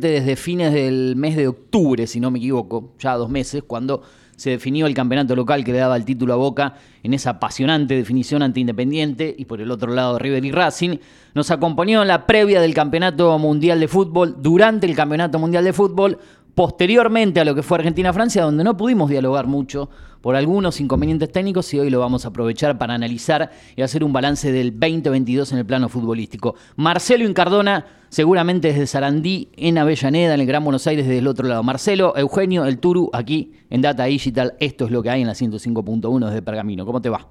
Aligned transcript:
desde 0.00 0.36
fines 0.36 0.72
del 0.72 1.14
mes 1.16 1.36
de 1.36 1.48
octubre, 1.48 2.06
si 2.06 2.20
no 2.20 2.30
me 2.30 2.38
equivoco, 2.38 2.92
ya 2.98 3.16
dos 3.16 3.30
meses, 3.30 3.62
cuando 3.66 4.02
se 4.36 4.50
definió 4.50 4.86
el 4.86 4.94
campeonato 4.94 5.36
local 5.36 5.62
que 5.62 5.72
le 5.72 5.78
daba 5.78 5.96
el 5.96 6.04
título 6.04 6.32
a 6.32 6.36
Boca 6.36 6.74
en 7.02 7.14
esa 7.14 7.30
apasionante 7.30 7.94
definición 7.94 8.42
ante 8.42 8.60
Independiente 8.60 9.34
y 9.38 9.44
por 9.44 9.60
el 9.60 9.70
otro 9.70 9.92
lado 9.92 10.18
River 10.18 10.44
y 10.44 10.50
Racing. 10.50 10.96
Nos 11.34 11.50
acompañó 11.50 12.02
en 12.02 12.08
la 12.08 12.26
previa 12.26 12.60
del 12.60 12.74
Campeonato 12.74 13.38
Mundial 13.38 13.78
de 13.78 13.88
Fútbol, 13.88 14.36
durante 14.40 14.86
el 14.86 14.96
Campeonato 14.96 15.38
Mundial 15.38 15.64
de 15.64 15.72
Fútbol, 15.72 16.18
posteriormente 16.54 17.40
a 17.40 17.44
lo 17.44 17.54
que 17.54 17.62
fue 17.62 17.78
Argentina-Francia, 17.78 18.42
donde 18.42 18.64
no 18.64 18.76
pudimos 18.76 19.08
dialogar 19.08 19.46
mucho 19.46 19.88
por 20.20 20.36
algunos 20.36 20.80
inconvenientes 20.80 21.32
técnicos 21.32 21.72
y 21.74 21.80
hoy 21.80 21.90
lo 21.90 21.98
vamos 21.98 22.24
a 22.24 22.28
aprovechar 22.28 22.78
para 22.78 22.94
analizar 22.94 23.50
y 23.74 23.82
hacer 23.82 24.04
un 24.04 24.12
balance 24.12 24.52
del 24.52 24.70
2022 24.78 25.52
en 25.52 25.58
el 25.58 25.66
plano 25.66 25.88
futbolístico. 25.88 26.54
Marcelo 26.76 27.24
Incardona, 27.24 27.86
seguramente 28.08 28.68
desde 28.68 28.86
Sarandí, 28.86 29.48
en 29.56 29.78
Avellaneda, 29.78 30.34
en 30.34 30.40
el 30.40 30.46
Gran 30.46 30.62
Buenos 30.62 30.86
Aires, 30.86 31.06
desde 31.06 31.18
el 31.18 31.26
otro 31.26 31.48
lado. 31.48 31.62
Marcelo, 31.62 32.14
Eugenio, 32.16 32.64
el 32.66 32.78
Turu, 32.78 33.10
aquí 33.12 33.52
en 33.68 33.82
Data 33.82 34.04
Digital. 34.04 34.54
Esto 34.60 34.84
es 34.84 34.92
lo 34.92 35.02
que 35.02 35.10
hay 35.10 35.22
en 35.22 35.26
la 35.26 35.34
105.1 35.34 36.26
desde 36.26 36.42
Pergamino. 36.42 36.86
¿Cómo 36.86 37.02
te 37.02 37.08
va? 37.08 37.26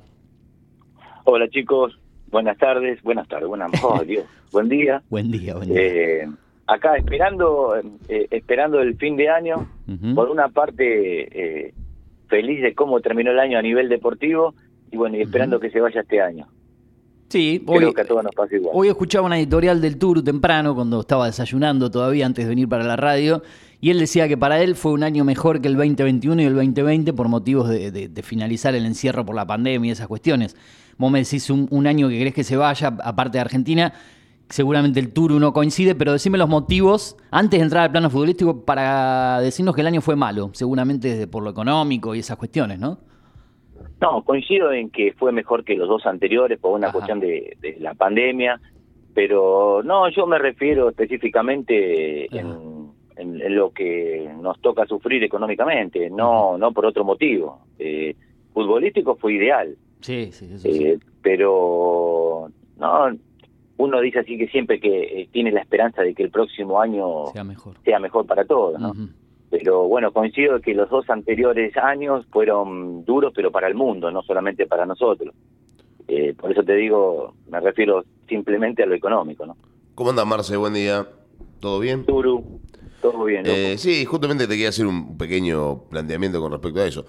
Hola 1.23 1.47
chicos, 1.49 1.97
buenas 2.29 2.57
tardes, 2.57 3.01
buenas 3.03 3.27
tardes, 3.27 3.47
buenas 3.47 3.71
oh, 3.83 4.03
Dios. 4.03 4.25
buen 4.51 4.67
día. 4.67 5.01
Buen 5.09 5.31
día, 5.31 5.55
buen 5.55 5.69
día. 5.69 5.81
Eh, 5.81 6.29
acá 6.71 6.95
esperando 6.95 7.75
eh, 8.07 8.27
esperando 8.31 8.79
el 8.79 8.95
fin 8.95 9.17
de 9.17 9.29
año, 9.29 9.67
por 10.15 10.29
una 10.29 10.47
parte 10.47 11.67
eh, 11.67 11.73
feliz 12.27 12.61
de 12.61 12.73
cómo 12.73 13.01
terminó 13.01 13.31
el 13.31 13.39
año 13.39 13.57
a 13.59 13.61
nivel 13.61 13.89
deportivo 13.89 14.53
y 14.89 14.95
bueno, 14.95 15.17
y 15.17 15.21
esperando 15.21 15.59
que 15.59 15.69
se 15.69 15.81
vaya 15.81 16.01
este 16.01 16.21
año. 16.21 16.47
Sí, 17.27 17.63
hoy, 17.65 17.77
Creo 17.77 17.93
que 17.93 18.01
a 18.01 18.05
todos 18.05 18.23
nos 18.23 18.35
pasa 18.35 18.55
igual. 18.55 18.71
Hoy 18.75 18.87
escuchaba 18.89 19.25
una 19.25 19.37
editorial 19.37 19.79
del 19.79 19.97
Tour 19.97 20.23
temprano, 20.23 20.75
cuando 20.75 21.01
estaba 21.01 21.27
desayunando 21.27 21.89
todavía 21.89 22.25
antes 22.25 22.45
de 22.45 22.49
venir 22.49 22.67
para 22.67 22.83
la 22.83 22.95
radio, 22.95 23.41
y 23.79 23.89
él 23.89 23.99
decía 23.99 24.27
que 24.27 24.37
para 24.37 24.61
él 24.61 24.75
fue 24.75 24.91
un 24.91 25.03
año 25.03 25.23
mejor 25.23 25.61
que 25.61 25.67
el 25.67 25.75
2021 25.75 26.41
y 26.41 26.45
el 26.45 26.55
2020 26.55 27.13
por 27.13 27.29
motivos 27.29 27.69
de, 27.69 28.21
finalizar 28.23 28.75
el 28.75 28.85
encierro 28.85 29.25
por 29.25 29.35
la 29.35 29.45
pandemia 29.45 29.89
y 29.89 29.91
esas 29.91 30.07
cuestiones. 30.07 30.57
Vos 30.97 31.11
me 31.11 31.19
decís 31.19 31.49
un, 31.49 31.67
un 31.71 31.87
año 31.87 32.09
que 32.09 32.19
crees 32.19 32.33
que 32.33 32.43
se 32.43 32.57
vaya, 32.57 32.95
aparte 33.01 33.37
de 33.37 33.41
Argentina, 33.41 33.93
seguramente 34.51 34.99
el 34.99 35.11
Tour 35.13 35.31
no 35.33 35.53
coincide, 35.53 35.95
pero 35.95 36.11
decime 36.11 36.37
los 36.37 36.49
motivos, 36.49 37.17
antes 37.31 37.59
de 37.59 37.63
entrar 37.63 37.83
al 37.85 37.91
plano 37.91 38.09
futbolístico, 38.09 38.65
para 38.65 39.39
decirnos 39.39 39.73
que 39.75 39.81
el 39.81 39.87
año 39.87 40.01
fue 40.01 40.15
malo, 40.15 40.51
seguramente 40.53 41.27
por 41.27 41.43
lo 41.43 41.49
económico 41.49 42.13
y 42.13 42.19
esas 42.19 42.37
cuestiones, 42.37 42.79
¿no? 42.79 42.99
No, 44.01 44.23
coincido 44.23 44.71
en 44.71 44.89
que 44.89 45.13
fue 45.13 45.31
mejor 45.31 45.63
que 45.63 45.75
los 45.75 45.87
dos 45.87 46.05
anteriores 46.05 46.59
por 46.59 46.73
una 46.73 46.91
cuestión 46.91 47.19
de, 47.19 47.55
la 47.79 47.93
pandemia, 47.93 48.59
pero 49.13 49.81
no, 49.83 50.09
yo 50.09 50.25
me 50.25 50.39
refiero 50.39 50.89
específicamente 50.89 52.25
en, 52.35 52.81
lo 53.55 53.71
que 53.71 54.27
nos 54.41 54.59
toca 54.61 54.87
sufrir 54.87 55.23
económicamente, 55.23 56.09
no, 56.09 56.57
no 56.57 56.71
por 56.71 56.87
otro 56.87 57.03
motivo. 57.03 57.59
Eh, 57.77 58.15
futbolístico 58.53 59.15
fue 59.15 59.33
ideal. 59.33 59.75
Sí, 59.99 60.31
sí, 60.31 60.45
eso 60.51 60.57
sí. 60.57 60.83
Eh, 60.83 60.99
pero 61.21 62.49
no, 62.77 63.11
uno 63.81 63.99
dice 63.99 64.19
así 64.19 64.37
que 64.37 64.47
siempre 64.47 64.79
que 64.79 65.21
eh, 65.21 65.29
tiene 65.31 65.51
la 65.51 65.61
esperanza 65.61 66.03
de 66.03 66.13
que 66.13 66.21
el 66.21 66.29
próximo 66.29 66.79
año 66.79 67.27
sea 67.33 67.43
mejor, 67.43 67.75
sea 67.83 67.99
mejor 67.99 68.27
para 68.27 68.45
todos, 68.45 68.79
¿no? 68.79 68.93
Pero 69.49 69.87
bueno, 69.87 70.13
coincido 70.13 70.61
que 70.61 70.73
los 70.73 70.89
dos 70.89 71.09
anteriores 71.09 71.75
años 71.75 72.25
fueron 72.31 73.03
duros, 73.03 73.33
pero 73.35 73.51
para 73.51 73.67
el 73.67 73.75
mundo, 73.75 74.11
no 74.11 74.21
solamente 74.21 74.65
para 74.67 74.85
nosotros. 74.85 75.33
Eh, 76.07 76.33
por 76.39 76.51
eso 76.51 76.63
te 76.63 76.75
digo, 76.75 77.33
me 77.49 77.59
refiero 77.59 78.05
simplemente 78.29 78.83
a 78.83 78.85
lo 78.85 78.95
económico, 78.95 79.45
¿no? 79.45 79.57
¿Cómo 79.95 80.11
anda 80.11 80.25
Marce? 80.25 80.55
Buen 80.55 80.73
día. 80.73 81.07
¿Todo 81.59 81.79
bien? 81.79 82.05
Turu, 82.05 82.61
todo 83.01 83.25
bien. 83.25 83.43
Eh, 83.45 83.77
sí, 83.77 84.05
justamente 84.05 84.45
te 84.45 84.53
quería 84.53 84.69
hacer 84.69 84.85
un 84.85 85.17
pequeño 85.17 85.85
planteamiento 85.89 86.39
con 86.39 86.51
respecto 86.51 86.79
a 86.81 86.85
eso. 86.85 87.05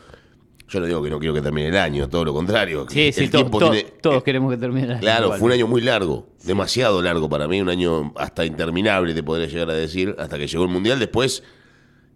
Yo 0.73 0.81
no 0.81 0.87
digo 0.87 1.03
que 1.03 1.11
no 1.11 1.19
quiero 1.19 1.35
que 1.35 1.43
termine 1.43 1.69
el 1.69 1.77
año, 1.77 2.09
todo 2.09 2.25
lo 2.25 2.33
contrario. 2.33 2.87
Sí, 2.89 3.13
sí, 3.13 3.29
todos 3.29 4.23
queremos 4.23 4.51
que 4.51 4.57
termine 4.57 4.87
el 4.87 4.93
año. 4.93 5.01
Claro, 5.01 5.33
fue 5.35 5.49
un 5.49 5.53
año 5.53 5.67
muy 5.67 5.83
largo, 5.83 6.29
demasiado 6.45 7.03
largo 7.03 7.29
para 7.29 7.47
mí, 7.47 7.61
un 7.61 7.69
año 7.69 8.15
hasta 8.17 8.47
interminable, 8.47 9.13
te 9.13 9.23
podría 9.23 9.49
llegar 9.49 9.69
a 9.69 9.75
decir, 9.75 10.17
hasta 10.19 10.39
que 10.39 10.47
llegó 10.47 10.65
el 10.65 10.71
Mundial. 10.71 10.99
Después, 10.99 11.43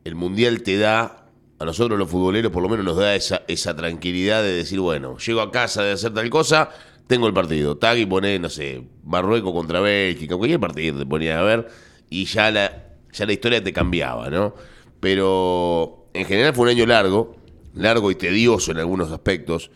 el 0.05 0.15
Mundial 0.15 0.63
te 0.63 0.79
da, 0.79 1.27
a 1.59 1.65
nosotros 1.67 1.99
los 1.99 2.09
futboleros 2.09 2.51
por 2.51 2.63
lo 2.63 2.71
menos 2.71 2.87
nos 2.87 2.97
da 2.97 3.15
esa, 3.15 3.43
esa 3.47 3.77
tranquilidad 3.77 4.43
de 4.43 4.53
decir, 4.53 4.81
bueno, 4.81 5.19
llego 5.19 5.43
a 5.43 5.53
casa 5.53 5.83
de 5.83 5.93
hacer 5.93 6.15
tal 6.15 6.31
cosa, 6.31 6.71
tengo 7.09 7.27
el 7.27 7.35
partido. 7.35 7.77
Tag 7.77 7.99
y 7.99 8.07
pone, 8.07 8.39
no 8.39 8.49
sé, 8.49 8.85
Marruecos 9.05 9.53
contra 9.53 9.81
Bélgica, 9.81 10.35
cualquier 10.35 10.61
partido 10.61 10.99
te 10.99 11.05
ponía 11.05 11.39
a 11.39 11.43
ver, 11.43 11.69
y 12.09 12.25
ya 12.25 12.51
la, 12.51 12.87
ya 13.13 13.27
la 13.27 13.35
historia 13.35 13.63
te 13.63 13.75
cambiaba, 13.75 14.31
¿no? 14.31 14.55
Pero 14.99 16.09
en 16.15 16.25
general 16.25 16.55
fue 16.55 16.65
un 16.65 16.71
año 16.71 16.87
largo 16.87 17.37
largo 17.77 18.11
y 18.11 18.15
tedioso 18.15 18.73
en 18.73 18.79
algunos 18.79 19.13
aspectos 19.13 19.71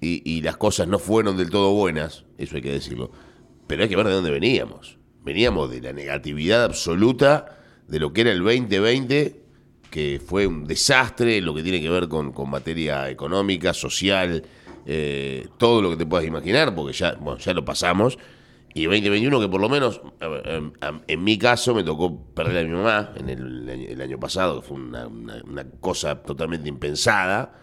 y, 0.00 0.42
las 0.42 0.58
cosas 0.58 0.86
no 0.86 0.98
fueron 0.98 1.38
del 1.38 1.48
todo 1.48 1.72
buenas, 1.72 2.24
eso 2.36 2.56
hay 2.56 2.62
que 2.62 2.72
decirlo, 2.72 3.10
pero 3.66 3.82
hay 3.82 3.88
que 3.88 3.96
ver 3.96 4.06
de 4.06 4.12
dónde 4.12 4.30
veníamos. 4.30 4.98
Veníamos 5.24 5.70
de 5.70 5.80
la 5.80 5.94
negatividad 5.94 6.64
absoluta 6.64 7.58
de 7.88 8.00
lo 8.00 8.12
que 8.12 8.20
era 8.20 8.32
el 8.32 8.42
2020, 8.42 9.40
que 9.90 10.20
fue 10.22 10.46
un 10.46 10.66
desastre 10.66 11.40
lo 11.40 11.54
que 11.54 11.62
tiene 11.62 11.80
que 11.80 11.88
ver 11.88 12.08
con, 12.08 12.34
materia 12.50 13.08
económica, 13.08 13.72
social, 13.72 14.44
eh, 14.84 15.48
todo 15.56 15.80
lo 15.80 15.90
que 15.90 15.96
te 15.96 16.04
puedas 16.04 16.26
imaginar, 16.26 16.74
porque 16.74 16.92
ya, 16.92 17.14
bueno, 17.14 17.38
ya 17.38 17.54
lo 17.54 17.64
pasamos. 17.64 18.18
Y 18.74 18.84
2021 18.84 19.40
que 19.40 19.48
por 19.48 19.60
lo 19.60 19.68
menos, 19.68 20.00
en, 20.20 21.24
mi 21.24 21.38
caso, 21.38 21.74
me 21.74 21.84
tocó 21.84 22.24
perder 22.34 22.66
a 22.66 22.68
mi 22.68 22.74
mamá 22.74 23.12
en 23.16 23.28
el, 23.28 24.00
año 24.00 24.18
pasado, 24.18 24.60
que 24.60 24.66
fue 24.66 24.76
una, 24.76 25.08
cosa 25.80 26.22
totalmente 26.22 26.68
impensada. 26.68 27.60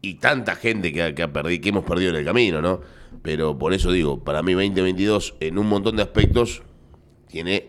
Y 0.00 0.14
tanta 0.14 0.54
gente 0.54 0.92
que, 0.92 1.12
que, 1.12 1.22
ha 1.24 1.32
perdido, 1.32 1.60
que 1.60 1.68
hemos 1.70 1.84
perdido 1.84 2.10
en 2.10 2.16
el 2.16 2.24
camino, 2.24 2.62
¿no? 2.62 2.80
Pero 3.22 3.58
por 3.58 3.74
eso 3.74 3.90
digo, 3.90 4.22
para 4.22 4.44
mí 4.44 4.52
2022 4.52 5.34
en 5.40 5.58
un 5.58 5.68
montón 5.68 5.96
de 5.96 6.02
aspectos 6.02 6.62
tiene 7.26 7.68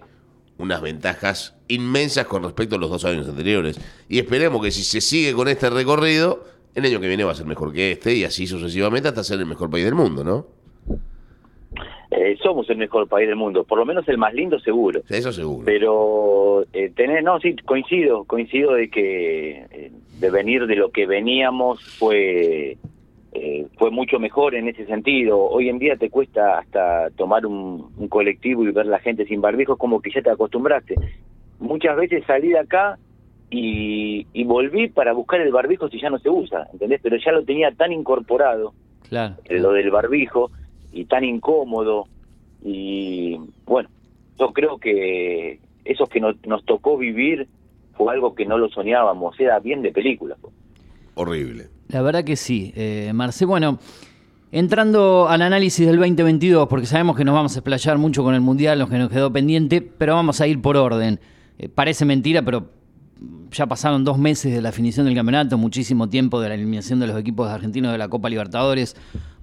unas 0.60 0.82
ventajas 0.82 1.56
inmensas 1.70 2.28
con 2.28 2.44
respecto 2.44 2.76
a 2.76 2.80
los 2.80 2.90
dos 2.92 3.04
años 3.06 3.28
anteriores. 3.28 3.80
Y 4.08 4.20
esperemos 4.20 4.62
que 4.62 4.70
si 4.70 4.84
se 4.84 5.02
sigue 5.02 5.34
con 5.34 5.48
este 5.48 5.70
recorrido, 5.70 6.46
el 6.76 6.86
año 6.86 7.00
que 7.00 7.08
viene 7.08 7.24
va 7.24 7.32
a 7.32 7.36
ser 7.36 7.46
mejor 7.46 7.74
que 7.74 7.94
este 7.94 8.14
y 8.14 8.26
así 8.26 8.46
sucesivamente 8.46 9.08
hasta 9.08 9.24
ser 9.24 9.40
el 9.40 9.46
mejor 9.46 9.70
país 9.70 9.86
del 9.86 9.96
mundo, 9.96 10.24
¿no? 10.24 10.48
Eh, 12.12 12.38
somos 12.42 12.68
el 12.70 12.78
mejor 12.78 13.08
país 13.08 13.28
del 13.28 13.36
mundo, 13.36 13.64
por 13.64 13.78
lo 13.78 13.86
menos 13.86 14.08
el 14.08 14.18
más 14.18 14.34
lindo 14.34 14.60
seguro. 14.60 15.02
Eso 15.10 15.32
seguro. 15.32 15.64
Pero 15.66 16.64
eh, 16.74 16.92
tener, 16.96 17.24
no, 17.24 17.40
sí, 17.40 17.56
coincido, 17.58 18.24
coincido 18.24 18.74
de 18.74 18.90
que 18.90 19.66
eh, 19.70 19.92
de 20.20 20.30
venir 20.32 20.66
de 20.66 20.76
lo 20.76 20.90
que 20.90 21.06
veníamos 21.06 21.82
fue 22.00 22.78
eh, 23.32 23.68
fue 23.78 23.92
mucho 23.92 24.20
mejor 24.20 24.56
en 24.56 24.68
ese 24.68 24.86
sentido. 24.88 25.40
Hoy 25.40 25.70
en 25.70 25.78
día 25.78 25.96
te 25.98 26.10
cuesta 26.10 26.58
hasta 26.58 27.12
tomar 27.12 27.46
un, 27.46 28.08
colectivo 28.10 28.64
y 28.64 28.72
ver 28.72 28.88
la 28.88 29.00
gente 29.00 29.26
sin 29.26 29.40
barbijo, 29.40 29.78
como 29.78 30.02
que 30.02 30.12
ya 30.12 30.24
te 30.24 30.32
acostumbraste. 30.32 30.96
Muchas 31.60 31.96
veces 31.96 32.24
salí 32.26 32.50
de 32.50 32.60
acá 32.60 32.98
y, 33.52 34.26
y 34.34 34.44
volví 34.46 34.90
para 34.90 35.14
buscar 35.14 35.42
el 35.42 35.52
barbijo 35.52 35.90
si 35.90 36.02
ya 36.02 36.10
no 36.10 36.18
se 36.18 36.30
usa, 36.30 36.68
¿entendés? 36.74 37.02
Pero 37.04 37.18
ya 37.18 37.32
lo 37.32 37.44
tenía 37.44 37.72
tan 37.72 37.92
incorporado, 37.92 38.74
claro. 39.08 39.36
lo 39.50 39.74
del 39.74 39.92
barbijo, 39.92 40.50
y 40.92 41.06
tan 41.06 41.24
incómodo. 41.24 42.08
Y 42.64 43.40
bueno, 43.66 43.90
yo 44.40 44.52
creo 44.54 44.78
que 44.78 45.60
eso 45.86 46.06
que 46.08 46.20
nos, 46.20 46.36
nos 46.46 46.64
tocó 46.66 46.98
vivir 46.98 47.48
fue 47.96 48.14
algo 48.14 48.34
que 48.34 48.46
no 48.46 48.58
lo 48.58 48.70
soñábamos, 48.70 49.40
era 49.40 49.60
bien 49.60 49.82
de 49.82 49.92
película. 49.92 50.38
Horrible. 51.16 51.68
La 51.90 52.02
verdad 52.02 52.24
que 52.24 52.36
sí, 52.36 52.72
eh, 52.76 53.12
Marce. 53.14 53.46
Bueno, 53.46 53.80
entrando 54.52 55.28
al 55.28 55.42
análisis 55.42 55.86
del 55.86 55.98
2022, 55.98 56.68
porque 56.68 56.86
sabemos 56.86 57.18
que 57.18 57.26
nos 57.26 57.36
vamos 57.36 57.56
a 57.56 57.60
explayar 57.60 57.98
mucho 57.98 58.24
con 58.24 58.36
el 58.36 58.42
Mundial, 58.42 58.80
lo 58.80 58.88
que 58.88 58.98
nos 58.98 59.10
quedó 59.10 59.34
pendiente, 59.34 59.82
pero 59.82 60.14
vamos 60.14 60.40
a 60.40 60.48
ir 60.48 60.62
por 60.62 60.78
orden. 60.78 61.20
Eh, 61.58 61.68
parece 61.68 62.06
mentira, 62.06 62.42
pero 62.42 62.70
ya 63.52 63.68
pasaron 63.68 64.04
dos 64.04 64.18
meses 64.18 64.54
de 64.54 64.62
la 64.62 64.70
definición 64.70 65.06
del 65.06 65.16
campeonato, 65.16 65.58
muchísimo 65.58 66.08
tiempo 66.08 66.40
de 66.40 66.50
la 66.50 66.56
eliminación 66.56 67.00
de 67.00 67.08
los 67.08 67.18
equipos 67.18 67.50
argentinos 67.50 67.92
de 67.92 67.98
la 67.98 68.08
Copa 68.08 68.30
Libertadores. 68.30 68.96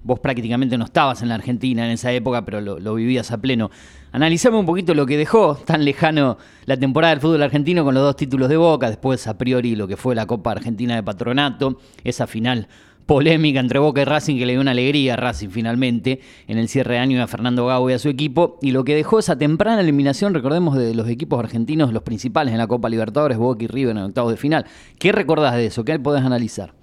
Vos 0.03 0.19
prácticamente 0.19 0.77
no 0.77 0.85
estabas 0.85 1.21
en 1.21 1.29
la 1.29 1.35
Argentina 1.35 1.85
en 1.85 1.91
esa 1.91 2.11
época, 2.11 2.45
pero 2.45 2.61
lo, 2.61 2.95
vivías 2.95 3.31
a 3.31 3.39
pleno. 3.39 3.69
Analizamos 4.11 4.61
un 4.61 4.65
poquito 4.65 4.93
lo 4.93 5.05
que 5.05 5.17
dejó 5.17 5.55
tan 5.55 5.83
lejano 5.83 6.37
la 6.65 6.77
temporada 6.77 7.13
del 7.13 7.21
fútbol 7.21 7.43
argentino 7.43 7.83
con 7.83 7.93
los 7.93 8.03
dos 8.03 8.15
títulos 8.15 8.49
de 8.49 8.57
Boca, 8.57 8.87
después 8.87 9.27
a 9.27 9.37
priori 9.37 9.75
lo 9.75 9.87
que 9.87 9.97
fue 9.97 10.15
la 10.15 10.25
Copa 10.25 10.51
Argentina 10.51 10.95
de 10.95 11.03
Patronato, 11.03 11.79
esa 12.03 12.25
final 12.25 12.67
polémica 13.07 13.59
entre 13.59 13.79
Boca 13.79 14.01
y 14.01 14.05
Racing 14.05 14.37
que 14.37 14.45
le 14.45 14.53
dio 14.53 14.61
una 14.61 14.71
alegría 14.71 15.13
a 15.13 15.17
Racing 15.17 15.49
finalmente 15.49 16.19
en 16.47 16.57
el 16.57 16.67
cierre 16.67 16.95
de 16.95 16.99
año 16.99 17.23
a 17.23 17.27
Fernando 17.27 17.65
Gago 17.65 17.89
y 17.89 17.93
a 17.93 17.99
su 17.99 18.09
equipo 18.09 18.59
y 18.61 18.71
lo 18.71 18.83
que 18.83 18.93
dejó 18.93 19.17
esa 19.17 19.37
temprana 19.37 19.81
eliminación, 19.81 20.33
recordemos, 20.33 20.77
de 20.77 20.93
los 20.93 21.09
equipos 21.09 21.39
argentinos, 21.39 21.93
los 21.93 22.03
principales 22.03 22.51
en 22.51 22.59
la 22.59 22.67
Copa 22.67 22.89
Libertadores, 22.89 23.37
Boca 23.37 23.63
y 23.63 23.67
River 23.67 23.97
en 23.97 24.03
octavos 24.03 24.31
de 24.31 24.37
final. 24.37 24.65
¿Qué 24.99 25.11
recordás 25.11 25.55
de 25.55 25.67
eso? 25.67 25.83
¿Qué 25.85 25.97
podés 25.97 26.23
analizar? 26.23 26.73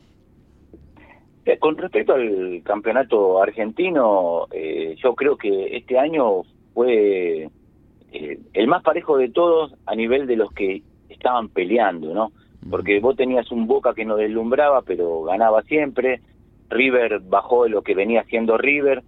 Eh, 1.45 1.59
con 1.59 1.77
respecto 1.77 2.15
al 2.15 2.63
campeonato 2.65 3.43
argentino, 3.43 4.47
eh, 4.51 4.97
yo 5.03 5.15
creo 5.15 5.37
que 5.37 5.77
este 5.77 5.99
año 5.99 6.43
fue 6.73 7.51
eh, 8.13 8.39
el 8.55 8.67
más 8.67 8.83
parejo 8.83 9.19
de 9.19 9.29
todos 9.29 9.75
a 9.85 9.95
nivel 9.95 10.27
de 10.27 10.37
los 10.37 10.51
que 10.53 10.83
estaban 11.11 11.51
peleando, 11.51 12.15
¿no? 12.15 12.33
Porque 12.71 13.01
vos 13.01 13.17
tenías 13.17 13.51
un 13.51 13.67
Boca 13.67 13.95
que 13.95 14.05
no 14.05 14.17
deslumbraba, 14.17 14.83
pero 14.83 15.23
ganaba 15.23 15.63
siempre. 15.63 16.21
River 16.71 17.21
bajó 17.21 17.65
de 17.65 17.71
lo 17.71 17.83
que 17.83 17.95
venía 17.95 18.23
haciendo 18.23 18.57
River. 18.57 19.03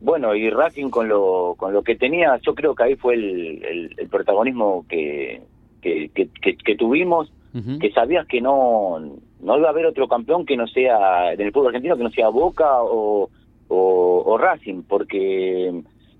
Bueno, 0.00 0.34
y 0.34 0.50
Racing 0.50 0.90
con 0.90 1.08
lo, 1.08 1.54
con 1.56 1.72
lo 1.72 1.82
que 1.82 1.94
tenía, 1.96 2.38
yo 2.42 2.54
creo 2.54 2.74
que 2.74 2.82
ahí 2.82 2.96
fue 2.96 3.14
el, 3.14 3.94
el, 3.96 4.08
protagonismo 4.08 4.84
que, 4.88 5.42
que, 5.80 6.10
que, 6.12 6.74
tuvimos, 6.74 7.32
que 7.80 7.92
sabías 7.92 8.26
que 8.26 8.40
no, 8.40 8.98
no 9.40 9.58
iba 9.58 9.68
a 9.68 9.70
haber 9.70 9.86
otro 9.86 10.08
campeón 10.08 10.44
que 10.44 10.56
no 10.56 10.66
sea, 10.66 11.32
en 11.32 11.40
el 11.40 11.52
pueblo 11.52 11.68
argentino, 11.68 11.96
que 11.96 12.02
no 12.02 12.10
sea 12.10 12.30
Boca 12.30 12.82
o, 12.82 13.30
o, 13.68 14.38
Racing, 14.38 14.82
porque 14.82 15.68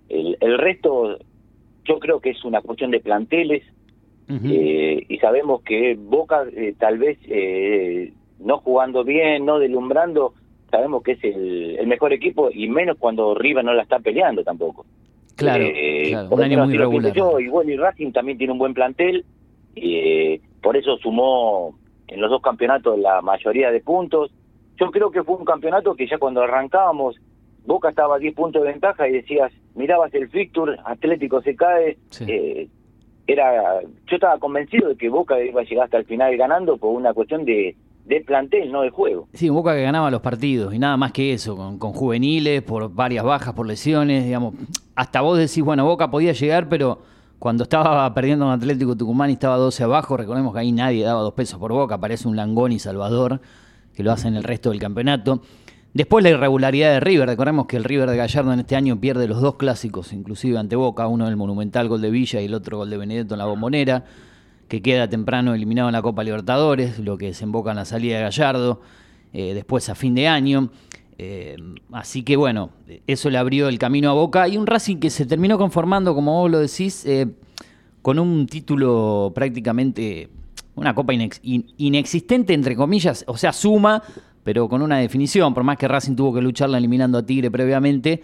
el, 0.08 0.36
el 0.40 0.58
resto 0.58 1.18
yo 1.84 1.98
creo 1.98 2.20
que 2.20 2.30
es 2.30 2.44
una 2.44 2.60
cuestión 2.60 2.92
de 2.92 3.00
planteles, 3.00 3.64
eh, 4.28 5.04
y 5.08 5.18
sabemos 5.18 5.62
que 5.62 5.94
Boca 5.94 6.44
eh, 6.54 6.74
tal 6.78 6.98
vez 6.98 7.18
eh, 7.26 8.12
no 8.38 8.58
jugando 8.58 9.04
bien, 9.04 9.44
no 9.44 9.58
delumbrando, 9.58 10.34
sabemos 10.70 11.02
que 11.02 11.12
es 11.12 11.24
el, 11.24 11.86
mejor 11.86 12.12
equipo 12.12 12.48
y 12.52 12.68
menos 12.68 12.96
cuando 12.98 13.34
River 13.34 13.64
no 13.64 13.74
la 13.74 13.82
está 13.82 13.98
peleando 13.98 14.42
tampoco. 14.42 14.86
Claro, 15.36 15.64
un 16.30 16.42
año 16.42 16.64
muy 16.64 16.76
regular. 16.76 17.16
y 17.40 17.48
bueno, 17.48 17.70
y 17.70 17.76
Racing 17.76 18.12
también 18.12 18.38
tiene 18.38 18.52
un 18.52 18.58
buen 18.58 18.74
plantel, 18.74 19.24
y 19.74 20.38
por 20.62 20.76
eso 20.76 20.96
sumó 20.98 21.78
en 22.08 22.20
los 22.20 22.30
dos 22.30 22.42
campeonatos 22.42 22.98
la 22.98 23.22
mayoría 23.22 23.70
de 23.70 23.80
puntos. 23.80 24.32
Yo 24.78 24.90
creo 24.90 25.10
que 25.10 25.22
fue 25.22 25.36
un 25.36 25.44
campeonato 25.44 25.94
que 25.94 26.06
ya 26.06 26.18
cuando 26.18 26.42
arrancábamos, 26.42 27.16
Boca 27.64 27.90
estaba 27.90 28.16
a 28.16 28.18
10 28.18 28.34
puntos 28.34 28.62
de 28.62 28.72
ventaja 28.72 29.08
y 29.08 29.12
decías, 29.12 29.52
mirabas 29.74 30.12
el 30.14 30.28
fixture, 30.28 30.76
Atlético 30.84 31.40
se 31.42 31.54
cae, 31.54 31.96
era 33.26 33.80
yo 33.82 34.16
estaba 34.16 34.38
convencido 34.38 34.88
de 34.88 34.96
que 34.96 35.08
Boca 35.08 35.42
iba 35.42 35.60
a 35.60 35.64
llegar 35.64 35.84
hasta 35.84 35.98
el 35.98 36.04
final 36.04 36.36
ganando 36.36 36.76
por 36.76 36.94
una 36.94 37.14
cuestión 37.14 37.44
de, 37.44 37.76
de 38.04 38.20
plantel, 38.20 38.72
no 38.72 38.82
de 38.82 38.90
juego. 38.90 39.28
Sí, 39.32 39.48
Boca 39.48 39.74
que 39.74 39.82
ganaba 39.82 40.10
los 40.10 40.20
partidos 40.20 40.74
y 40.74 40.78
nada 40.78 40.96
más 40.96 41.12
que 41.12 41.32
eso, 41.32 41.56
con, 41.56 41.78
con, 41.78 41.92
juveniles, 41.92 42.62
por 42.62 42.92
varias 42.92 43.24
bajas, 43.24 43.54
por 43.54 43.66
lesiones, 43.66 44.24
digamos. 44.24 44.54
Hasta 44.94 45.20
vos 45.20 45.38
decís, 45.38 45.62
bueno, 45.62 45.84
Boca 45.84 46.10
podía 46.10 46.32
llegar, 46.32 46.68
pero 46.68 46.98
cuando 47.38 47.64
estaba 47.64 48.12
perdiendo 48.14 48.46
un 48.46 48.52
Atlético 48.52 48.96
Tucumán 48.96 49.30
y 49.30 49.32
estaba 49.34 49.56
12 49.56 49.84
abajo, 49.84 50.16
recordemos 50.16 50.52
que 50.52 50.60
ahí 50.60 50.72
nadie 50.72 51.04
daba 51.04 51.22
dos 51.22 51.34
pesos 51.34 51.58
por 51.58 51.72
Boca, 51.72 51.96
aparece 51.96 52.28
un 52.28 52.36
Langón 52.36 52.72
y 52.72 52.78
Salvador, 52.78 53.40
que 53.94 54.02
lo 54.02 54.12
hacen 54.12 54.36
el 54.36 54.44
resto 54.44 54.70
del 54.70 54.78
campeonato. 54.78 55.42
Después 55.94 56.24
la 56.24 56.30
irregularidad 56.30 56.90
de 56.90 57.00
River, 57.00 57.28
recordemos 57.28 57.66
que 57.66 57.76
el 57.76 57.84
River 57.84 58.08
de 58.08 58.16
Gallardo 58.16 58.50
en 58.54 58.60
este 58.60 58.76
año 58.76 58.98
pierde 58.98 59.28
los 59.28 59.42
dos 59.42 59.56
clásicos, 59.56 60.14
inclusive 60.14 60.56
ante 60.56 60.74
Boca, 60.74 61.06
uno 61.06 61.28
el 61.28 61.36
monumental 61.36 61.88
gol 61.88 62.00
de 62.00 62.10
Villa 62.10 62.40
y 62.40 62.46
el 62.46 62.54
otro 62.54 62.78
gol 62.78 62.88
de 62.88 62.96
Benedetto 62.96 63.34
en 63.34 63.38
la 63.38 63.44
bombonera, 63.44 64.06
que 64.68 64.80
queda 64.80 65.06
temprano 65.08 65.52
eliminado 65.52 65.90
en 65.90 65.92
la 65.92 66.00
Copa 66.00 66.24
Libertadores, 66.24 66.98
lo 66.98 67.18
que 67.18 67.26
desemboca 67.26 67.72
en 67.72 67.76
la 67.76 67.84
salida 67.84 68.16
de 68.16 68.22
Gallardo, 68.22 68.80
eh, 69.34 69.52
después 69.52 69.90
a 69.90 69.94
fin 69.94 70.14
de 70.14 70.28
año. 70.28 70.70
Eh, 71.18 71.56
así 71.92 72.22
que 72.22 72.36
bueno, 72.36 72.70
eso 73.06 73.28
le 73.28 73.36
abrió 73.36 73.68
el 73.68 73.78
camino 73.78 74.08
a 74.08 74.14
Boca 74.14 74.48
y 74.48 74.56
un 74.56 74.66
Racing 74.66 74.96
que 74.96 75.10
se 75.10 75.26
terminó 75.26 75.58
conformando, 75.58 76.14
como 76.14 76.40
vos 76.40 76.50
lo 76.50 76.58
decís, 76.58 77.04
eh, 77.04 77.26
con 78.00 78.18
un 78.18 78.46
título 78.46 79.30
prácticamente, 79.34 80.30
una 80.74 80.94
copa 80.94 81.12
inexistente, 81.12 82.54
entre 82.54 82.76
comillas, 82.76 83.24
o 83.28 83.36
sea, 83.36 83.52
suma 83.52 84.02
pero 84.44 84.68
con 84.68 84.82
una 84.82 84.98
definición, 84.98 85.54
por 85.54 85.64
más 85.64 85.76
que 85.76 85.88
Racing 85.88 86.16
tuvo 86.16 86.34
que 86.34 86.40
lucharla 86.40 86.78
eliminando 86.78 87.18
a 87.18 87.26
Tigre 87.26 87.50
previamente, 87.50 88.22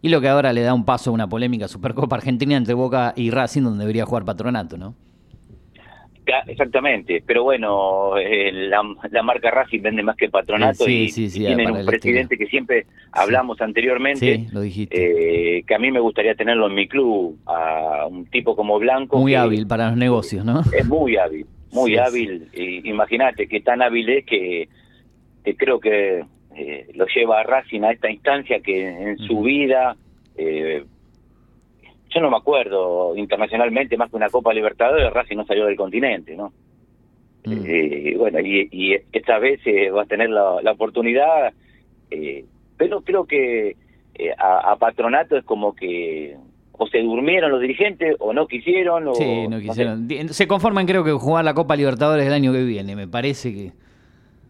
y 0.00 0.08
lo 0.08 0.20
que 0.20 0.28
ahora 0.28 0.52
le 0.52 0.62
da 0.62 0.74
un 0.74 0.84
paso 0.84 1.10
a 1.10 1.12
una 1.12 1.28
polémica 1.28 1.66
Supercopa 1.66 2.16
Argentina 2.16 2.56
entre 2.56 2.74
Boca 2.74 3.12
y 3.16 3.30
Racing, 3.30 3.62
donde 3.62 3.80
debería 3.80 4.04
jugar 4.04 4.24
Patronato, 4.24 4.76
¿no? 4.78 4.94
Exactamente, 6.46 7.22
pero 7.26 7.42
bueno, 7.42 8.18
eh, 8.18 8.52
la, 8.52 8.82
marca 9.22 9.50
Racing 9.50 9.80
vende 9.80 10.02
más 10.02 10.16
que 10.16 10.28
Patronato 10.28 10.84
y, 10.86 11.10
tienen 11.30 11.70
un 11.70 11.86
presidente 11.86 12.36
que 12.36 12.46
siempre 12.46 12.86
hablamos 13.12 13.60
anteriormente, 13.60 14.46
lo 14.52 14.60
dijiste. 14.60 15.58
Eh, 15.58 15.62
que 15.66 15.74
a 15.74 15.78
mí 15.78 15.90
me 15.90 16.00
gustaría 16.00 16.34
tenerlo 16.34 16.66
en 16.66 16.74
mi 16.74 16.86
club, 16.86 17.38
a 17.46 18.06
un 18.06 18.26
tipo 18.26 18.54
como 18.54 18.78
Blanco. 18.78 19.18
Muy 19.18 19.34
hábil 19.34 19.66
para 19.66 19.88
los 19.88 19.96
negocios, 19.96 20.44
¿no? 20.44 20.60
Es 20.72 20.86
muy 20.86 21.16
hábil, 21.16 21.46
muy 21.72 21.96
hábil. 21.96 22.48
Imagínate 22.52 23.48
que 23.48 23.60
tan 23.60 23.80
hábil 23.80 24.08
es 24.10 24.26
que 24.26 24.68
creo 25.56 25.80
que 25.80 26.24
eh, 26.56 26.88
lo 26.94 27.06
lleva 27.06 27.40
a 27.40 27.44
Racing 27.44 27.82
a 27.82 27.92
esta 27.92 28.10
instancia 28.10 28.58
que 28.60 28.84
en 28.84 29.18
su 29.18 29.42
vida, 29.42 29.96
eh, 30.36 30.84
yo 32.10 32.20
no 32.20 32.30
me 32.30 32.36
acuerdo 32.36 33.16
internacionalmente 33.16 33.96
más 33.96 34.10
que 34.10 34.16
una 34.16 34.28
Copa 34.28 34.52
Libertadores, 34.52 35.12
Racing 35.12 35.36
no 35.36 35.46
salió 35.46 35.66
del 35.66 35.76
continente, 35.76 36.36
¿no? 36.36 36.52
Mm. 37.44 37.64
Eh, 37.64 38.14
bueno, 38.18 38.40
y, 38.40 38.96
esta 39.12 39.38
vez 39.38 39.60
va 39.94 40.02
a 40.02 40.06
tener 40.06 40.30
la, 40.30 40.72
oportunidad, 40.72 41.52
pero 42.76 43.02
creo 43.02 43.24
que 43.24 43.76
a, 44.36 44.74
Patronato 44.80 45.36
es 45.36 45.44
como 45.44 45.76
que 45.76 46.36
o 46.72 46.88
se 46.88 46.98
durmieron 47.02 47.52
los 47.52 47.60
dirigentes 47.60 48.16
o 48.18 48.32
no 48.32 48.46
quisieron. 48.46 49.08
O, 49.08 49.14
sí, 49.14 49.46
no 49.48 49.60
quisieron. 49.60 50.08
Se 50.30 50.48
conforman 50.48 50.86
creo 50.86 51.04
que 51.04 51.12
jugar 51.12 51.44
la 51.44 51.54
Copa 51.54 51.76
Libertadores 51.76 52.26
el 52.26 52.32
año 52.32 52.52
que 52.52 52.64
viene, 52.64 52.96
me 52.96 53.06
parece 53.06 53.54
que... 53.54 53.87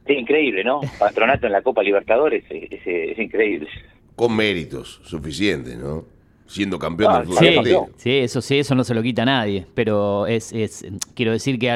Sí, 0.08 0.14
increíble, 0.14 0.64
¿no? 0.64 0.80
Patronato 0.98 1.46
en 1.46 1.52
la 1.52 1.62
Copa 1.62 1.82
Libertadores 1.82 2.44
es, 2.50 3.18
increíble. 3.18 3.68
Con 4.16 4.34
méritos 4.34 5.00
suficientes, 5.04 5.76
¿no? 5.76 6.04
Siendo 6.46 6.78
campeón 6.78 7.12
del 7.12 7.26
fútbol 7.26 7.64
sí, 7.66 7.92
sí, 7.98 8.10
eso 8.10 8.40
sí, 8.40 8.58
eso 8.58 8.74
no 8.74 8.82
se 8.82 8.94
lo 8.94 9.02
quita 9.02 9.20
a 9.20 9.26
nadie. 9.26 9.66
Pero 9.74 10.26
es, 10.26 10.50
es 10.54 10.82
quiero 11.14 11.32
decir 11.32 11.58
que 11.58 11.68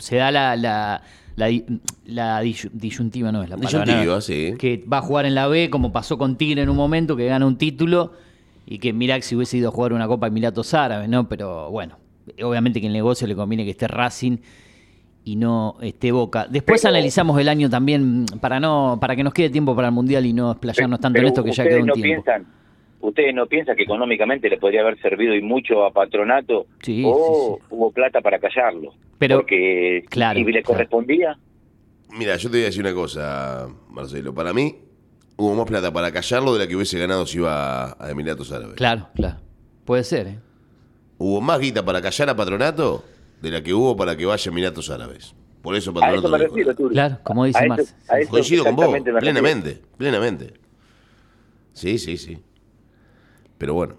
se 0.00 0.16
da 0.16 0.30
la, 0.30 0.54
la, 0.54 1.02
la, 2.04 2.40
disyuntiva, 2.42 3.32
no 3.32 3.42
es 3.42 3.48
la 3.48 3.56
palabra. 3.56 3.84
Disyuntiva, 3.86 4.20
sí. 4.20 4.54
Que 4.58 4.84
va 4.86 4.98
a 4.98 5.00
jugar 5.00 5.24
en 5.24 5.34
la 5.34 5.48
B, 5.48 5.70
como 5.70 5.92
pasó 5.92 6.18
con 6.18 6.36
Tigre 6.36 6.60
en 6.60 6.68
un 6.68 6.76
momento, 6.76 7.16
que 7.16 7.24
gana 7.24 7.46
un 7.46 7.56
título 7.56 8.12
y 8.66 8.80
que 8.80 8.92
mira 8.92 9.18
si 9.22 9.34
hubiese 9.34 9.56
ido 9.56 9.70
a 9.70 9.72
jugar 9.72 9.94
una 9.94 10.06
Copa 10.06 10.26
Emiratos 10.26 10.74
Árabes, 10.74 11.08
¿no? 11.08 11.26
Pero 11.26 11.70
bueno, 11.70 11.96
obviamente 12.42 12.82
que 12.82 12.88
el 12.88 12.92
negocio 12.92 13.26
le 13.26 13.34
conviene 13.34 13.64
que 13.64 13.70
esté 13.70 13.88
Racing 13.88 14.36
y 15.28 15.36
no 15.36 15.76
este 15.82 16.10
Boca. 16.10 16.46
Después 16.48 16.84
analizamos 16.86 17.38
el 17.38 17.48
año 17.48 17.68
también 17.68 18.24
para 18.40 18.58
no 18.58 18.98
para 19.00 19.14
que 19.14 19.22
nos 19.22 19.34
quede 19.34 19.50
tiempo 19.50 19.76
para 19.76 19.88
el 19.88 19.94
mundial 19.94 20.24
y 20.24 20.32
no 20.32 20.52
explayarnos 20.52 21.00
tanto 21.00 21.18
en 21.18 21.26
esto 21.26 21.44
que 21.44 21.52
ya 21.52 21.64
quedó 21.64 21.80
un 21.80 21.86
no 21.86 21.92
tiempo. 21.92 22.24
Piensan, 22.24 22.46
¿Ustedes 23.00 23.34
no 23.34 23.46
piensan 23.46 23.76
que 23.76 23.84
económicamente 23.84 24.48
le 24.48 24.56
podría 24.56 24.80
haber 24.80 25.00
servido 25.00 25.34
y 25.34 25.42
mucho 25.42 25.84
a 25.84 25.92
Patronato 25.92 26.66
o 27.04 27.58
hubo 27.70 27.92
plata 27.92 28.20
para 28.20 28.38
callarlo? 28.38 28.94
Pero, 29.18 29.36
Porque 29.36 30.04
claro, 30.08 30.40
le 30.40 30.62
correspondía. 30.62 31.38
Mira, 32.10 32.36
yo 32.36 32.50
te 32.50 32.56
voy 32.56 32.62
a 32.62 32.66
decir 32.66 32.80
una 32.80 32.94
cosa, 32.94 33.68
Marcelo. 33.90 34.34
Para 34.34 34.52
mí 34.52 34.74
hubo 35.36 35.54
más 35.54 35.66
plata 35.66 35.92
para 35.92 36.10
callarlo 36.10 36.54
de 36.54 36.60
la 36.60 36.66
que 36.66 36.74
hubiese 36.74 36.98
ganado 36.98 37.26
si 37.26 37.38
iba 37.38 37.96
a 38.02 38.10
Emiratos 38.10 38.50
Árabes. 38.50 38.76
Claro, 38.76 39.08
claro. 39.14 39.36
Puede 39.84 40.04
ser, 40.04 40.26
¿eh? 40.26 40.38
¿Hubo 41.18 41.40
más 41.40 41.60
guita 41.60 41.84
para 41.84 42.00
callar 42.00 42.30
a 42.30 42.36
Patronato? 42.36 43.04
De 43.40 43.50
la 43.50 43.62
que 43.62 43.74
hubo 43.74 43.96
para 43.96 44.16
que 44.16 44.26
vaya 44.26 44.50
a 44.50 44.52
Emiratos 44.52 44.90
Árabes. 44.90 45.34
Por 45.62 45.74
eso 45.74 45.92
Patronato 45.92 46.28
lo 46.28 46.38
dijo. 46.38 46.88
Claro, 46.88 47.18
como 47.22 47.44
dice 47.44 47.66
Marx. 47.66 47.94
Coincido 48.30 48.64
con 48.64 48.76
vos, 48.76 48.88
plenamente, 49.20 49.82
plenamente. 49.96 50.54
Sí, 51.72 51.98
sí, 51.98 52.16
sí. 52.16 52.38
Pero 53.58 53.74
bueno. 53.74 53.96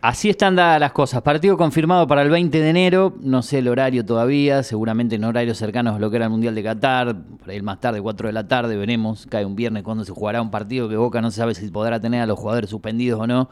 Así 0.00 0.28
están 0.28 0.56
dadas 0.56 0.80
las 0.80 0.92
cosas. 0.92 1.22
Partido 1.22 1.56
confirmado 1.56 2.08
para 2.08 2.22
el 2.22 2.30
20 2.30 2.60
de 2.60 2.70
enero. 2.70 3.14
No 3.20 3.42
sé 3.42 3.58
el 3.58 3.68
horario 3.68 4.04
todavía. 4.04 4.64
Seguramente 4.64 5.14
en 5.14 5.24
horarios 5.24 5.58
cercanos 5.58 5.94
a 5.94 5.98
lo 6.00 6.10
que 6.10 6.16
era 6.16 6.24
el 6.24 6.30
Mundial 6.30 6.56
de 6.56 6.62
Qatar. 6.64 7.16
Por 7.38 7.50
ahí 7.50 7.62
más 7.62 7.78
tarde, 7.78 8.00
4 8.00 8.26
de 8.28 8.32
la 8.32 8.48
tarde. 8.48 8.76
Veremos. 8.76 9.26
Cae 9.26 9.44
un 9.44 9.54
viernes 9.54 9.84
cuando 9.84 10.04
se 10.04 10.12
jugará 10.12 10.42
un 10.42 10.50
partido 10.50 10.88
que 10.88 10.96
Boca 10.96 11.20
no 11.20 11.30
sabe 11.30 11.54
si 11.54 11.68
podrá 11.70 12.00
tener 12.00 12.20
a 12.20 12.26
los 12.26 12.36
jugadores 12.36 12.70
suspendidos 12.70 13.20
o 13.20 13.26
no 13.28 13.48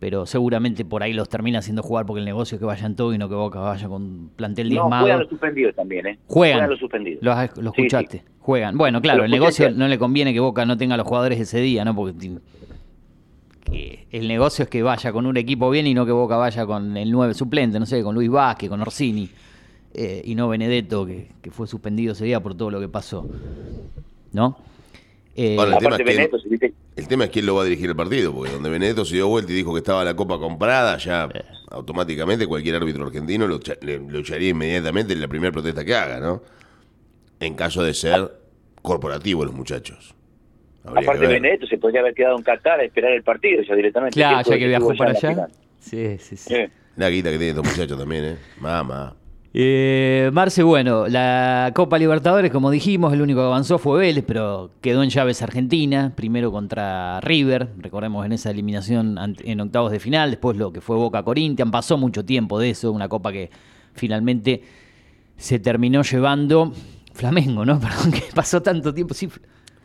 pero 0.00 0.24
seguramente 0.24 0.86
por 0.86 1.02
ahí 1.02 1.12
los 1.12 1.28
termina 1.28 1.58
haciendo 1.58 1.82
jugar 1.82 2.06
porque 2.06 2.20
el 2.20 2.24
negocio 2.24 2.56
es 2.56 2.58
que 2.58 2.64
vayan 2.64 2.96
todos 2.96 3.14
y 3.14 3.18
no 3.18 3.28
que 3.28 3.34
Boca 3.34 3.60
vaya 3.60 3.86
con 3.86 4.30
plantel 4.34 4.70
diezmado. 4.70 4.90
No, 4.90 5.00
juegan 5.02 5.20
los 5.20 5.28
suspendidos 5.28 5.74
también, 5.76 6.06
¿eh? 6.06 6.18
Juegan. 6.26 6.70
los 6.70 6.78
suspendidos. 6.78 7.22
Lo, 7.22 7.70
escuchaste. 7.70 8.24
Juegan. 8.38 8.78
Bueno, 8.78 9.02
claro, 9.02 9.24
el 9.24 9.30
negocio 9.30 9.70
no 9.70 9.86
le 9.86 9.98
conviene 9.98 10.32
que 10.32 10.40
Boca 10.40 10.64
no 10.64 10.78
tenga 10.78 10.96
los 10.96 11.06
jugadores 11.06 11.38
ese 11.38 11.60
día, 11.60 11.84
¿no? 11.84 11.94
Porque 11.94 12.16
el 14.10 14.26
negocio 14.26 14.62
es 14.62 14.70
que 14.70 14.82
vaya 14.82 15.12
con 15.12 15.26
un 15.26 15.36
equipo 15.36 15.68
bien 15.68 15.86
y 15.86 15.92
no 15.92 16.06
que 16.06 16.12
Boca 16.12 16.36
vaya 16.36 16.64
con 16.64 16.96
el 16.96 17.12
nueve 17.12 17.34
suplente, 17.34 17.78
no 17.78 17.84
sé, 17.84 18.02
con 18.02 18.14
Luis 18.14 18.30
Vázquez, 18.30 18.70
con 18.70 18.80
Orsini 18.80 19.28
eh, 19.92 20.22
y 20.24 20.34
no 20.34 20.48
Benedetto, 20.48 21.04
que, 21.04 21.28
que 21.42 21.50
fue 21.50 21.66
suspendido 21.66 22.14
ese 22.14 22.24
día 22.24 22.40
por 22.40 22.54
todo 22.54 22.70
lo 22.70 22.80
que 22.80 22.88
pasó. 22.88 23.28
¿No? 24.32 24.56
Eh, 25.36 25.56
el, 25.58 25.78
tema 25.78 25.96
es 25.96 26.72
quién 27.32 27.46
lo 27.46 27.54
va 27.54 27.62
a 27.62 27.64
dirigir 27.64 27.88
el 27.88 27.96
partido, 27.96 28.34
porque 28.34 28.52
donde 28.52 28.70
Benedetto 28.70 29.04
se 29.04 29.14
dio 29.14 29.28
vuelta 29.28 29.52
y 29.52 29.54
dijo 29.54 29.72
que 29.72 29.78
estaba 29.78 30.04
la 30.04 30.14
copa 30.14 30.38
comprada, 30.38 30.96
ya 30.98 31.28
eh. 31.32 31.44
automáticamente 31.70 32.46
cualquier 32.46 32.76
árbitro 32.76 33.06
argentino 33.06 33.46
lo, 33.46 33.56
echaría 34.20 34.50
inmediatamente 34.50 35.12
en 35.12 35.20
la 35.20 35.28
primera 35.28 35.52
protesta 35.52 35.84
que 35.84 35.94
haga, 35.94 36.20
¿no? 36.20 36.42
En 37.38 37.54
caso 37.54 37.82
de 37.82 37.94
ser 37.94 38.30
corporativo 38.82 39.44
los 39.44 39.54
muchachos. 39.54 40.14
Aparte 40.84 41.26
Benedetto 41.26 41.66
se 41.66 41.76
podría 41.78 42.00
haber 42.00 42.14
quedado 42.14 42.36
en 42.36 42.42
Qatar 42.42 42.80
a 42.80 42.84
esperar 42.84 43.12
el 43.12 43.22
partido 43.22 43.62
ya 43.62 43.74
directamente. 43.74 44.14
Claro, 44.14 44.50
ya 44.50 44.58
que 44.58 44.66
viajó 44.66 44.94
para 44.96 45.10
allá. 45.10 45.48
Sí, 45.78 46.18
sí, 46.18 46.36
sí. 46.36 46.54
La 46.96 47.08
guita 47.08 47.30
que 47.30 47.38
tienen 47.38 47.56
estos 47.56 47.70
muchachos 47.70 47.98
también, 47.98 48.24
¿eh? 48.24 48.36
Mamá. 48.58 49.14
Eh, 49.52 50.30
Marce, 50.32 50.62
bueno, 50.62 51.08
la 51.08 51.72
Copa 51.74 51.98
Libertadores, 51.98 52.52
como 52.52 52.70
dijimos, 52.70 53.12
el 53.12 53.20
único 53.20 53.40
que 53.40 53.46
avanzó 53.46 53.78
fue 53.78 53.98
Vélez, 53.98 54.24
pero 54.26 54.70
quedó 54.80 55.02
en 55.02 55.10
llaves 55.10 55.42
Argentina, 55.42 56.12
primero 56.14 56.52
contra 56.52 57.20
River, 57.20 57.68
recordemos 57.78 58.24
en 58.24 58.32
esa 58.32 58.50
eliminación 58.50 59.18
en 59.42 59.60
octavos 59.60 59.90
de 59.90 59.98
final, 59.98 60.30
después 60.30 60.56
lo 60.56 60.72
que 60.72 60.80
fue 60.80 60.94
Boca 60.96 61.24
Corinthians, 61.24 61.72
pasó 61.72 61.98
mucho 61.98 62.24
tiempo 62.24 62.60
de 62.60 62.70
eso, 62.70 62.92
una 62.92 63.08
copa 63.08 63.32
que 63.32 63.50
finalmente 63.94 64.62
se 65.36 65.58
terminó 65.58 66.02
llevando 66.02 66.72
Flamengo, 67.12 67.64
¿no? 67.64 67.80
Perdón, 67.80 68.12
que 68.12 68.22
pasó 68.32 68.62
tanto 68.62 68.94
tiempo, 68.94 69.14
sí. 69.14 69.28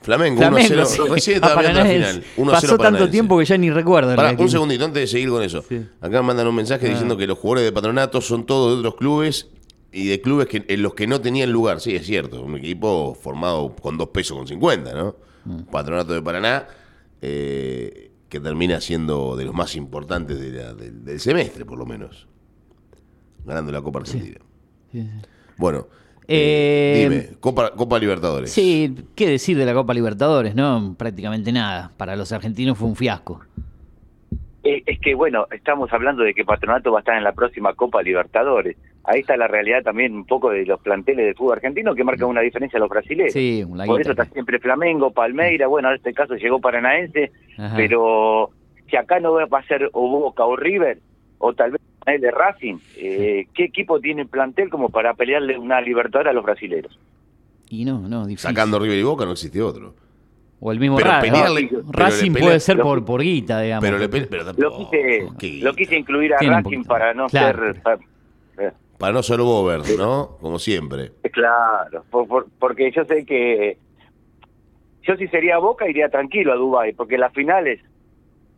Flamengo, 0.01 0.39
1-0, 0.43 0.85
sí. 0.85 1.01
recién 1.09 1.35
estaba 1.37 1.61
viendo 1.61 1.79
la 1.79 1.85
final. 1.87 2.23
1-0 2.37 2.51
Pasó 2.51 2.77
tanto 2.77 3.09
tiempo 3.09 3.39
que 3.39 3.45
ya 3.45 3.57
ni 3.57 3.71
recuerdo. 3.71 4.15
Pará, 4.15 4.35
un 4.37 4.47
segundito 4.47 4.85
antes 4.85 5.01
de 5.01 5.07
seguir 5.07 5.29
con 5.29 5.41
eso. 5.41 5.63
Sí. 5.67 5.81
Acá 5.99 6.21
mandan 6.21 6.45
un 6.45 6.53
mensaje 6.53 6.85
Ah. 6.85 6.89
diciendo 6.91 7.17
que 7.17 7.25
los 7.25 7.39
jugadores 7.39 7.65
de 7.65 7.71
patronato 7.71 8.21
son 8.21 8.45
todos 8.45 8.73
de 8.73 8.79
otros 8.81 8.95
clubes 8.97 9.49
y 9.95 10.07
de 10.07 10.19
clubes 10.21 10.47
que, 10.47 10.63
en 10.67 10.81
los 10.83 10.93
que 10.93 11.07
no 11.07 11.21
tenían 11.21 11.51
lugar. 11.51 11.79
Sí, 11.79 11.95
es 11.95 12.05
cierto. 12.05 12.43
Un 12.43 12.57
equipo 12.57 13.15
formado 13.15 13.75
con 13.75 13.97
dos 13.97 14.09
pesos 14.09 14.37
con 14.37 14.45
50, 14.47 14.93
¿no? 14.93 15.15
Mm. 15.45 15.61
Patronato 15.71 16.13
de 16.13 16.21
Paraná, 16.21 16.67
eh, 17.21 18.11
que 18.29 18.39
termina 18.39 18.81
siendo 18.81 19.35
de 19.35 19.45
los 19.45 19.53
más 19.53 19.75
importantes 19.75 20.39
de 20.39 20.51
la- 20.51 20.73
del, 20.73 21.05
del 21.05 21.19
semestre, 21.19 21.63
por 21.65 21.77
lo 21.77 21.85
menos. 21.85 22.27
Ganando 23.45 23.71
la 23.71 23.81
Copa 23.81 23.99
Argentina. 23.99 24.39
Sí, 24.91 25.01
sí. 25.01 25.09
Bueno, 25.57 25.87
Eh, 26.27 27.03
eh, 27.05 27.09
dime, 27.09 27.29
Copa, 27.39 27.71
Copa 27.75 27.99
Libertadores. 27.99 28.51
Sí, 28.51 28.95
qué 29.15 29.29
decir 29.29 29.55
de 29.57 29.65
la 29.65 29.75
Copa 29.75 29.93
Libertadores, 29.93 30.55
¿no? 30.55 30.95
Prácticamente 30.97 31.51
nada. 31.51 31.91
Para 31.97 32.15
los 32.15 32.31
argentinos 32.31 32.77
fue 32.79 32.87
un 32.87 32.95
fiasco. 32.95 33.41
Eh, 34.63 34.81
es 34.87 34.99
que, 34.99 35.13
bueno, 35.13 35.45
estamos 35.51 35.93
hablando 35.93 36.23
de 36.23 36.33
que 36.33 36.43
Patronato 36.43 36.91
va 36.91 36.97
a 36.97 37.01
estar 37.01 37.15
en 37.15 37.23
la 37.23 37.33
próxima 37.33 37.75
Copa 37.75 38.01
Libertadores. 38.01 38.75
Ahí 39.07 39.19
está 39.21 39.37
la 39.37 39.47
realidad 39.47 39.83
también 39.83 40.13
un 40.15 40.25
poco 40.25 40.49
de 40.49 40.65
los 40.65 40.79
planteles 40.79 41.25
del 41.25 41.35
fútbol 41.35 41.53
argentino 41.53 41.93
que 41.93 42.03
marcan 42.03 42.27
una 42.29 42.41
diferencia 42.41 42.77
a 42.77 42.79
los 42.79 42.89
brasileños. 42.89 43.33
Sí, 43.33 43.63
Por 43.85 44.01
eso 44.01 44.11
está 44.11 44.25
siempre 44.25 44.57
Flamengo, 44.59 45.11
Palmeira, 45.11 45.67
bueno, 45.67 45.89
en 45.89 45.95
este 45.97 46.13
caso 46.13 46.35
llegó 46.35 46.59
Paranaense, 46.59 47.31
Ajá. 47.57 47.75
pero 47.75 48.49
si 48.89 48.95
acá 48.97 49.19
no 49.19 49.33
va 49.33 49.59
a 49.59 49.63
ser 49.67 49.89
o 49.93 50.09
Boca 50.09 50.43
o 50.45 50.55
River, 50.55 50.99
o 51.37 51.53
tal 51.53 51.71
vez 51.71 51.81
el 52.07 52.21
de 52.21 52.31
Racing, 52.31 52.77
eh, 52.97 53.45
¿qué 53.53 53.65
equipo 53.65 53.99
tiene 53.99 54.25
plantel 54.25 54.69
como 54.69 54.89
para 54.89 55.13
pelearle 55.13 55.57
una 55.57 55.81
Libertadores 55.81 56.31
a 56.31 56.33
los 56.33 56.43
brasileros? 56.43 56.97
Y 57.69 57.83
no, 57.85 57.99
no, 58.07 58.25
difícil. 58.25 58.49
Sacando 58.49 58.79
River 58.79 58.97
y 58.97 59.03
Boca 59.03 59.25
no 59.25 59.31
existe 59.33 59.61
otro. 59.61 59.93
O 60.59 60.71
el 60.71 60.79
mismo 60.79 60.95
Pero 60.97 61.09
Ra- 61.11 61.21
pelearle- 61.21 61.69
Racing 61.91 61.91
pero 61.91 62.05
le 62.05 62.31
pelea- 62.33 62.41
puede 62.43 62.59
ser 62.59 62.77
lo- 62.77 62.83
por, 62.83 63.05
por 63.05 63.21
guita, 63.21 63.61
digamos. 63.61 63.83
Pero, 63.83 63.97
le 63.99 64.09
pe- 64.09 64.27
pero 64.27 64.45
Lo 64.57 64.77
quise, 64.77 65.61
lo 65.63 65.73
quise 65.73 65.95
incluir 65.97 66.33
a 66.33 66.37
Tiene 66.37 66.55
Racing 66.55 66.63
poquito. 66.63 66.87
para 66.87 67.13
no 67.13 67.27
Claro. 67.27 67.73
ser... 67.73 67.81
Para 68.97 69.13
no 69.13 69.23
ser 69.23 69.39
Bober, 69.39 69.81
¿no? 69.97 70.37
Como 70.39 70.57
siempre. 70.59 71.11
Claro, 71.31 72.03
por- 72.09 72.27
por- 72.27 72.47
porque 72.59 72.91
yo 72.91 73.03
sé 73.05 73.25
que 73.25 73.77
yo 75.03 75.15
si 75.17 75.27
sería 75.27 75.57
Boca 75.59 75.87
iría 75.89 76.09
tranquilo 76.09 76.53
a 76.53 76.55
Dubai, 76.55 76.93
porque 76.93 77.17
las 77.17 77.31
finales, 77.33 77.79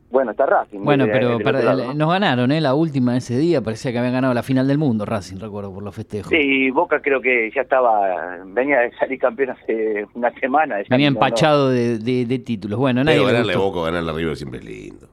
bueno, 0.10 0.32
está 0.32 0.46
Racing. 0.46 0.79
Bueno, 0.79 1.06
pero 1.12 1.29
del 1.32 1.41
para- 1.44 1.58
otro 1.60 1.70
lado, 1.70 1.86
¿no? 1.88 1.94
nos 1.96 2.10
ganaron, 2.12 2.51
¿eh? 2.51 2.62
La 2.62 2.74
última 2.75 3.17
ese 3.17 3.38
día, 3.38 3.62
parecía 3.62 3.91
que 3.91 3.98
habían 3.98 4.13
ganado 4.13 4.34
la 4.34 4.44
final 4.44 4.65
del 4.67 4.77
mundo, 4.77 5.03
Racing, 5.06 5.38
recuerdo, 5.39 5.74
por 5.74 5.84
los 5.84 5.94
festejos. 5.94 6.29
Sí, 6.29 6.70
Boca 6.72 7.01
creo 7.01 7.20
que 7.20 7.51
ya 7.53 7.62
estaba, 7.63 8.38
venía 8.46 8.79
de 8.82 8.91
salir 8.94 9.20
campeón 9.20 9.50
hace 9.50 10.06
una 10.13 10.32
semana. 10.39 10.77
Venía 10.89 11.08
empachado 11.08 11.70
de, 11.70 11.98
de- 11.98 12.25
de 12.25 12.39
títulos. 12.39 12.79
Bueno, 12.79 13.03
nadie 13.03 13.17
Pero 13.17 13.27
le 13.27 13.34
ganarle 13.34 13.53
a. 13.53 13.58
Boca 13.58 13.79
o 13.79 13.84
ganarle 13.84 14.12
a 14.12 14.13
River 14.13 14.38
siempre 14.38 14.60
es 14.60 14.65
lindo. 14.65 15.08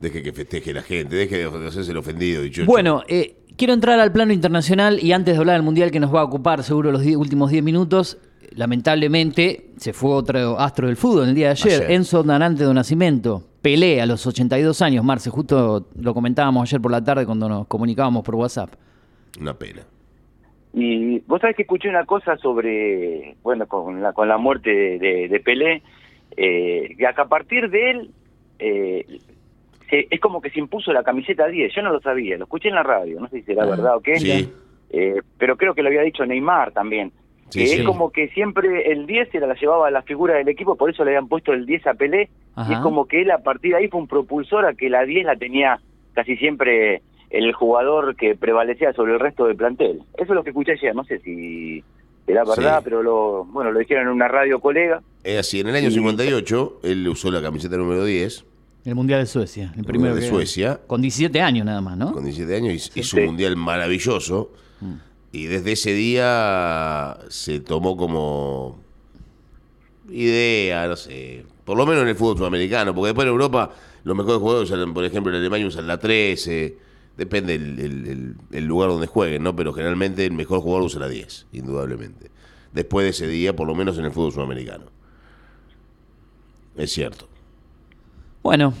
Deje 0.00 0.22
que 0.22 0.32
festeje 0.32 0.72
la 0.72 0.82
gente, 0.82 1.16
deje 1.16 1.38
de 1.38 1.66
hacerse 1.66 1.90
el 1.90 1.96
ofendido. 1.96 2.42
dicho 2.42 2.64
Bueno, 2.66 3.02
eh, 3.08 3.34
quiero 3.58 3.74
entrar 3.74 4.00
al 4.00 4.10
plano 4.12 4.32
internacional 4.32 4.98
y 5.02 5.12
antes 5.12 5.34
de 5.34 5.38
hablar 5.40 5.56
del 5.56 5.62
Mundial 5.64 5.90
que 5.90 6.00
nos 6.00 6.14
va 6.14 6.20
a 6.20 6.24
ocupar 6.24 6.62
seguro 6.62 6.90
los 6.92 7.04
últimos 7.04 7.50
10 7.50 7.62
minutos, 7.62 8.16
lamentablemente 8.54 9.66
se 9.76 9.92
fue 9.92 10.10
otro 10.12 10.58
astro 10.58 10.86
del 10.86 10.96
fútbol 10.96 11.28
el 11.28 11.34
día 11.34 11.46
de 11.48 11.52
ayer, 11.52 11.82
Ayer. 11.82 11.90
Enzo 11.90 12.22
Danante 12.22 12.64
do 12.64 12.72
Nascimento. 12.72 13.42
Pelé 13.60 14.00
a 14.00 14.06
los 14.06 14.24
82 14.26 14.80
años, 14.82 15.04
Marce, 15.04 15.30
justo 15.30 15.88
lo 16.00 16.14
comentábamos 16.14 16.62
ayer 16.62 16.80
por 16.80 16.92
la 16.92 17.02
tarde 17.02 17.26
cuando 17.26 17.48
nos 17.48 17.66
comunicábamos 17.66 18.24
por 18.24 18.36
WhatsApp. 18.36 18.70
Una 19.40 19.52
pena. 19.54 19.82
Y 20.72 21.18
vos 21.26 21.40
sabés 21.40 21.56
que 21.56 21.62
escuché 21.62 21.88
una 21.88 22.04
cosa 22.06 22.36
sobre, 22.38 23.36
bueno, 23.42 23.66
con 23.66 24.00
la, 24.00 24.12
con 24.12 24.28
la 24.28 24.38
muerte 24.38 24.70
de, 24.70 24.98
de- 24.98 25.28
de 25.28 25.40
Pelé, 25.40 25.82
eh, 26.36 26.94
que 26.96 27.06
a 27.06 27.14
partir 27.26 27.68
de 27.68 27.90
él, 27.90 28.10
eh, 28.60 29.04
se- 29.90 30.06
es 30.10 30.20
como 30.20 30.40
que 30.40 30.50
se 30.50 30.58
impuso 30.60 30.92
la 30.92 31.02
camiseta 31.02 31.46
10, 31.46 31.74
yo 31.74 31.82
no 31.82 31.90
lo 31.92 32.00
sabía, 32.00 32.36
lo 32.36 32.44
escuché 32.44 32.68
en 32.68 32.74
la 32.74 32.82
radio, 32.82 33.20
no 33.20 33.28
sé 33.28 33.38
si 33.40 33.42
será 33.44 33.64
Ah, 33.64 33.66
verdad 33.66 33.96
o 33.96 34.00
qué, 34.00 34.16
Sí. 34.18 34.52
eh, 34.90 35.20
pero 35.38 35.56
creo 35.56 35.74
que 35.74 35.82
lo 35.82 35.88
había 35.88 36.02
dicho 36.02 36.24
Neymar 36.26 36.72
también, 36.72 37.12
Sí, 37.50 37.60
que 37.60 37.66
sí. 37.66 37.80
es 37.80 37.86
como 37.86 38.10
que 38.10 38.28
siempre 38.28 38.90
el 38.92 39.06
10 39.06 39.30
se 39.30 39.40
la 39.40 39.54
llevaba 39.54 39.88
a 39.88 39.90
la 39.90 40.02
figura 40.02 40.34
del 40.34 40.48
equipo, 40.48 40.76
por 40.76 40.90
eso 40.90 41.04
le 41.04 41.10
habían 41.12 41.28
puesto 41.28 41.52
el 41.52 41.64
10 41.66 41.86
a 41.86 41.94
Pelé, 41.94 42.28
Ajá. 42.54 42.70
y 42.70 42.74
es 42.74 42.80
como 42.80 43.06
que 43.06 43.22
él 43.22 43.30
a 43.30 43.38
partir 43.38 43.72
de 43.72 43.78
ahí 43.78 43.88
fue 43.88 44.00
un 44.00 44.08
propulsor 44.08 44.66
a 44.66 44.74
que 44.74 44.90
la 44.90 45.04
10 45.04 45.24
la 45.24 45.36
tenía 45.36 45.80
casi 46.14 46.36
siempre 46.36 47.02
el 47.30 47.52
jugador 47.52 48.16
que 48.16 48.34
prevalecía 48.34 48.92
sobre 48.94 49.12
el 49.14 49.20
resto 49.20 49.46
del 49.46 49.56
plantel. 49.56 50.00
Eso 50.14 50.22
es 50.24 50.28
lo 50.30 50.42
que 50.42 50.50
escuché 50.50 50.72
ayer, 50.72 50.94
no 50.94 51.04
sé 51.04 51.18
si 51.20 51.84
será 52.26 52.42
verdad, 52.44 52.78
Sí. 52.78 52.84
pero 52.84 53.02
lo 53.02 53.44
bueno 53.46 53.70
lo 53.70 53.78
dijeron 53.78 54.04
en 54.08 54.12
una 54.12 54.28
radio 54.28 54.60
colega. 54.60 55.00
Es 55.24 55.38
así, 55.38 55.60
en 55.60 55.68
el 55.68 55.76
año 55.76 55.88
Y- 55.88 55.92
58, 55.92 56.80
él 56.82 57.06
usó 57.08 57.30
la 57.30 57.40
camiseta 57.42 57.76
número 57.76 58.04
10, 58.04 58.44
El 58.88 58.94
Mundial 58.94 59.20
de 59.20 59.26
Suecia, 59.26 59.70
el 59.76 59.84
primero 59.84 60.14
de 60.14 60.22
que- 60.22 60.28
Suecia, 60.28 60.80
Con 60.86 61.02
17 61.02 61.42
años 61.42 61.66
nada 61.66 61.82
más, 61.82 61.98
¿no? 61.98 62.12
con 62.12 62.24
17 62.24 62.56
años, 62.56 62.72
hizo 62.72 62.90
hizo 62.98 63.16
Sí. 63.16 63.20
un 63.20 63.26
mundial 63.26 63.54
maravilloso. 63.56 64.50
Mm. 64.80 64.92
Y 65.32 65.44
desde 65.44 65.72
ese 65.72 65.92
día 65.92 67.18
se 67.28 67.60
tomó 67.60 67.98
como 67.98 68.80
idea, 70.10 70.88
no 70.88 70.96
sé, 70.96 71.44
por 71.66 71.76
lo 71.76 71.84
menos 71.84 72.02
en 72.04 72.08
el 72.08 72.16
fútbol 72.16 72.38
sudamericano, 72.38 72.94
porque 72.94 73.08
después 73.08 73.26
en 73.26 73.32
Europa 73.32 73.72
los 74.04 74.16
mejores 74.16 74.38
jugadores 74.38 74.70
usan, 74.70 74.94
por 74.94 75.04
ejemplo, 75.04 75.30
en 75.32 75.38
Alemania 75.38 75.66
usan 75.66 75.86
la 75.86 75.98
13, 75.98 76.78
depende 77.18 77.56
el, 77.56 77.78
el- 77.78 78.06
el- 78.08 78.34
el 78.52 78.64
lugar 78.64 78.88
donde 78.88 79.06
jueguen, 79.06 79.42
¿no? 79.42 79.54
Pero 79.54 79.74
generalmente 79.74 80.24
el 80.24 80.32
mejor 80.32 80.60
jugador 80.60 80.86
usa 80.86 81.00
la 81.00 81.08
10, 81.08 81.46
indudablemente. 81.52 82.30
Después 82.72 83.04
de 83.04 83.10
ese 83.10 83.26
día, 83.26 83.54
por 83.54 83.66
lo 83.66 83.74
menos 83.74 83.98
en 83.98 84.06
el 84.06 84.12
fútbol 84.12 84.32
sudamericano. 84.32 84.86
Es 86.76 86.90
cierto. 86.90 87.28
Bueno, 88.48 88.72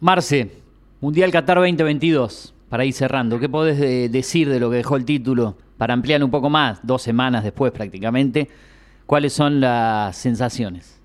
Marce, 0.00 0.52
Mundial 1.00 1.32
Qatar 1.32 1.56
2022, 1.56 2.54
para 2.70 2.84
ir 2.84 2.92
cerrando, 2.92 3.40
¿qué 3.40 3.48
podés 3.48 3.76
de- 3.76 4.08
decir 4.08 4.48
de 4.48 4.60
lo 4.60 4.70
que 4.70 4.76
dejó 4.76 4.94
el 4.96 5.04
título? 5.04 5.56
Para 5.78 5.94
ampliar 5.94 6.22
un 6.22 6.30
poco 6.30 6.48
más, 6.48 6.78
dos 6.86 7.02
semanas 7.02 7.42
después 7.42 7.72
prácticamente, 7.72 8.46
¿cuáles 9.04 9.32
son 9.32 9.60
las 9.60 10.16
sensaciones? 10.16 11.02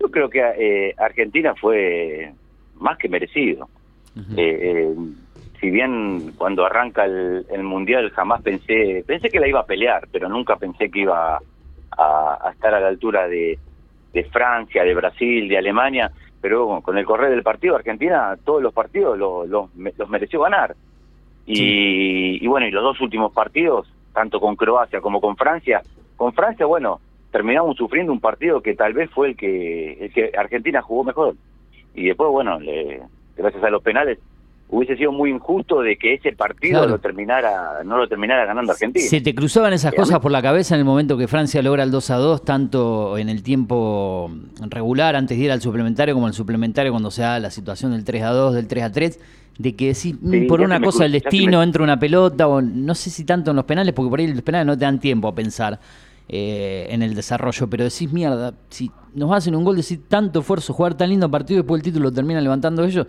Yo 0.00 0.10
creo 0.10 0.30
que 0.30 0.40
eh, 0.40 0.94
Argentina 0.96 1.54
fue 1.54 2.32
más 2.76 2.96
que 2.96 3.10
merecido. 3.10 3.68
Eh, 4.16 4.32
eh, 4.38 4.94
si 5.60 5.68
bien 5.68 6.32
cuando 6.38 6.64
arranca 6.64 7.04
el, 7.04 7.44
el 7.52 7.62
mundial 7.62 8.10
jamás 8.12 8.40
pensé 8.40 9.04
pensé 9.06 9.28
que 9.28 9.38
la 9.38 9.48
iba 9.48 9.60
a 9.60 9.66
pelear, 9.66 10.08
pero 10.10 10.30
nunca 10.30 10.56
pensé 10.56 10.90
que 10.90 11.00
iba 11.00 11.36
a, 11.90 12.38
a 12.42 12.50
estar 12.52 12.72
a 12.72 12.80
la 12.80 12.88
altura 12.88 13.28
de, 13.28 13.58
de 14.14 14.24
Francia, 14.24 14.82
de 14.82 14.94
Brasil, 14.94 15.46
de 15.46 15.58
Alemania. 15.58 16.10
Pero 16.40 16.80
con 16.82 16.96
el 16.96 17.04
correr 17.04 17.30
del 17.30 17.42
partido, 17.42 17.76
Argentina 17.76 18.36
todos 18.44 18.62
los 18.62 18.72
partidos 18.72 19.18
lo- 19.18 19.46
lo- 19.46 19.70
me- 19.74 19.92
los 19.98 20.08
mereció 20.08 20.40
ganar. 20.40 20.74
Y, 21.46 22.42
y 22.42 22.46
bueno, 22.46 22.66
y 22.66 22.70
los 22.70 22.82
dos 22.82 23.00
últimos 23.00 23.32
partidos, 23.32 23.92
tanto 24.12 24.40
con 24.40 24.56
Croacia 24.56 25.00
como 25.00 25.20
con 25.20 25.36
Francia, 25.36 25.82
con 26.16 26.32
Francia, 26.32 26.66
bueno, 26.66 27.00
terminamos 27.30 27.76
sufriendo 27.76 28.12
un 28.12 28.20
partido 28.20 28.60
que 28.60 28.74
tal 28.74 28.92
vez 28.92 29.10
fue 29.10 29.28
el 29.28 29.36
que, 29.36 29.92
el 30.04 30.12
que 30.12 30.32
Argentina 30.36 30.82
jugó 30.82 31.04
mejor. 31.04 31.34
Y 31.94 32.06
después, 32.06 32.30
bueno, 32.30 32.58
le- 32.60 33.02
gracias 33.36 33.62
a 33.64 33.70
los 33.70 33.82
penales, 33.82 34.18
hubiese 34.72 34.96
sido 34.96 35.10
muy 35.12 35.30
injusto 35.30 35.80
de 35.82 35.96
que 35.96 36.14
ese 36.14 36.32
partido 36.32 36.78
Claro. 36.78 36.92
lo 36.92 36.98
terminara, 37.00 37.82
no 37.84 37.96
lo 37.98 38.08
terminara 38.08 38.44
ganando 38.44 38.72
Argentina. 38.72 39.04
¿Se 39.04 39.20
te 39.20 39.34
cruzaban 39.34 39.72
esas 39.72 39.92
a 39.92 39.96
cosas 39.96 40.20
por 40.20 40.30
la 40.30 40.40
cabeza 40.40 40.74
en 40.74 40.78
el 40.80 40.84
momento 40.84 41.18
que 41.18 41.26
Francia 41.28 41.60
logra 41.62 41.82
el 41.82 41.90
2 41.90 42.10
a 42.10 42.16
2, 42.16 42.44
tanto 42.44 43.18
en 43.18 43.28
el 43.28 43.42
tiempo 43.42 44.30
regular 44.68 45.16
antes 45.16 45.36
de 45.38 45.44
ir 45.44 45.50
al 45.52 45.60
suplementario 45.60 46.14
como 46.14 46.26
en 46.26 46.30
el 46.30 46.34
suplementario 46.34 46.92
cuando 46.92 47.10
se 47.10 47.22
da 47.22 47.38
la 47.40 47.50
situación 47.50 47.92
del 47.92 48.04
3 48.04 48.22
a 48.22 48.30
2, 48.30 48.54
del 48.54 48.68
3 48.68 48.84
a 48.84 48.92
3? 48.92 49.20
De 49.58 49.74
que 49.76 49.92
sí, 49.94 50.14
mm, 50.18 50.30
Sí, 50.30 50.40
por 50.42 50.60
una 50.60 50.80
cosa 50.80 51.04
se 51.04 51.08
destino 51.10 51.58
me- 51.58 51.64
entra 51.64 51.82
una 51.82 51.98
pelota, 51.98 52.46
o 52.48 52.62
no 52.62 52.94
sé 52.94 53.10
si 53.10 53.24
tanto 53.24 53.50
en 53.50 53.56
los 53.56 53.64
penales, 53.66 53.92
porque 53.92 54.08
por 54.08 54.20
ahí 54.20 54.28
los 54.32 54.42
penales 54.42 54.66
no 54.66 54.78
te 54.78 54.84
dan 54.84 55.00
tiempo 55.00 55.28
a 55.28 55.34
pensar 55.34 55.78
eh, 56.32 56.86
en 56.90 57.02
el 57.02 57.14
desarrollo, 57.16 57.68
pero 57.68 57.82
decís, 57.82 58.12
mierda, 58.12 58.54
si 58.68 58.88
nos 59.14 59.32
hacen 59.32 59.56
un 59.56 59.64
gol, 59.64 59.74
decís 59.74 59.98
tanto 60.06 60.38
esfuerzo, 60.40 60.72
jugar 60.72 60.94
tan 60.94 61.10
lindo 61.10 61.28
partido 61.28 61.58
y 61.58 61.62
después 61.62 61.80
el 61.80 61.82
título 61.84 62.04
lo 62.04 62.12
terminan 62.12 62.44
levantando 62.44 62.84
ellos, 62.84 63.08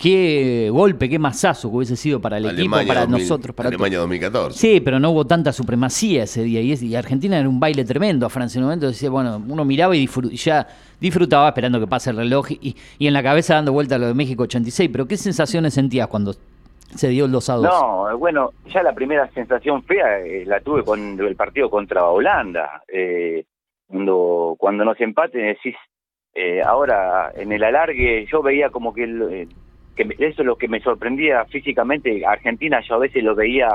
qué 0.00 0.70
golpe, 0.72 1.08
qué 1.10 1.18
mazazo 1.18 1.70
que 1.70 1.76
hubiese 1.76 1.94
sido 1.96 2.20
para 2.20 2.38
el 2.38 2.46
equipo, 2.46 2.70
para 2.86 3.00
2000 3.02 3.10
nosotros, 3.10 3.54
para. 3.54 3.68
Alemania 3.68 3.98
2014. 3.98 4.58
Sí, 4.58 4.80
pero 4.80 4.98
no 4.98 5.10
hubo 5.10 5.26
tanta 5.26 5.52
supremacía 5.52 6.22
ese 6.24 6.42
día. 6.42 6.60
Y, 6.62 6.72
es- 6.72 6.82
y 6.82 6.96
Argentina 6.96 7.38
era 7.38 7.48
un 7.48 7.60
baile 7.60 7.84
tremendo 7.84 8.24
a 8.24 8.30
Francia 8.30 8.58
en 8.58 8.64
un 8.64 8.68
momento. 8.70 8.86
Decía, 8.86 9.10
bueno, 9.10 9.42
uno 9.46 9.64
miraba 9.64 9.94
y 9.94 10.06
ya 10.32 10.66
disfrutaba 10.98 11.48
esperando 11.48 11.78
que 11.78 11.86
pase 11.86 12.10
el 12.10 12.16
reloj 12.16 12.50
y, 12.50 12.74
y 12.98 13.06
en 13.06 13.12
la 13.12 13.22
cabeza 13.22 13.54
dando 13.54 13.72
vuelta 13.72 13.96
a 13.96 13.98
lo 13.98 14.06
de 14.06 14.14
México 14.14 14.44
86. 14.44 14.88
Pero 14.90 15.06
¿qué 15.06 15.16
sensaciones 15.18 15.74
sentías 15.74 16.06
cuando 16.08 16.34
se 16.94 17.08
dio 17.08 17.26
el 17.26 17.30
2 17.32 17.50
a 17.50 17.54
2. 17.54 17.62
No, 17.64 18.18
bueno, 18.18 18.50
ya 18.72 18.82
la 18.82 18.92
primera 18.92 19.30
sensación 19.32 19.82
fea 19.84 20.20
eh, 20.20 20.44
la 20.44 20.58
tuve 20.60 20.82
con 20.82 21.20
el 21.20 21.36
partido 21.36 21.70
contra 21.70 22.04
Holanda. 22.06 22.82
Eh, 22.92 23.44
cuando, 23.86 24.56
cuando 24.58 24.84
nos 24.84 25.00
empaten 25.00 25.46
decís, 25.46 25.76
eh, 26.34 26.60
ahora 26.64 27.30
en 27.36 27.52
el 27.52 27.62
alargue 27.62 28.26
yo 28.30 28.42
veía 28.42 28.70
como 28.70 28.92
que, 28.92 29.04
el, 29.04 29.22
eh, 29.30 29.48
que 30.08 30.24
eso 30.26 30.42
es 30.42 30.46
lo 30.46 30.56
que 30.56 30.68
me 30.68 30.80
sorprendía 30.80 31.44
físicamente. 31.46 32.24
Argentina 32.26 32.80
yo 32.88 32.94
a 32.94 32.98
veces 32.98 33.22
lo 33.24 33.34
veía 33.34 33.68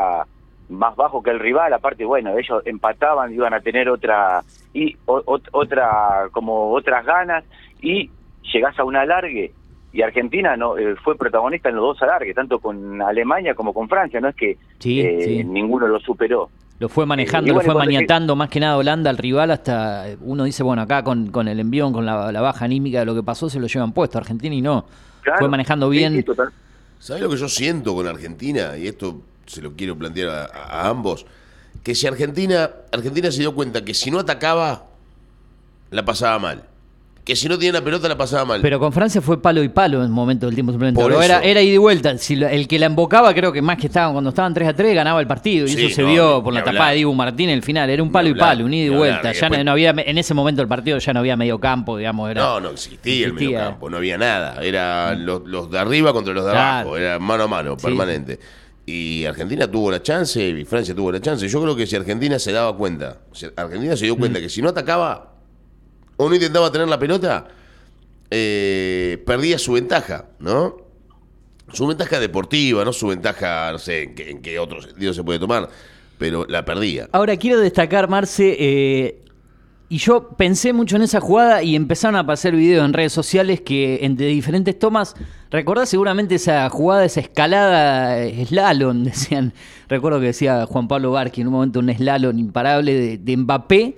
más 0.69 0.95
bajo 0.95 1.21
que 1.21 1.29
el 1.31 1.39
rival, 1.39 1.73
aparte 1.73 2.05
bueno, 2.05 2.37
ellos 2.37 2.61
empataban, 2.65 3.33
iban 3.33 3.53
a 3.53 3.59
tener 3.61 3.87
otra 3.89 4.41
y 4.73 4.95
o- 5.05 5.39
otra 5.51 6.27
como 6.31 6.71
otras 6.71 7.05
ganas 7.05 7.43
y 7.81 8.09
llegás 8.53 8.77
a 8.79 8.83
un 8.83 8.95
alargue 8.95 9.51
y 9.93 10.01
Argentina 10.01 10.57
no 10.57 10.77
eh, 10.77 10.95
fue 11.03 11.15
protagonista 11.17 11.69
en 11.69 11.75
los 11.75 11.83
dos 11.85 12.01
alargues, 12.01 12.35
tanto 12.35 12.59
con 12.59 13.01
Alemania 13.01 13.53
como 13.53 13.73
con 13.73 13.87
Francia, 13.87 14.19
no 14.19 14.27
es 14.29 14.35
que 14.35 14.57
Sí, 14.79 14.99
eh, 15.01 15.21
sí. 15.23 15.43
ninguno 15.43 15.87
lo 15.87 15.99
superó. 15.99 16.49
Lo 16.79 16.89
fue 16.89 17.05
manejando, 17.05 17.49
Y 17.51 17.53
lo 17.55 17.61
fue 17.61 17.73
maniatando 17.73 18.35
más 18.35 18.49
que 18.49 18.59
nada 18.59 18.75
Holanda 18.75 19.09
al 19.09 19.17
rival 19.17 19.51
hasta 19.51 20.09
eh, 20.09 20.17
uno 20.19 20.43
dice, 20.43 20.63
bueno, 20.63 20.81
acá 20.81 21.03
con, 21.03 21.27
con 21.31 21.47
el 21.47 21.59
envión, 21.61 21.93
con 21.93 22.05
la, 22.05 22.31
la 22.33 22.41
baja 22.41 22.65
anímica 22.65 22.99
de 22.99 23.05
lo 23.05 23.15
que 23.15 23.23
pasó, 23.23 23.49
se 23.49 23.59
lo 23.61 23.67
llevan 23.67 23.93
puesto. 23.93 24.17
Argentina 24.17 24.53
y 24.53 24.61
no. 24.61 24.83
Claro. 25.25 25.39
Fue 25.39 25.49
manejando 25.49 25.91
Sí, 25.91 25.97
bien. 25.97 26.13
sí, 26.15 26.23
total. 26.23 26.53
¿Sabes 26.99 27.21
lo 27.23 27.29
que 27.29 27.37
yo 27.37 27.49
siento 27.49 27.93
con 27.93 28.07
Argentina? 28.07 28.77
Y 28.77 28.87
esto 28.87 29.21
se 29.45 29.61
lo 29.61 29.73
quiero 29.75 29.97
plantear 29.97 30.29
a, 30.29 30.45
a 30.45 30.87
ambos. 30.87 31.25
Que 31.83 31.93
si 31.93 32.07
Argentina, 32.07 32.69
Argentina 32.91 33.29
se 33.31 33.39
dio 33.39 33.53
cuenta 33.53 33.83
que 33.83 33.93
si 33.93 34.09
no 34.11 34.19
atacaba, 34.19 34.85
la 35.91 36.05
pasaba 36.05 36.39
mal. 36.39 36.63
Que 37.25 37.35
si 37.35 37.49
no 37.49 37.57
tenía 37.57 37.73
la 37.73 37.83
pelota, 37.83 38.07
la 38.07 38.15
pasaba 38.15 38.45
mal. 38.45 38.61
Pero 38.61 38.79
con 38.79 38.93
Francia 38.93 39.19
fue 39.19 39.41
palo 39.41 39.63
y 39.63 39.69
palo 39.69 39.97
en 39.97 40.03
el 40.03 40.09
momento 40.11 40.45
del 40.45 40.53
tiempo 40.53 40.71
suplementario. 40.71 41.19
Era, 41.23 41.39
era 41.41 41.59
ida 41.59 41.73
y 41.73 41.77
vuelta. 41.77 42.15
Si 42.19 42.35
lo- 42.35 42.47
el 42.47 42.67
que 42.67 42.77
la 42.77 42.85
embocaba, 42.85 43.33
creo 43.33 43.51
que 43.51 43.63
más 43.63 43.77
que 43.77 43.87
estaban 43.87 44.11
cuando 44.13 44.29
estaban 44.29 44.53
3 44.53 44.69
a 44.69 44.73
3, 44.75 44.93
ganaba 44.93 45.19
el 45.21 45.25
partido. 45.25 45.65
Y 45.65 45.69
Sí, 45.69 45.85
eso 45.87 45.95
se 45.95 46.01
no, 46.03 46.09
vio 46.09 46.43
por 46.43 46.53
la 46.53 46.63
tapada 46.63 46.91
de 46.91 46.97
Dibu 46.97 47.15
Martín 47.15 47.49
en 47.49 47.55
el 47.55 47.63
final. 47.63 47.89
Era 47.89 48.03
un 48.03 48.11
palo 48.11 48.29
y 48.29 48.35
palo, 48.35 48.63
un 48.63 48.71
ida 48.75 48.85
y 48.85 48.89
vuelta. 48.95 49.17
hablar. 49.17 49.33
Ya 49.33 49.41
no, 49.41 49.55
después- 49.55 49.65
no 49.65 49.71
había, 49.71 49.89
en 49.97 50.17
ese 50.19 50.33
momento 50.35 50.61
del 50.61 50.67
partido 50.69 50.99
ya 50.99 51.13
no 51.13 51.19
había 51.21 51.35
medio 51.35 51.59
campo, 51.59 51.97
digamos. 51.97 52.29
Era, 52.29 52.43
no, 52.43 52.59
no 52.59 52.69
existía 52.69 53.25
el 53.25 53.31
existía. 53.31 53.49
mediocampo, 53.57 53.89
no 53.89 53.97
había 53.97 54.17
nada. 54.19 54.61
Era 54.61 55.15
los, 55.15 55.41
los 55.47 55.71
de 55.71 55.79
arriba 55.79 56.13
contra 56.13 56.31
los 56.31 56.45
de 56.45 56.51
Claro. 56.51 56.89
abajo, 56.89 56.97
era 56.97 57.17
mano 57.17 57.45
a 57.45 57.47
mano, 57.47 57.75
Sí. 57.79 57.87
permanente. 57.87 58.39
Y 58.85 59.25
Argentina 59.25 59.65
tuvo 59.65 59.89
la 59.89 60.03
chance 60.03 60.47
y 60.47 60.63
Francia 60.63 60.93
tuvo 60.93 61.11
la 61.11 61.19
chance. 61.19 61.47
Yo 61.49 61.59
creo 61.59 61.75
que 61.75 61.87
si 61.87 61.95
Argentina 61.95 62.37
se 62.37 62.51
daba 62.51 62.77
cuenta, 62.77 63.17
Argentina 63.57 63.97
se 63.97 64.05
dio 64.05 64.15
Mm. 64.15 64.19
cuenta 64.19 64.39
que 64.39 64.47
si 64.49 64.61
no 64.61 64.69
atacaba 64.69 65.31
o 66.17 66.29
no 66.29 66.35
intentaba 66.35 66.71
tener 66.71 66.87
la 66.87 66.99
pelota, 66.99 67.47
eh, 68.29 69.21
perdía 69.25 69.59
su 69.59 69.73
ventaja, 69.73 70.25
¿no? 70.39 70.77
Su 71.73 71.87
ventaja 71.87 72.19
deportiva, 72.19 72.85
no 72.85 72.93
su 72.93 73.07
ventaja, 73.07 73.71
no 73.71 73.79
sé, 73.79 74.03
en 74.03 74.15
qué, 74.15 74.29
en 74.29 74.41
qué 74.41 74.59
otro 74.59 74.81
sentido 74.81 75.13
se 75.13 75.23
puede 75.23 75.39
tomar, 75.39 75.69
pero 76.17 76.45
la 76.47 76.63
perdía. 76.63 77.09
Ahora 77.11 77.37
quiero 77.37 77.59
destacar, 77.59 78.07
Marce, 78.07 78.55
eh, 78.59 79.25
y 79.87 79.97
yo 79.97 80.29
pensé 80.29 80.73
mucho 80.73 80.95
en 80.95 81.03
esa 81.03 81.21
jugada 81.21 81.61
y 81.61 81.75
empezaron 81.75 82.15
a 82.15 82.19
aparecer 82.19 82.55
videos 82.55 82.83
en 82.85 82.93
redes 82.93 83.13
sociales 83.13 83.61
que 83.61 83.99
entre 84.01 84.27
diferentes 84.27 84.77
tomas, 84.77 85.15
recordás 85.51 85.89
seguramente 85.89 86.35
esa 86.35 86.67
jugada, 86.69 87.05
esa 87.05 87.19
escalada 87.19 88.19
eh, 88.23 88.45
slalom, 88.47 89.03
decían, 89.05 89.53
recuerdo 89.87 90.19
que 90.19 90.27
decía 90.27 90.65
Juan 90.65 90.87
Pablo 90.87 91.11
Barqui 91.11 91.41
en 91.41 91.47
un 91.47 91.53
momento 91.53 91.79
un 91.79 91.93
slalom 91.93 92.37
imparable 92.37 92.93
de, 92.93 93.17
de 93.17 93.37
Mbappé, 93.37 93.97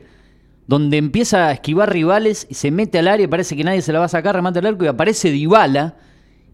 donde 0.67 0.97
empieza 0.97 1.47
a 1.47 1.51
esquivar 1.53 1.91
rivales 1.91 2.45
y 2.50 2.53
se 2.53 2.71
mete 2.71 3.00
al 3.00 3.07
área, 3.07 3.27
parece 3.29 3.55
que 3.55 3.63
nadie 3.63 3.81
se 3.81 3.93
la 3.93 4.00
va 4.00 4.05
a 4.05 4.09
sacar, 4.09 4.36
remate 4.36 4.59
al 4.59 4.65
arco 4.65 4.83
y 4.83 4.88
aparece 4.88 5.31
Dybala 5.31 5.95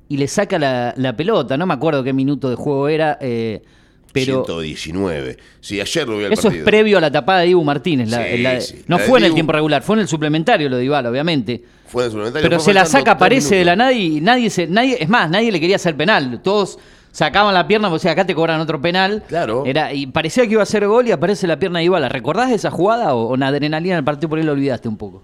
y 0.08 0.18
le 0.18 0.28
saca 0.28 0.60
la, 0.60 0.94
la 0.98 1.16
pelota, 1.18 1.58
no 1.58 1.66
me 1.66 1.74
acuerdo 1.74 2.04
qué 2.04 2.14
minuto 2.14 2.50
de 2.50 2.56
juego 2.56 2.88
era, 2.88 3.18
eh, 3.20 3.62
pero... 4.12 4.44
119. 4.46 5.38
Sí, 5.60 5.82
ayer 5.82 6.08
lo 6.08 6.20
vi 6.20 6.26
al 6.26 6.34
Eso 6.34 6.44
partido. 6.44 6.62
es 6.64 6.66
previo 6.66 6.98
a 7.00 7.02
la 7.02 7.10
tapada 7.10 7.40
de 7.40 7.48
Dibu 7.48 7.64
Martínez. 7.64 8.10
la- 8.12 8.24
Sí, 8.28 8.38
la- 8.38 8.62
sí. 8.62 8.84
No 8.88 9.00
fue 9.00 9.18
en 9.20 9.26
el 9.26 9.34
tiempo 9.34 9.52
regular, 9.52 9.82
fue 9.82 9.96
en 9.96 10.02
el 10.02 10.08
suplementario 10.08 10.70
lo 10.70 10.76
de 10.76 10.84
Dybala, 10.84 11.10
obviamente. 11.10 11.64
Fue 11.88 12.04
en 12.04 12.06
el 12.06 12.12
suplementario, 12.12 12.48
Pero 12.50 12.60
se 12.62 12.74
la 12.74 12.86
saca, 12.86 13.12
aparece 13.14 13.56
de 13.56 13.66
la 13.66 13.92
y 13.92 14.22
nadie 14.22 14.52
se, 14.52 14.68
nadie, 14.68 14.98
es 15.00 15.10
más, 15.10 15.28
nadie 15.32 15.52
le 15.52 15.60
quería 15.60 15.78
hacer 15.78 15.98
penal. 15.98 16.40
Todos 16.44 16.78
sacaban 17.14 17.54
la 17.54 17.66
pierna, 17.68 17.88
o 17.88 18.00
sea, 18.00 18.12
acá 18.12 18.26
te 18.26 18.36
cobran 18.36 18.60
otro 18.60 18.82
penal. 18.82 19.24
Claro. 19.28 19.64
Era, 19.66 19.94
y 19.94 20.08
parecía 20.08 20.46
que 20.46 20.54
iba 20.54 20.64
a 20.64 20.66
ser 20.66 20.86
gol 20.88 21.08
y 21.08 21.12
aparece 21.12 21.48
la 21.48 21.58
pierna 21.58 21.80
de 21.80 21.84
Dybala. 21.84 22.10
¿Recordás 22.10 22.52
esa 22.52 22.72
jugada 22.72 23.14
o, 23.16 23.30
o 23.30 23.38
la 23.38 23.48
adrenalina 23.48 23.96
del 23.96 24.04
partido 24.04 24.28
por 24.30 24.40
ahí 24.40 24.44
lo 24.44 24.52
olvidaste 24.52 24.90
un 24.90 24.98
poco? 24.98 25.24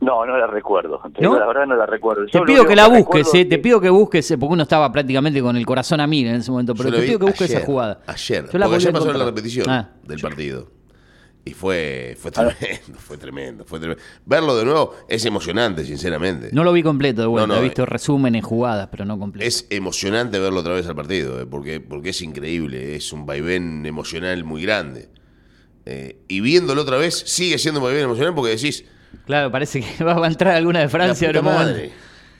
No, 0.00 0.24
no 0.26 0.36
la 0.36 0.46
recuerdo. 0.46 1.00
La 1.18 1.46
verdad 1.46 1.66
no 1.66 1.76
la 1.76 1.86
recuerdo. 1.86 2.26
Te 2.26 2.32
Yo 2.38 2.44
pido 2.44 2.66
que 2.66 2.76
la 2.76 2.88
busques, 2.88 3.26
recuerdo 3.26 3.30
eh, 3.38 3.44
te 3.46 3.58
pido 3.58 3.80
que 3.80 3.88
busques, 3.90 4.30
eh, 4.30 4.38
porque 4.38 4.52
uno 4.52 4.62
estaba 4.64 4.92
prácticamente 4.92 5.40
con 5.40 5.56
el 5.56 5.64
corazón 5.64 6.00
a 6.00 6.06
mil 6.06 6.26
en 6.26 6.36
ese 6.36 6.50
momento, 6.50 6.74
pero 6.74 6.90
te 6.90 7.00
pido 7.02 7.18
que 7.18 7.24
busques 7.24 7.42
ayer, 7.48 7.56
esa 7.58 7.66
jugada. 7.66 8.00
Ayer, 8.06 8.44
Yo 8.52 8.58
la 8.58 8.66
porque 8.66 8.76
ayer 8.76 8.92
pasó 8.92 9.12
la 9.12 9.24
repetición 9.24 9.66
Ah. 9.70 9.88
del 10.02 10.20
partido. 10.20 10.66
Y 11.46 11.52
fue, 11.52 12.16
fue 12.18 12.30
tremendo, 12.30 12.98
fue 12.98 13.18
tremendo, 13.18 13.64
fue 13.64 13.78
tremendo. 13.78 14.02
Verlo 14.24 14.56
de 14.56 14.64
nuevo 14.64 14.94
es 15.08 15.24
emocionante, 15.26 15.84
sinceramente. 15.84 16.48
No 16.52 16.64
lo 16.64 16.72
vi 16.72 16.82
completo 16.82 17.20
de 17.20 17.26
vuelta, 17.26 17.46
No, 17.46 17.54
no, 17.54 17.60
he 17.60 17.64
visto 17.64 17.82
eh. 17.82 17.86
resúmenes, 17.86 18.42
jugadas, 18.44 18.88
pero 18.90 19.04
no 19.04 19.18
completo. 19.18 19.46
Es 19.46 19.66
emocionante 19.68 20.38
verlo 20.38 20.60
otra 20.60 20.72
vez 20.72 20.86
al 20.86 20.96
partido, 20.96 21.40
eh, 21.40 21.46
porque, 21.46 21.80
porque 21.80 22.10
es 22.10 22.22
increíble, 22.22 22.96
es 22.96 23.12
un 23.12 23.26
vaivén 23.26 23.84
emocional 23.84 24.42
muy 24.44 24.62
grande. 24.62 25.10
Eh, 25.84 26.16
y 26.28 26.40
viéndolo 26.40 26.80
otra 26.80 26.96
vez, 26.96 27.14
sigue 27.14 27.58
siendo 27.58 27.80
un 27.80 27.84
vaivén 27.84 28.04
emocional 28.04 28.34
porque 28.34 28.52
decís, 28.52 28.84
Claro, 29.26 29.50
parece 29.50 29.80
que 29.80 30.04
va 30.04 30.24
a 30.24 30.28
entrar 30.28 30.54
alguna 30.56 30.80
de 30.80 30.88
Francia 30.88 31.32
La 31.32 31.40
puta 31.40 31.54
madre. 31.54 31.92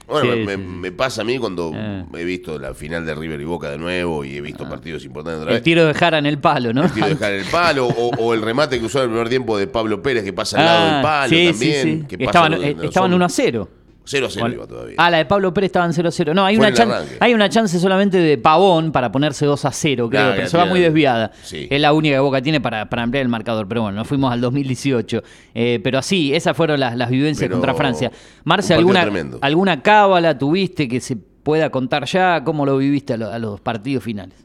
Bueno, 0.07 0.33
Sí, 0.33 0.39
me, 0.39 0.51
sí, 0.53 0.57
me- 0.57 0.63
sí. 0.63 0.69
me 0.81 0.91
pasa 0.91 1.21
a 1.21 1.25
mí 1.25 1.37
cuando 1.39 1.71
Ah. 1.75 2.05
he 2.15 2.23
visto 2.23 2.59
la 2.59 2.73
final 2.73 3.05
de 3.05 3.15
River 3.15 3.41
y 3.41 3.43
Boca 3.45 3.69
de 3.69 3.77
nuevo 3.77 4.23
y 4.23 4.37
he 4.37 4.41
visto 4.41 4.67
partidos 4.69 5.03
importantes 5.05 5.41
otra 5.43 5.55
El 5.55 5.61
tiro 5.63 5.85
de 5.85 5.93
Jara 5.93 6.19
en 6.19 6.25
el 6.25 6.37
palo, 6.37 6.73
¿no? 6.73 6.83
El 6.83 6.91
tiro 6.91 7.07
de 7.07 7.13
dejar 7.15 7.33
el 7.33 7.45
palo 7.45 7.87
o, 7.87 8.11
o 8.19 8.33
el 8.33 8.41
remate 8.41 8.79
que 8.79 8.85
usó 8.85 8.99
en 8.99 9.05
el 9.05 9.09
primer 9.11 9.29
tiempo 9.29 9.57
de 9.57 9.67
Pablo 9.67 10.01
Pérez 10.03 10.23
que 10.23 10.33
pasa 10.33 10.59
al 10.59 10.65
lado 10.65 10.93
del 10.93 11.01
palo 11.01 11.25
Ah, 11.25 11.27
sí, 11.29 11.47
también. 11.47 12.05
que 12.07 12.23
Estaban, 12.23 12.53
eh, 12.53 12.75
estaban 12.83 13.13
1 13.13 13.23
a 13.23 13.27
hombros. 13.27 13.33
0. 13.35 13.69
0 14.05 14.27
a 14.27 14.29
0 14.29 14.43
Con- 14.45 14.53
iba 14.53 14.67
todavía. 14.67 14.95
Ah, 14.97 15.09
la 15.11 15.17
de 15.17 15.25
Pablo 15.25 15.53
Pérez 15.53 15.67
estaban 15.69 15.91
0 15.93 16.09
a 16.09 16.11
0. 16.11 16.33
No, 16.33 16.45
hay 16.45 16.55
Fue 16.55 16.61
una, 16.61 16.67
en 16.67 16.73
el 16.73 16.77
chan- 16.77 16.91
arranque. 16.91 17.17
hay 17.19 17.33
una 17.33 17.49
chance 17.49 17.79
solamente 17.79 18.17
de 18.17 18.37
Pavón 18.37 18.91
para 18.91 19.11
ponerse 19.11 19.45
2 19.45 19.65
a 19.65 19.71
0, 19.71 20.09
creo, 20.09 20.21
Claro, 20.21 20.35
pero 20.35 20.47
se 20.47 20.57
va 20.57 20.65
muy 20.65 20.79
desviada. 20.79 21.31
sí. 21.43 21.67
Es 21.69 21.81
la 21.81 21.91
única 21.93 22.15
que 22.15 22.19
Boca 22.19 22.41
tiene 22.41 22.61
para, 22.61 22.89
para 22.89 23.03
ampliar 23.03 23.23
el 23.23 23.29
marcador. 23.29 23.67
Pero 23.67 23.81
bueno, 23.81 23.97
nos 23.97 24.07
fuimos 24.07 24.31
al 24.31 24.41
2018. 24.41 25.21
Eh, 25.53 25.79
pero 25.83 25.97
así, 25.99 26.33
esas 26.33 26.55
fueron 26.55 26.79
las, 26.79 26.95
las 26.95 27.09
vivencias 27.09 27.47
Pero 27.47 27.55
contra 27.59 27.73
Francia. 27.73 28.11
Marce, 28.43 28.73
¿alguna, 28.73 29.01
tremendo. 29.01 29.39
¿alguna 29.41 29.81
cábala 29.81 30.37
tuviste 30.37 30.87
que 30.87 30.99
se 31.01 31.15
pueda 31.15 31.69
contar 31.69 32.05
ya? 32.05 32.43
¿Cómo 32.43 32.65
lo 32.65 32.77
viviste 32.77 33.13
a, 33.13 33.17
lo- 33.17 33.31
a 33.31 33.39
los 33.39 33.59
partidos 33.61 34.03
finales? 34.03 34.35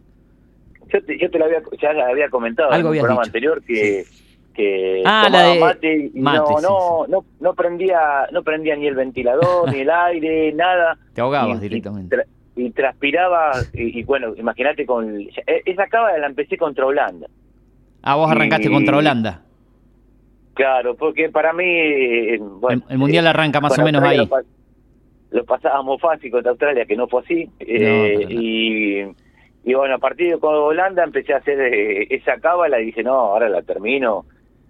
Yo 0.92 1.02
te, 1.04 1.16
yo 1.20 1.30
te 1.30 1.38
lo 1.38 1.44
había, 1.44 1.58
ya 1.80 1.92
la 1.92 2.08
había 2.08 2.28
comentado 2.30 2.70
Algo 2.72 2.88
en 2.88 3.00
habías 3.00 3.02
un 3.02 3.06
programa 3.06 3.22
dicho. 3.22 3.28
anterior 3.28 3.62
que, 3.64 4.04
que 4.54 5.02
Ah, 5.06 5.22
tomaba 5.26 5.44
la 5.46 5.54
de 5.54 5.60
mate 5.60 6.10
y 6.14 6.20
mate, 6.20 6.38
no, 6.38 6.46
sí, 6.58 6.62
no, 6.62 7.06
no, 7.08 7.24
no 7.38 7.54
prendía, 7.54 8.26
no 8.32 8.42
prendía 8.42 8.76
ni 8.76 8.86
el 8.86 8.94
ventilador, 8.94 9.72
ni 9.72 9.80
el 9.80 9.90
aire, 9.90 10.52
nada. 10.52 10.98
Te 11.14 11.20
ahogabas 11.20 11.62
Y- 11.62 11.66
y 11.66 11.68
directamente. 11.68 12.16
tra- 12.16 12.24
Y, 12.56 12.70
transpiraba, 12.72 13.62
y, 13.72 14.00
y 14.00 14.02
bueno, 14.02 14.34
imagínate 14.36 14.84
con... 14.84 15.18
e- 15.20 15.62
Esa 15.64 15.86
cábala 15.86 16.18
la 16.18 16.26
empecé 16.26 16.56
contra 16.58 16.84
Holanda. 16.84 17.26
Ah, 18.02 18.16
vos 18.16 18.30
arrancaste 18.30 18.70
contra 18.70 18.96
Holanda. 18.98 19.42
Claro, 20.54 20.94
porque 20.96 21.30
para 21.30 21.52
mí... 21.52 21.64
eh, 21.64 22.38
bueno, 22.40 22.82
El- 22.86 22.92
el 22.92 22.98
Mundial 22.98 23.26
eh, 23.26 23.28
arranca 23.28 23.60
más 23.60 23.78
o 23.78 23.82
menos 23.84 24.02
ahí. 24.02 24.16
Lo, 24.18 24.28
pa- 24.28 24.42
lo 25.30 25.44
pasábamos 25.44 26.00
fácil 26.00 26.30
contra 26.32 26.50
Australia, 26.50 26.84
que 26.86 26.96
no 26.96 27.06
fue 27.06 27.22
así. 27.22 27.48
eh, 27.60 28.26
y, 28.28 29.00
y 29.62 29.74
bueno, 29.74 29.94
a 29.94 29.98
partir 29.98 30.32
de 30.34 30.40
con 30.40 30.54
Holanda 30.54 31.04
empecé 31.04 31.32
a 31.32 31.38
hacer 31.38 31.58
eh, 31.60 32.06
esa 32.10 32.38
cábala 32.40 32.80
y 32.80 32.86
dije, 32.86 33.02
no, 33.02 33.12
ahora 33.14 33.48
la 33.48 33.62
termino. 33.62 34.26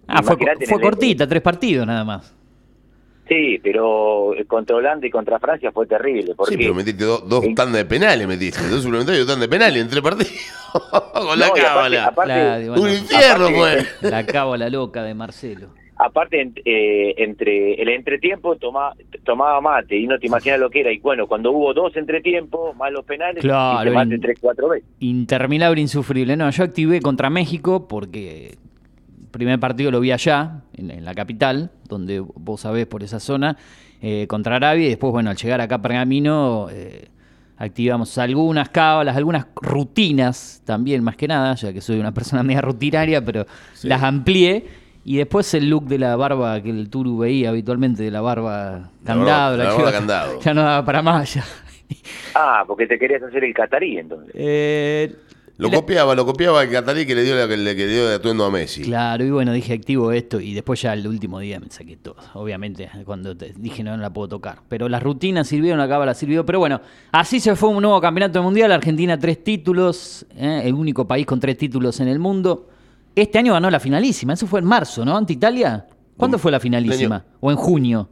Ah, 0.07 0.21
fue, 0.23 0.35
fue 0.37 0.75
el- 0.77 0.81
cortita, 0.81 1.27
tres 1.27 1.41
partidos 1.41 1.85
nada 1.87 2.03
más. 2.03 2.35
Sí, 3.29 3.59
pero 3.63 4.35
eh, 4.35 4.43
contra 4.45 4.75
Holanda 4.75 5.07
y 5.07 5.09
contra 5.09 5.39
Francia 5.39 5.71
fue 5.71 5.87
terrible. 5.87 6.33
Porque 6.35 6.55
Sí, 6.55 6.61
pero 6.61 6.73
metiste 6.73 7.05
do- 7.05 7.19
dos 7.19 7.45
tandas 7.55 7.75
de 7.75 7.85
penales, 7.85 8.27
metiste. 8.27 8.67
Dos 8.67 8.83
suplementarios 8.83 9.23
y 9.23 9.25
dos 9.25 9.27
tandas 9.35 9.49
de 9.49 9.57
penales 9.57 9.81
en 9.81 9.89
tres 9.89 10.01
partidos. 10.01 10.31
Con 11.13 11.39
la 11.39 11.47
No, 11.47 11.53
y 11.55 11.59
aparte- 11.59 11.61
cábala. 11.61 12.05
aparte- 12.07 12.33
La- 12.33 12.57
bueno, 12.71 12.83
Un 12.83 12.89
infierno 12.89 13.45
aparte- 13.47 13.83
fue. 14.01 14.09
La 14.09 14.25
cábala 14.25 14.69
loca 14.69 15.03
de 15.03 15.13
Marcelo. 15.13 15.67
aparte 15.95 16.51
eh, 16.65 17.13
entre 17.19 17.75
el 17.81 17.87
entretiempo 17.89 18.55
toma, 18.57 18.93
tomaba 19.23 19.61
mate 19.61 19.95
y 19.95 20.07
no 20.07 20.17
te 20.19 20.25
imaginas 20.27 20.59
lo 20.59 20.69
que 20.69 20.81
era. 20.81 20.91
Y 20.91 20.97
bueno, 20.99 21.25
cuando 21.27 21.51
hubo 21.51 21.73
dos 21.73 21.95
entretiempos, 21.95 22.75
más 22.75 22.91
los 22.91 23.05
penales, 23.05 23.41
Claro, 23.41 23.83
hice 23.91 23.95
mate 23.95 24.17
tres, 24.19 24.39
cuatro 24.41 24.67
veces. 24.69 24.89
Interminable, 24.99 25.79
insufrible. 25.79 26.35
No, 26.35 26.49
yo 26.49 26.63
activé 26.65 26.99
contra 27.01 27.29
México 27.29 27.87
porque 27.87 28.47
el 28.49 28.57
primer 29.31 29.59
partido 29.59 29.89
lo 29.91 29.99
vi 29.99 30.11
allá, 30.11 30.61
en, 30.75 30.91
en 30.91 31.05
la 31.05 31.13
capital, 31.15 31.71
donde 31.87 32.19
vos 32.19 32.61
sabés 32.61 32.85
por 32.87 33.03
esa 33.03 33.19
zona, 33.19 33.57
eh, 34.01 34.27
contra 34.27 34.57
Arabia. 34.57 34.85
Y 34.85 34.89
después, 34.89 35.11
bueno, 35.11 35.29
al 35.29 35.37
llegar 35.37 35.61
acá 35.61 35.75
a 35.75 35.81
Pergamino, 35.81 36.67
eh, 36.71 37.07
activamos 37.57 38.17
algunas 38.17 38.69
cábalas, 38.69 39.15
algunas 39.15 39.45
rutinas 39.55 40.61
también, 40.65 41.03
más 41.03 41.15
que 41.15 41.27
nada, 41.27 41.53
ya 41.55 41.71
que 41.73 41.81
soy 41.81 41.99
una 41.99 42.11
persona 42.13 42.43
media 42.43 42.61
rutinaria, 42.61 43.23
pero 43.23 43.45
las 43.83 44.01
amplié. 44.03 44.65
Y 45.03 45.17
después 45.17 45.51
el 45.55 45.67
look 45.67 45.85
de 45.87 45.97
la 45.97 46.15
barba 46.15 46.61
que 46.61 46.69
el 46.69 46.87
Turu 46.89 47.17
veía 47.17 47.49
habitualmente, 47.49 48.03
de 48.03 48.11
la 48.11 48.21
barba 48.21 48.91
candado, 49.03 49.57
la 49.57 49.63
barba 49.65 49.81
iba- 49.81 49.91
candado. 49.91 50.39
ya 50.43 50.53
no 50.53 50.61
daba 50.61 50.85
para 50.85 51.01
más. 51.01 51.33
Ya, 51.33 51.43
Ah, 52.35 52.63
porque 52.65 52.87
te 52.87 52.97
querías 52.97 53.21
hacer 53.21 53.43
el 53.43 53.53
catarí 53.53 53.97
entonces. 53.97 54.31
Eh, 54.33 55.13
Lo 55.61 55.69
la- 55.69 55.75
copiaba, 55.77 56.15
lo 56.15 56.25
copiaba 56.25 56.63
el 56.63 56.69
catarí 56.71 57.05
que 57.05 57.13
le 57.15 57.23
dio, 57.23 57.35
la, 57.35 57.47
que 57.47 57.55
le 57.55 57.75
dio 57.75 58.07
de 58.09 58.15
atuendo 58.15 58.43
a 58.45 58.49
Messi. 58.51 58.81
Claro, 58.81 59.23
y 59.23 59.29
bueno, 59.29 59.53
dije 59.53 59.73
activo 59.73 60.11
esto 60.11 60.39
y 60.39 60.53
después 60.53 60.81
ya 60.81 60.93
el 60.93 61.07
último 61.07 61.39
día 61.39 61.59
me 61.59 61.69
saqué 61.69 61.97
todo. 61.97 62.15
Obviamente, 62.33 62.89
cuando 63.05 63.37
te- 63.37 63.53
dije 63.55 63.83
no, 63.83 63.95
no 63.95 64.01
la 64.01 64.11
puedo 64.11 64.27
tocar. 64.27 64.59
Pero 64.67 64.89
las 64.89 65.03
rutinas 65.03 65.47
sirvieron, 65.47 65.79
la 65.79 65.87
cábala 65.87 66.13
sirvió. 66.13 66.45
Pero 66.45 66.59
bueno, 66.59 66.81
así 67.11 67.39
se 67.39 67.55
fue 67.55 67.69
un 67.69 67.81
nuevo 67.81 68.01
campeonato 68.01 68.41
mundial. 68.43 68.71
Argentina 68.71 69.19
tres 69.19 69.43
títulos, 69.43 70.25
¿eh? 70.35 70.61
el 70.65 70.73
único 70.73 71.05
país 71.07 71.25
con 71.25 71.39
tres 71.39 71.57
títulos 71.57 71.99
en 71.99 72.07
el 72.07 72.17
mundo. 72.19 72.67
Este 73.15 73.37
año 73.37 73.53
ganó 73.53 73.69
la 73.69 73.79
finalísima, 73.79 74.33
eso 74.33 74.47
fue 74.47 74.61
en 74.61 74.65
marzo, 74.65 75.05
¿no? 75.05 75.15
Ante 75.15 75.33
Italia. 75.33 75.85
¿Cuándo 76.17 76.37
fue 76.39 76.51
la 76.51 76.59
finalísima? 76.59 77.23
¿O 77.39 77.51
en 77.51 77.57
junio? 77.57 78.09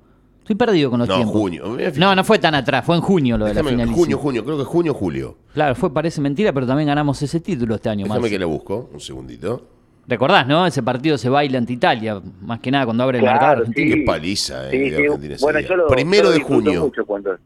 Estoy 0.50 0.66
perdido 0.66 0.90
con 0.90 0.98
los 0.98 1.08
No, 1.08 1.16
tiempos. 1.16 1.36
junio. 1.40 1.78
No, 1.98 2.16
no 2.16 2.24
fue 2.24 2.40
tan 2.40 2.56
atrás, 2.56 2.84
fue 2.84 2.96
en 2.96 3.02
junio 3.04 3.38
lo 3.38 3.46
de 3.46 3.54
la 3.54 3.64
finalísima. 3.64 3.96
junio, 3.96 4.18
junio, 4.18 4.44
creo 4.44 4.58
que 4.58 4.64
junio, 4.64 4.94
julio. 4.96 5.36
Claro, 5.54 5.76
fue, 5.76 5.94
parece 5.94 6.22
mentira, 6.22 6.52
pero 6.52 6.66
también 6.66 6.88
ganamos 6.88 7.22
ese 7.22 7.40
título 7.40 7.76
este 7.76 7.88
año. 7.90 8.06
Déjame 8.06 8.22
Marce. 8.22 8.34
que 8.34 8.40
le 8.40 8.46
busco, 8.46 8.90
un 8.92 9.00
segundito. 9.00 9.62
Recordás, 10.08 10.48
¿no? 10.48 10.66
Ese 10.66 10.82
partido 10.82 11.20
se 11.20 11.30
baila 11.30 11.60
ante 11.60 11.74
Italia, 11.74 12.20
más 12.42 12.60
que 12.62 12.72
nada 12.72 12.86
cuando 12.86 13.04
abre 13.04 13.20
el 13.20 13.26
Claro, 13.26 13.36
marcador 13.40 13.66
sí. 13.68 13.70
argentino. 13.74 13.96
Qué 13.96 14.02
paliza, 14.02 14.68
eh, 14.70 14.72
Sí, 14.72 14.78
de 14.80 14.90
sí, 14.98 15.04
Argentina 15.04 15.36
ese 15.36 15.46
bueno, 15.46 15.60
yo 15.60 15.76
lo, 15.76 15.88
Primero 15.88 16.24
yo 16.24 16.30
lo 16.32 16.36
de 16.36 16.42
junio. 16.44 16.82
mucho 16.82 17.06
cuando- 17.06 17.38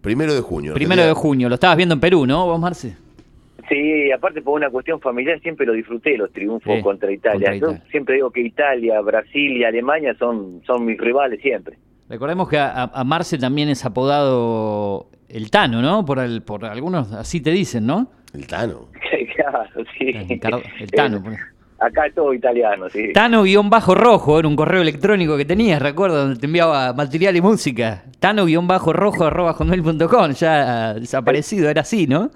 Primero 0.00 0.32
de 0.32 0.40
junio. 0.40 0.74
Primero 0.74 1.02
de 1.04 1.12
junio, 1.12 1.48
lo 1.48 1.56
estabas 1.56 1.76
viendo 1.76 1.94
en 1.94 2.00
Perú, 2.00 2.26
¿no? 2.26 2.46
Vos, 2.46 2.60
Marce. 2.60 2.96
Sí, 3.68 4.12
aparte 4.12 4.40
por 4.40 4.54
una 4.54 4.70
cuestión 4.70 5.00
familiar 5.00 5.40
siempre 5.40 5.66
lo 5.66 5.72
disfruté 5.72 6.16
los 6.16 6.30
triunfos 6.32 6.76
Sí, 6.76 6.80
contra 6.82 7.10
Italia. 7.10 7.32
contra 7.50 7.54
Yo 7.54 7.70
Italia. 7.72 7.90
siempre 7.90 8.14
digo 8.14 8.30
que 8.30 8.40
Italia, 8.40 9.00
Brasil 9.00 9.56
y 9.56 9.64
Alemania 9.64 10.14
son 10.16 10.60
son 10.64 10.84
mis 10.86 10.96
rivales 10.96 11.40
siempre. 11.40 11.76
Recordemos 12.10 12.48
que 12.48 12.58
a, 12.58 12.90
a 12.92 13.04
Marce 13.04 13.38
también 13.38 13.68
es 13.68 13.84
apodado 13.84 15.06
el 15.28 15.48
Tano, 15.48 15.80
¿no? 15.80 16.04
Por, 16.04 16.18
el, 16.18 16.42
por 16.42 16.64
algunos, 16.64 17.12
así 17.12 17.40
te 17.40 17.52
dicen, 17.52 17.86
¿no? 17.86 18.10
El 18.34 18.48
Tano. 18.48 18.88
claro, 19.36 19.84
sí. 19.96 20.08
El, 20.08 20.40
Tano. 20.40 20.58
Eh, 20.58 21.20
pues. 21.22 21.38
acá 21.78 22.06
es 22.06 22.14
todo 22.14 22.34
italiano, 22.34 22.88
sí. 22.88 23.12
Tano-rojo 23.12 24.40
era 24.40 24.48
un 24.48 24.56
correo 24.56 24.82
electrónico 24.82 25.36
que 25.36 25.44
tenías, 25.44 25.80
recuerdo, 25.80 26.22
donde 26.22 26.40
te 26.40 26.46
enviaba 26.46 26.92
material 26.94 27.36
y 27.36 27.40
música. 27.40 28.02
Tano-rojo 28.18 29.24
arroba 29.24 29.52
hotmail.com, 29.52 30.32
ya 30.32 30.94
desaparecido, 30.94 31.70
era 31.70 31.82
así, 31.82 32.08
¿no? 32.08 32.32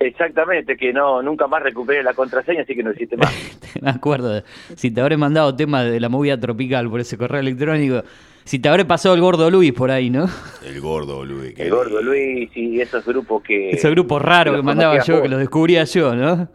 Exactamente, 0.00 0.76
que 0.76 0.92
no 0.92 1.22
nunca 1.22 1.46
más 1.48 1.62
recuperé 1.62 2.02
la 2.02 2.14
contraseña, 2.14 2.62
así 2.62 2.74
que 2.74 2.82
no 2.82 2.90
existe 2.90 3.16
más. 3.16 3.32
Me 3.82 3.90
acuerdo, 3.90 4.42
si 4.76 4.90
te 4.90 5.00
habré 5.00 5.16
mandado 5.16 5.54
temas 5.56 5.84
de 5.90 5.98
la 5.98 6.08
movida 6.08 6.38
tropical 6.38 6.88
por 6.88 7.00
ese 7.00 7.16
correo 7.18 7.40
electrónico, 7.40 8.02
si 8.44 8.58
te 8.60 8.68
habré 8.68 8.84
pasado 8.84 9.14
el 9.14 9.20
gordo 9.20 9.50
Luis 9.50 9.72
por 9.72 9.90
ahí, 9.90 10.08
¿no? 10.08 10.26
El 10.64 10.80
gordo, 10.80 11.24
Luis. 11.24 11.52
El 11.58 11.70
gordo. 11.70 12.00
Luis 12.00 12.48
y 12.56 12.80
esos 12.80 13.04
grupos 13.04 13.42
que... 13.42 13.70
Ese 13.70 13.90
grupo 13.90 14.18
raro 14.18 14.52
que 14.52 14.56
los 14.58 14.64
mandaba 14.64 15.02
yo, 15.04 15.14
vos. 15.14 15.22
que 15.22 15.28
lo 15.28 15.36
descubría 15.38 15.84
yo, 15.84 16.14
¿no? 16.14 16.48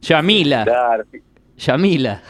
Yamila, 0.00 0.64
Claro. 0.64 1.04
Yamila. 1.56 2.22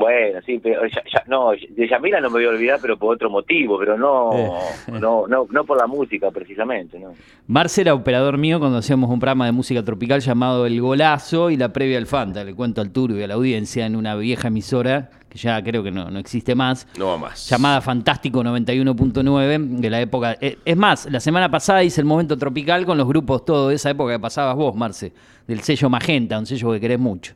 Bueno, 0.00 0.40
sí, 0.46 0.58
pero 0.62 0.80
ya- 0.86 1.02
ya- 1.12 1.24
no, 1.28 1.50
de 1.50 1.88
Yamila 1.88 2.20
no 2.22 2.30
me 2.30 2.38
voy 2.38 2.46
a 2.46 2.48
olvidar, 2.48 2.78
pero 2.80 2.96
por 2.96 3.14
otro 3.14 3.28
motivo, 3.28 3.78
pero 3.78 3.98
no, 3.98 4.30
Eh. 4.32 4.50
no, 4.98 5.26
no, 5.28 5.46
no 5.50 5.64
por 5.64 5.76
la 5.78 5.86
música 5.86 6.30
precisamente, 6.30 6.98
¿no? 6.98 7.12
Marce 7.46 7.82
era 7.82 7.92
operador 7.92 8.38
mío 8.38 8.58
cuando 8.58 8.78
hacíamos 8.78 9.10
un 9.10 9.20
programa 9.20 9.44
de 9.44 9.52
música 9.52 9.82
tropical 9.84 10.20
llamado 10.20 10.64
El 10.64 10.80
Golazo 10.80 11.50
y 11.50 11.56
la 11.58 11.70
previa 11.72 11.98
al 11.98 12.06
Fanta. 12.06 12.42
Le 12.44 12.54
cuento 12.54 12.80
al 12.80 12.90
Turbio 12.90 13.18
y 13.20 13.22
a 13.24 13.28
la 13.28 13.34
audiencia 13.34 13.84
en 13.84 13.94
una 13.94 14.14
vieja 14.16 14.48
emisora 14.48 15.10
que 15.28 15.38
ya 15.38 15.62
creo 15.62 15.82
que 15.84 15.90
no, 15.92 16.10
no 16.10 16.18
existe 16.18 16.54
más. 16.56 16.88
No 16.98 17.06
va 17.08 17.18
más. 17.18 17.48
Llamada 17.48 17.80
Fantástico 17.82 18.42
91.9 18.42 19.58
de 19.80 19.90
la 19.90 20.00
época. 20.00 20.36
eh, 20.40 20.56
Es 20.64 20.76
más, 20.76 21.06
la 21.10 21.20
semana 21.20 21.50
pasada 21.50 21.84
hice 21.84 22.00
el 22.00 22.06
momento 22.06 22.36
tropical 22.36 22.84
con 22.86 22.96
los 22.98 23.06
grupos 23.06 23.44
todo 23.44 23.68
de 23.68 23.74
esa 23.76 23.90
época 23.90 24.12
que 24.14 24.18
pasabas 24.18 24.56
vos, 24.56 24.74
Marce, 24.74 25.12
del 25.46 25.60
sello 25.60 25.88
Magenta, 25.90 26.38
un 26.38 26.46
sello 26.46 26.72
que 26.72 26.80
querés 26.80 26.98
mucho. 26.98 27.34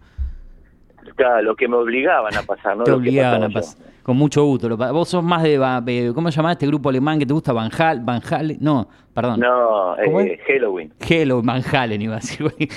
Claro, 1.17 1.43
lo 1.43 1.57
que 1.57 1.69
me 1.69 1.77
obligaban 1.77 2.35
a 2.37 2.43
pasar, 2.43 2.77
¿no? 2.77 2.85
Te 2.85 2.91
Lo 2.91 2.97
que 2.99 3.03
obligaban 3.09 3.43
a 3.45 3.49
pasar. 3.49 3.85
Con 4.03 4.19
mucho 4.19 4.45
gusto. 4.45 4.69
Lo 4.69 4.77
Vos 4.77 5.09
sos 5.09 5.25
más 5.25 5.43
de, 5.43 5.59
de- 5.59 6.13
¿Cómo 6.15 6.31
se 6.31 6.37
llama 6.37 6.53
este 6.53 6.67
grupo 6.67 6.91
alemán 6.91 7.19
que 7.19 7.25
te 7.25 7.33
gusta? 7.33 7.55
Van 7.55 7.71
Hal, 7.79 8.01
Van 8.01 8.21
Halen? 8.31 8.59
No, 8.61 8.87
perdón. 9.15 9.41
No, 9.41 9.97
¿Cómo 10.05 10.21
eh, 10.21 10.35
es? 10.35 10.41
Halloween. 10.47 10.93
Hello, 11.09 11.41
Van 11.43 11.63
Halen 11.73 12.03
iba 12.03 12.17
a 12.17 12.19
decir. 12.19 12.43
güey. 12.43 12.69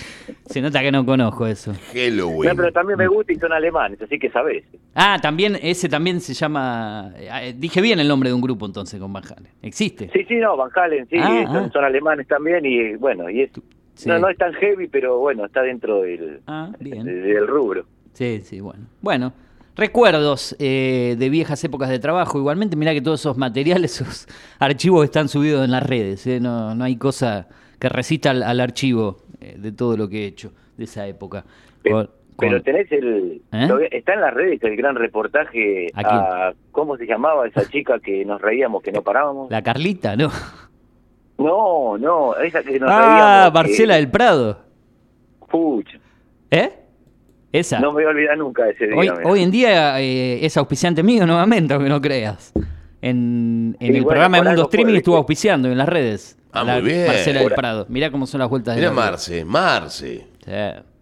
Se 0.45 0.61
nota 0.61 0.79
que 0.81 0.89
no 0.89 1.05
conozco 1.05 1.45
eso. 1.45 1.73
Halloween. 1.93 2.49
No, 2.49 2.55
pero 2.55 2.71
también 2.71 2.97
me 2.97 3.07
gusta 3.07 3.33
y 3.33 3.35
son 3.35 3.51
alemanes, 3.51 4.01
así 4.01 4.17
que 4.17 4.29
sabés. 4.29 4.63
Ah, 4.95 5.17
también, 5.21 5.57
ese 5.61 5.89
también 5.89 6.21
se 6.21 6.33
llama. 6.33 7.11
eh, 7.17 7.53
dije 7.57 7.81
bien 7.81 7.99
el 7.99 8.07
nombre 8.07 8.29
de 8.29 8.33
un 8.35 8.41
grupo 8.41 8.65
entonces 8.65 8.97
con 8.97 9.11
Van 9.11 9.23
Halen. 9.25 9.51
¿Existe? 9.61 10.09
Sí, 10.13 10.23
sí, 10.29 10.35
no, 10.35 10.55
Van 10.55 10.69
Halen, 10.73 11.07
sí, 11.09 11.17
Ah, 11.19 11.43
son, 11.47 11.57
ah. 11.57 11.69
son 11.73 11.83
alemanes 11.83 12.25
también 12.27 12.65
y 12.65 12.95
bueno, 12.95 13.29
y 13.29 13.41
es, 13.41 13.51
Sí. 13.95 14.07
no, 14.07 14.19
no 14.19 14.29
es 14.29 14.37
tan 14.37 14.53
heavy, 14.53 14.87
pero 14.87 15.17
bueno, 15.17 15.43
está 15.45 15.63
dentro 15.63 16.01
del, 16.03 16.39
Ah, 16.45 16.69
bien. 16.79 17.03
del 17.03 17.47
rubro. 17.47 17.83
Sí, 18.17 18.41
sí, 18.41 18.59
bueno. 18.61 18.87
Bueno, 19.01 19.31
recuerdos 19.75 20.55
eh, 20.57 21.15
de 21.19 21.29
viejas 21.29 21.63
épocas 21.63 21.89
de 21.89 21.99
trabajo. 21.99 22.39
Igualmente, 22.39 22.75
mirá 22.75 22.93
que 22.95 23.01
todos 23.01 23.19
esos 23.19 23.37
materiales, 23.37 24.01
esos 24.01 24.27
archivos 24.57 25.05
están 25.05 25.29
subidos 25.29 25.63
en 25.63 25.69
las 25.71 25.83
redes. 25.83 26.25
¿eh? 26.25 26.39
No, 26.39 26.73
no 26.73 26.83
hay 26.83 26.95
cosa 26.97 27.47
que 27.79 27.89
resista 27.89 28.31
al, 28.31 28.41
al 28.41 28.59
archivo 28.59 29.17
eh, 29.39 29.55
de 29.59 29.71
todo 29.71 29.95
lo 29.95 30.09
que 30.09 30.23
he 30.23 30.25
hecho 30.25 30.51
de 30.77 30.85
esa 30.85 31.05
época. 31.05 31.45
Con- 31.87 32.09
Pero 32.39 32.61
tenés 32.63 32.91
el... 32.91 33.41
¿Eh? 33.51 33.67
Está 33.91 34.15
en 34.15 34.21
las 34.21 34.33
redes 34.33 34.63
el 34.63 34.75
gran 34.75 34.95
reportaje 34.95 35.87
¿A. 35.93 36.53
¿Cómo 36.71 36.97
se 36.97 37.05
llamaba 37.05 37.47
esa 37.47 37.65
chica 37.69 37.99
que 37.99 38.25
nos 38.25 38.41
reíamos, 38.41 38.81
que 38.81 38.91
no 38.91 39.03
parábamos? 39.03 39.51
La 39.51 39.61
Carlita, 39.61 40.15
¿no? 40.15 40.31
No, 41.37 41.97
no, 41.99 42.35
esa 42.37 42.63
que 42.63 42.79
nos 42.79 42.89
Ah, 42.91 42.99
reíamos. 42.99 43.45
que- 43.45 43.53
Marcela 43.53 43.95
del 43.95 44.09
Prado. 44.09 44.59
Pucha, 45.51 45.99
¿Eh? 46.49 46.71
Esa. 47.59 47.79
no 47.79 47.87
me 47.91 47.95
voy 47.95 48.03
a 48.05 48.07
olvidar 48.09 48.37
nunca 48.37 48.67
ese 48.69 48.87
día. 48.87 48.95
Hoy, 48.95 49.09
mirá. 49.09 49.21
hoy 49.29 49.43
en 49.43 49.51
día 49.51 50.01
eh, 50.01 50.45
es 50.45 50.55
auspiciante 50.57 51.03
mío 51.03 51.25
nuevamente, 51.25 51.73
aunque 51.73 51.89
no 51.89 52.01
creas. 52.01 52.51
En, 53.01 53.75
en 53.79 53.91
Sí, 53.91 53.97
el 53.97 54.03
bueno, 54.03 54.07
programa 54.09 54.37
de 54.37 54.43
Mundo 54.43 54.63
Streaming 54.63 54.95
estuvo 54.95 55.17
auspiciando 55.17 55.69
en 55.69 55.77
las 55.77 55.87
redes. 55.89 56.37
Ah, 56.51 56.63
La 56.63 56.73
muy 56.79 56.81
bien. 56.91 57.07
Marcela 57.07 57.39
del 57.41 57.51
Prado. 57.53 57.85
Mirá 57.89 58.09
cómo 58.11 58.25
son 58.25 58.39
las 58.39 58.49
vueltas 58.49 58.75
de 58.75 58.81
Mira 58.81 58.91
la 58.91 58.95
vida. 58.99 59.05
Marce, 59.11 59.45
Marce. 59.45 60.27
Sí. 60.45 60.51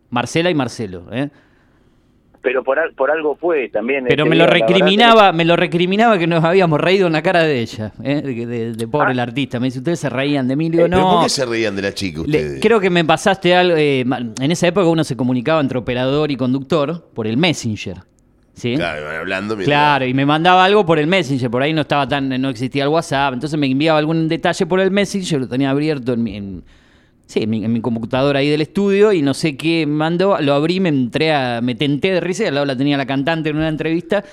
Marcela 0.09 0.49
y 0.49 0.55
Marcelo, 0.55 1.05
¿eh? 1.11 1.29
Pero 2.45 2.63
por, 2.63 2.77
al- 2.77 2.93
por 2.93 3.09
algo 3.09 3.35
fue 3.35 3.69
también. 3.69 4.05
Pero 4.07 4.23
ese 4.23 4.29
me 4.29 4.35
lo 4.35 4.43
verdad 4.45 4.59
recriminaba, 4.59 5.31
me 5.33 5.43
lo 5.45 5.55
recriminaba 5.55 6.17
que 6.19 6.27
nos 6.27 6.43
habíamos 6.43 6.79
reído 6.79 7.07
en 7.07 7.13
la 7.13 7.23
cara 7.23 7.41
de 7.43 7.59
ella, 7.59 7.91
¿eh? 8.03 8.21
de, 8.21 8.45
de- 8.45 8.73
de 8.73 8.87
pobre 8.87 9.07
Ah. 9.09 9.11
el 9.13 9.19
artista. 9.19 9.59
Me 9.59 9.65
dice, 9.65 9.79
ustedes 9.79 9.99
se 9.99 10.09
reían 10.09 10.47
de 10.47 10.55
mí, 10.55 10.69
digo, 10.69 10.85
Eh, 10.85 10.89
¿Pero 10.89 11.01
no. 11.01 11.11
por 11.15 11.23
qué 11.23 11.29
se 11.29 11.43
reían 11.45 11.75
de 11.75 11.81
la 11.81 11.93
chica 11.93 12.19
Le- 12.19 12.37
ustedes? 12.37 12.61
creo 12.61 12.79
que 12.79 12.91
me 12.91 13.03
pasaste 13.03 13.55
algo. 13.55 13.75
eh, 13.75 14.01
en 14.01 14.51
esa 14.51 14.67
época 14.67 14.85
uno 14.87 15.03
se 15.03 15.17
comunicaba 15.17 15.59
entre 15.59 15.79
operador 15.79 16.29
y 16.29 16.35
conductor 16.37 17.09
por 17.15 17.25
el 17.25 17.35
Messenger. 17.37 17.97
¿Sí? 18.53 18.75
Claro, 18.75 19.01
iban 19.01 19.15
hablando. 19.17 19.57
Claro, 19.57 20.05
y 20.05 20.13
me 20.13 20.25
mandaba 20.25 20.63
algo 20.63 20.85
por 20.85 20.97
el 20.99 21.07
Messenger, 21.07 21.49
por 21.49 21.61
ahí 21.63 21.73
no 21.73 21.81
estaba 21.81 22.07
tan, 22.07 22.29
no 22.29 22.49
existía 22.49 22.83
el 22.83 22.89
WhatsApp, 22.89 23.33
entonces 23.33 23.59
me 23.59 23.65
enviaba 23.67 23.99
algún 23.99 24.29
detalle 24.29 24.65
por 24.65 24.79
el 24.79 24.91
Messenger, 24.91 25.41
lo 25.41 25.47
tenía 25.49 25.71
abierto 25.71 26.13
en 26.13 26.23
mi, 26.23 26.37
en- 26.37 26.63
sí, 27.27 27.43
en 27.43 27.49
mi, 27.49 27.65
en 27.65 27.71
mi 27.73 27.81
computadora 27.81 28.39
ahí 28.39 28.49
del 28.49 28.61
estudio 28.61 29.11
y 29.13 29.21
no 29.21 29.33
sé 29.33 29.55
qué 29.57 29.85
mandó, 29.85 30.37
lo 30.41 30.53
abrí, 30.53 30.79
me 30.79 30.89
entré 30.89 31.33
a, 31.33 31.59
me 31.61 31.75
tenté 31.75 32.11
de 32.11 32.19
risa, 32.21 32.43
y 32.43 32.47
al 32.47 32.55
lado 32.55 32.65
la 32.65 32.75
tenía 32.77 32.97
la 32.97 33.05
cantante 33.05 33.49
en 33.49 33.57
una 33.57 33.67
entrevista 33.69 34.23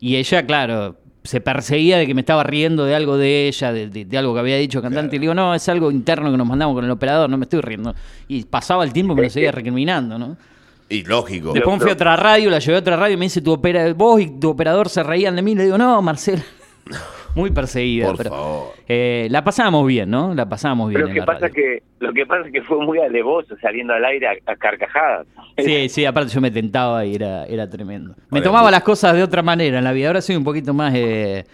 y 0.00 0.16
ella, 0.16 0.44
claro, 0.46 0.96
se 1.24 1.40
perseguía 1.40 1.98
de 1.98 2.06
que 2.08 2.14
me 2.14 2.20
estaba 2.22 2.42
riendo 2.42 2.84
de 2.84 2.94
algo 2.96 3.16
de 3.16 3.46
ella, 3.46 3.72
de, 3.72 3.86
de- 3.88 4.04
de 4.04 4.18
algo 4.18 4.34
que 4.34 4.40
había 4.40 4.56
dicho 4.56 4.78
el 4.78 4.82
cantante, 4.82 5.14
y 5.14 5.18
le 5.20 5.22
digo, 5.22 5.34
no, 5.34 5.54
es 5.54 5.68
algo 5.68 5.90
interno 5.92 6.30
que 6.32 6.36
nos 6.36 6.46
mandamos 6.46 6.74
con 6.74 6.84
el 6.84 6.90
operador, 6.90 7.30
no 7.30 7.38
me 7.38 7.44
estoy 7.44 7.60
riendo. 7.60 7.94
Y 8.26 8.42
pasaba 8.44 8.82
el 8.82 8.92
tiempo 8.92 9.12
y 9.12 9.16
me 9.16 9.22
lo 9.22 9.30
seguía 9.30 9.52
recriminando, 9.52 10.18
¿no? 10.18 10.36
Y 10.88 11.04
lógico. 11.04 11.52
Después 11.52 11.80
fui 11.80 11.90
a 11.90 11.94
otra 11.94 12.16
radio, 12.16 12.50
la 12.50 12.58
llevé 12.58 12.76
a 12.76 12.80
otra 12.80 12.96
radio 12.96 13.14
y 13.14 13.16
me 13.16 13.26
dice, 13.26 13.40
tu 13.40 13.52
opera 13.52 13.92
vos 13.94 14.20
y 14.20 14.26
tu 14.40 14.50
operador 14.50 14.88
se 14.88 15.02
reían 15.04 15.36
de 15.36 15.42
mí. 15.42 15.54
Le 15.54 15.62
digo, 15.64 15.78
no, 15.78 16.02
Marcela. 16.02 16.42
Muy 17.34 17.50
perseguida. 17.50 18.06
Por 18.08 18.16
pero, 18.18 18.30
favor. 18.30 18.72
eh, 18.88 19.26
la 19.30 19.42
pasábamos 19.42 19.86
bien, 19.86 20.10
¿no? 20.10 20.34
La 20.34 20.48
pasábamos 20.48 20.88
bien 20.90 21.00
Lo 21.00 21.08
en 21.08 21.14
que 21.14 21.20
la 21.20 21.26
pasa 21.26 21.40
radio. 21.48 21.54
que 21.54 21.82
lo 22.00 22.12
que 22.12 22.26
pasa 22.26 22.46
es 22.46 22.52
que 22.52 22.62
fue 22.62 22.84
muy 22.84 22.98
alevoso 22.98 23.56
saliendo 23.60 23.94
al 23.94 24.04
aire 24.04 24.26
a, 24.26 24.32
a 24.52 24.56
carcajadas. 24.56 25.26
Sí, 25.56 25.88
sí, 25.88 26.04
aparte 26.04 26.32
yo 26.32 26.40
me 26.40 26.50
tentaba 26.50 27.04
y 27.06 27.14
era, 27.14 27.44
era 27.46 27.68
tremendo. 27.70 28.14
Me 28.30 28.40
tomaba 28.42 28.70
las 28.70 28.82
cosas 28.82 29.14
de 29.14 29.22
otra 29.22 29.42
manera 29.42 29.78
en 29.78 29.84
la 29.84 29.92
vida. 29.92 30.08
Ahora 30.08 30.20
soy 30.20 30.36
un 30.36 30.44
poquito 30.44 30.74
más... 30.74 30.92
eh, 30.94 31.44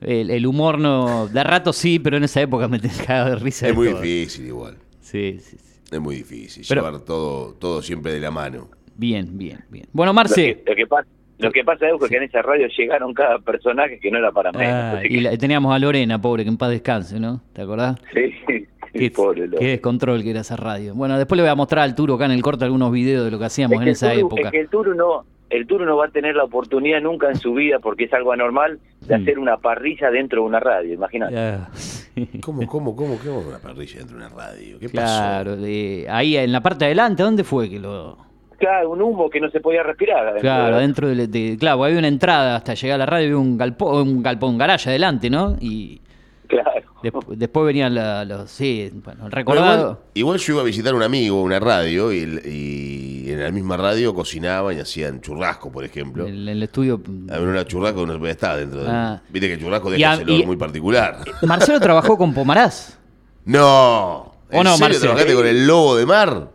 el, 0.00 0.30
el 0.30 0.46
humor 0.46 0.78
no... 0.78 1.26
De 1.26 1.42
rato 1.42 1.72
sí, 1.72 1.98
pero 1.98 2.16
en 2.16 2.24
esa 2.24 2.40
época 2.40 2.68
me 2.68 2.80
cagaba 3.06 3.30
de 3.30 3.36
risa. 3.36 3.66
de 3.66 3.72
Es 3.72 3.76
muy 3.76 3.88
todo. 3.90 4.00
difícil 4.00 4.46
igual. 4.46 4.76
Sí, 5.00 5.38
sí, 5.40 5.56
sí. 5.58 5.80
Es 5.90 6.00
muy 6.00 6.16
difícil. 6.16 6.64
Pero- 6.68 6.82
llevar 6.84 7.00
todo, 7.00 7.54
todo 7.54 7.82
siempre 7.82 8.12
de 8.12 8.20
la 8.20 8.30
mano. 8.30 8.68
Bien, 8.96 9.36
bien, 9.36 9.64
bien. 9.68 9.86
Bueno, 9.92 10.10
Lo 10.10 10.14
Marce... 10.14 10.56
que, 10.56 10.70
lo 10.70 10.76
que 10.76 10.86
pasa, 10.86 11.08
lo 11.38 11.50
que 11.52 11.64
pasa 11.64 11.86
es 11.88 12.08
que 12.08 12.16
en 12.16 12.22
esa 12.24 12.42
radio 12.42 12.66
llegaron 12.76 13.14
cada 13.14 13.38
personaje 13.38 13.98
que 14.00 14.10
no 14.10 14.18
era 14.18 14.32
para 14.32 14.52
menos. 14.52 14.72
ah, 14.72 15.00
y 15.04 15.08
que- 15.08 15.20
la- 15.20 15.36
teníamos 15.36 15.74
a 15.74 15.78
Lorena, 15.78 16.20
pobre, 16.20 16.42
que 16.44 16.50
en 16.50 16.56
paz 16.56 16.70
descanse, 16.70 17.18
¿no? 17.20 17.40
¿Te 17.52 17.62
acordás? 17.62 17.96
sí, 18.12 18.32
sí, 18.46 18.66
Qué, 18.92 19.10
pobre 19.10 19.46
loco. 19.46 19.58
qué 19.60 19.66
descontrol 19.68 20.22
que 20.22 20.30
era 20.30 20.40
esa 20.40 20.56
radio. 20.56 20.94
Bueno, 20.94 21.16
después 21.18 21.36
le 21.36 21.42
voy 21.42 21.50
a 21.50 21.54
mostrar 21.54 21.84
al 21.84 21.94
Turo 21.94 22.14
acá 22.14 22.24
en 22.24 22.32
el 22.32 22.42
corte 22.42 22.64
algunos 22.64 22.90
videos 22.90 23.24
de 23.24 23.30
lo 23.30 23.38
que 23.38 23.44
hacíamos 23.44 23.74
Es 23.74 23.78
en 23.80 23.84
que 23.84 23.90
esa 23.90 24.12
Turu- 24.14 24.18
época. 24.26 24.42
Es 24.42 24.50
que 24.50 24.60
el 24.60 24.68
Turu 24.68 24.94
no, 24.94 25.24
el 25.50 25.66
Turu 25.66 25.84
no 25.84 25.96
va 25.96 26.06
a 26.06 26.08
tener 26.10 26.34
la 26.34 26.44
oportunidad 26.44 27.00
nunca 27.00 27.28
en 27.28 27.36
su 27.36 27.54
vida, 27.54 27.78
porque 27.78 28.04
es 28.04 28.12
algo 28.14 28.32
anormal, 28.32 28.80
de 29.06 29.16
Mm. 29.18 29.22
hacer 29.22 29.38
una 29.38 29.56
parrilla 29.58 30.10
dentro 30.10 30.40
de 30.42 30.48
una 30.48 30.58
radio, 30.60 30.94
imagínate. 30.94 31.38
Ah, 31.38 31.68
sí. 31.74 32.28
¿Cómo, 32.42 32.66
cómo, 32.66 32.96
cómo, 32.96 33.18
qué 33.22 33.28
una 33.28 33.58
parrilla 33.58 33.98
dentro 33.98 34.18
de 34.18 34.26
una 34.26 34.34
radio? 34.34 34.78
¿Qué 34.80 34.88
Claro, 34.88 35.56
de- 35.56 36.06
ahí 36.10 36.36
en 36.36 36.50
la 36.50 36.60
parte 36.62 36.80
de 36.80 36.86
adelante, 36.86 37.22
¿dónde 37.22 37.44
fue 37.44 37.70
que 37.70 37.78
lo...? 37.78 38.26
Claro, 38.58 38.90
un 38.90 39.00
humo 39.00 39.30
que 39.30 39.40
no 39.40 39.50
se 39.50 39.60
podía 39.60 39.82
respirar. 39.84 40.18
adentro. 40.18 40.40
Claro, 40.42 40.78
dentro 40.78 41.08
de, 41.08 41.26
de- 41.28 41.56
Claro, 41.58 41.84
había 41.84 41.98
una 41.98 42.08
entrada 42.08 42.56
hasta 42.56 42.74
llegar 42.74 42.96
a 42.96 42.98
la 42.98 43.06
radio, 43.06 43.26
había 43.26 43.38
un 43.38 43.56
galpón, 43.56 44.08
un 44.08 44.22
galpón, 44.22 44.50
un 44.50 44.58
garaje 44.58 44.90
adelante, 44.90 45.30
¿no? 45.30 45.56
Y 45.60 46.00
Claro. 46.48 46.70
desp- 47.02 47.36
después 47.36 47.66
venían 47.66 47.94
la- 47.94 48.24
los... 48.24 48.50
Sí, 48.50 48.90
bueno, 49.04 49.28
recordado... 49.28 49.76
Igual, 49.80 49.98
igual 50.14 50.38
yo 50.38 50.52
iba 50.54 50.62
a 50.62 50.64
visitar 50.64 50.92
a 50.92 50.96
un 50.96 51.02
amigo, 51.04 51.40
una 51.42 51.60
radio, 51.60 52.10
y, 52.12 52.18
el- 52.20 52.42
y 52.46 53.30
en 53.30 53.44
la 53.44 53.50
misma 53.52 53.76
radio 53.76 54.12
cocinaban 54.14 54.76
y 54.76 54.80
hacían 54.80 55.20
churrasco, 55.20 55.70
por 55.70 55.84
ejemplo. 55.84 56.26
En 56.26 56.48
el 56.48 56.62
estudio... 56.62 57.00
Había 57.30 57.46
una 57.48 57.64
churrasco 57.64 58.06
que 58.06 58.18
no 58.18 58.26
estaba 58.26 58.56
dentro 58.56 58.82
de. 58.82 58.88
Ah. 58.90 59.20
Viste 59.28 59.46
que 59.46 59.54
el 59.54 59.60
churrasco 59.60 59.90
deja 59.90 60.10
a- 60.10 60.14
ese 60.14 60.24
olor 60.24 60.46
muy 60.46 60.56
particular. 60.56 61.18
Marcelo 61.42 61.78
trabajó 61.78 62.16
con 62.18 62.34
Pomarás. 62.34 62.98
¡No! 63.44 64.32
¿En 64.50 64.60
¿O 64.60 64.64
no, 64.64 64.70
serio 64.72 64.84
Marcelo? 64.88 65.00
trabajaste 65.12 65.34
con 65.34 65.46
el 65.46 65.66
lobo 65.66 65.96
de 65.96 66.06
mar? 66.06 66.48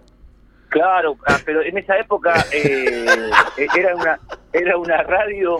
Claro, 0.73 1.17
ah, 1.27 1.37
pero 1.45 1.61
en 1.61 1.77
esa 1.77 1.97
época 1.99 2.33
eh, 2.51 3.05
era 3.77 3.95
una 3.95 4.19
era 4.51 4.77
una 4.77 5.03
radio 5.03 5.59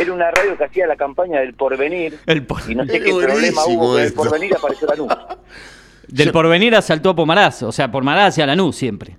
era 0.00 0.12
una 0.12 0.30
radio 0.30 0.56
que 0.56 0.64
hacía 0.64 0.86
la 0.86 0.96
campaña 0.96 1.40
del 1.40 1.54
porvenir 1.54 2.18
El 2.26 2.44
por- 2.46 2.60
y 2.68 2.74
no 2.74 2.84
sé 2.84 3.00
qué 3.00 3.10
problema 3.12 3.64
hubo 3.66 3.96
que 3.96 4.02
el 4.04 4.12
porvenir 4.12 4.54
apareció 4.56 4.86
la 4.88 4.96
nube. 4.96 5.14
Del 6.08 6.32
porvenir 6.32 6.74
asaltó 6.74 7.10
a 7.10 7.14
Pomarás, 7.16 7.62
o 7.62 7.70
sea, 7.70 7.88
Pomarás 7.90 8.30
hacia 8.34 8.44
Lanús 8.46 8.74
siempre. 8.74 9.16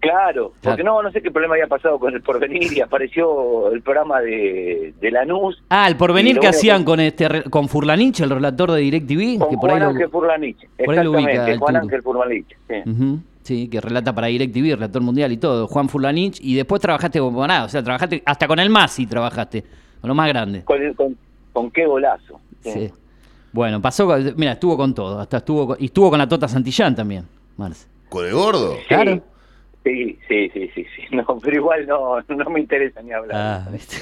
Claro, 0.00 0.52
porque 0.62 0.82
Claro. 0.82 0.96
no 0.96 1.02
no 1.04 1.10
sé 1.10 1.22
qué 1.22 1.30
problema 1.30 1.54
había 1.54 1.66
pasado 1.66 1.98
con 1.98 2.12
el 2.14 2.20
porvenir 2.22 2.70
y 2.72 2.80
apareció 2.82 3.72
el 3.72 3.80
programa 3.82 4.20
de, 4.20 4.92
de 5.00 5.10
Lanús 5.10 5.62
Ah, 5.70 5.88
el 5.88 5.96
porvenir 5.96 6.38
que 6.38 6.48
hacían 6.48 6.80
que- 6.80 6.84
con 6.84 7.00
este 7.00 7.44
con 7.50 7.68
Furlanich, 7.68 8.20
el 8.20 8.30
relator 8.30 8.72
de 8.72 8.80
DirecTV, 8.82 9.38
con 9.38 9.50
que 9.50 9.56
por 9.56 9.70
ahí 9.70 9.76
Juan 9.76 9.80
lo- 9.82 9.88
Ángel 9.88 10.10
Furlanich. 10.10 10.68
por 10.84 10.98
ahí 10.98 11.04
lo 11.04 11.10
ubica 11.12 11.30
Exactamente, 11.30 11.58
Juan. 11.58 11.76
Ángel 11.76 12.02
Furlanich. 12.02 12.56
Sí. 12.68 12.74
Sí, 13.46 13.68
que 13.68 13.80
relata 13.80 14.14
para 14.14 14.26
DirecTV, 14.26 14.74
relator 14.74 15.02
mundial 15.02 15.32
y 15.32 15.36
todo, 15.36 15.66
Juan 15.66 15.88
Furlanich, 15.88 16.38
y 16.42 16.54
después 16.54 16.80
trabajaste 16.82 17.18
con 17.20 17.32
Pomarás, 17.32 17.66
o 17.66 17.68
sea, 17.68 17.82
trabajaste 17.82 18.22
hasta 18.26 18.46
con 18.48 18.58
el 18.58 18.68
Masi 18.70 19.06
trabajaste, 19.06 19.62
con 20.00 20.08
lo 20.08 20.14
más 20.14 20.28
grande. 20.28 20.62
Con, 20.64 20.82
el- 20.82 20.94
con, 20.94 21.16
con 21.52 21.70
qué 21.70 21.86
golazo. 21.86 22.40
Sí. 22.60 22.70
Sí. 22.72 22.90
Bueno, 23.52 23.80
pasó, 23.80 24.06
con- 24.06 24.34
mira, 24.36 24.52
estuvo 24.52 24.76
con 24.76 24.94
todo, 24.94 25.18
hasta 25.20 25.38
estuvo 25.38 25.68
con- 25.68 25.76
y 25.80 25.86
estuvo 25.86 26.10
con 26.10 26.18
la 26.18 26.28
Tota 26.28 26.46
Santillán 26.48 26.94
también, 26.94 27.24
Marce. 27.56 27.86
¿Con 28.08 28.26
el 28.26 28.32
gordo? 28.34 28.74
Sí, 28.76 28.84
Claro. 28.88 29.22
Sí, 29.84 30.18
sí, 30.28 30.50
sí, 30.52 30.68
sí, 30.74 30.84
sí. 30.96 31.02
No, 31.16 31.24
pero 31.40 31.56
igual 31.56 31.86
no, 31.86 32.20
no 32.28 32.50
me 32.50 32.58
interesa 32.60 33.00
ni 33.02 33.12
hablar. 33.12 33.36
Ah, 33.66 33.68
viste. 33.70 33.96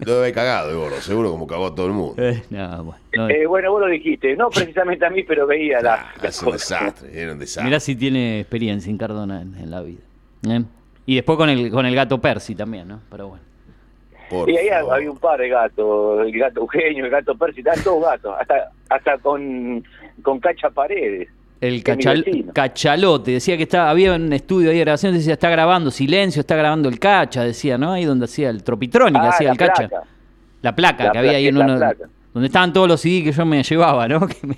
Lo 0.00 0.06
debe 0.12 0.18
haber 0.18 0.34
cagado 0.34 0.90
seguro 1.00 1.30
como 1.30 1.46
cagó 1.46 1.66
a 1.68 1.74
todo 1.74 1.86
el 1.86 1.92
mundo. 1.92 2.22
Eh, 2.22 2.42
no, 2.50 2.84
bueno, 2.84 3.00
no. 3.14 3.28
Eh, 3.30 3.46
bueno, 3.46 3.70
vos 3.72 3.80
lo 3.80 3.86
dijiste, 3.86 4.36
no 4.36 4.50
precisamente 4.50 5.06
a 5.06 5.10
mí, 5.10 5.22
pero 5.22 5.46
veía 5.46 5.80
la, 5.80 5.94
Ah, 5.94 6.12
las 6.22 6.36
es 6.36 6.42
un 6.42 6.52
desastre, 6.52 7.22
era 7.22 7.32
un 7.32 7.38
desastre. 7.38 7.64
Mirá 7.64 7.80
si 7.80 7.96
tiene 7.96 8.40
experiencia 8.40 8.90
en 8.90 8.98
Cardona 8.98 9.40
en, 9.42 9.54
en 9.56 9.70
la 9.70 9.80
vida. 9.80 10.00
¿eh? 10.48 10.62
Y 11.06 11.14
después 11.16 11.38
con 11.38 11.48
el, 11.48 11.70
con 11.70 11.86
el 11.86 11.94
gato 11.94 12.20
Percy 12.20 12.54
también, 12.54 12.88
¿no? 12.88 13.00
Pero 13.10 13.28
bueno. 13.28 13.44
Por 14.28 14.48
Y 14.50 14.56
ahí 14.56 14.68
favor. 14.70 14.94
había 14.94 15.10
un 15.10 15.18
par 15.18 15.38
de 15.40 15.48
gatos, 15.48 16.20
el 16.26 16.38
gato 16.38 16.60
Eugenio, 16.60 17.04
el 17.04 17.10
gato 17.10 17.36
Percy, 17.36 17.60
estaban 17.60 17.82
todos 17.82 18.02
gatos, 18.04 18.34
hasta 18.40 18.70
hasta 18.88 19.18
con, 19.18 19.84
con 20.22 20.38
Cacha 20.40 20.70
Paredes. 20.70 21.28
El 21.62 21.82
cachal- 21.84 22.24
cachalote, 22.52 23.30
decía 23.30 23.56
que 23.56 23.62
estaba, 23.62 23.88
había 23.88 24.14
un 24.14 24.32
estudio 24.32 24.70
ahí 24.70 24.76
de 24.78 24.82
grabación, 24.82 25.14
decía, 25.14 25.34
está 25.34 25.48
grabando 25.48 25.90
silencio, 25.92 26.40
está 26.40 26.56
grabando 26.56 26.88
el 26.88 26.98
cacha, 26.98 27.44
decía, 27.44 27.78
¿no? 27.78 27.92
Ahí 27.92 28.04
donde 28.04 28.24
hacía 28.24 28.50
el 28.50 28.64
tropitrónica, 28.64 29.22
Ah, 29.26 29.28
hacía 29.30 29.46
la 29.46 29.52
el 29.52 29.58
cacha. 29.58 29.88
placa. 29.88 30.06
La 30.60 30.74
placa 30.76 31.04
La 31.04 31.12
que 31.12 31.18
había 31.18 31.30
ahí 31.32 31.46
en 31.46 31.56
uno. 31.56 31.68
la 31.76 31.76
placa. 31.94 32.10
Donde 32.34 32.46
estaban 32.46 32.72
todos 32.72 32.88
los 32.88 32.98
CD 33.00 33.24
que 33.24 33.32
yo 33.32 33.44
me 33.44 33.62
llevaba, 33.62 34.08
¿no? 34.08 34.26
Que 34.26 34.46
me, 34.46 34.56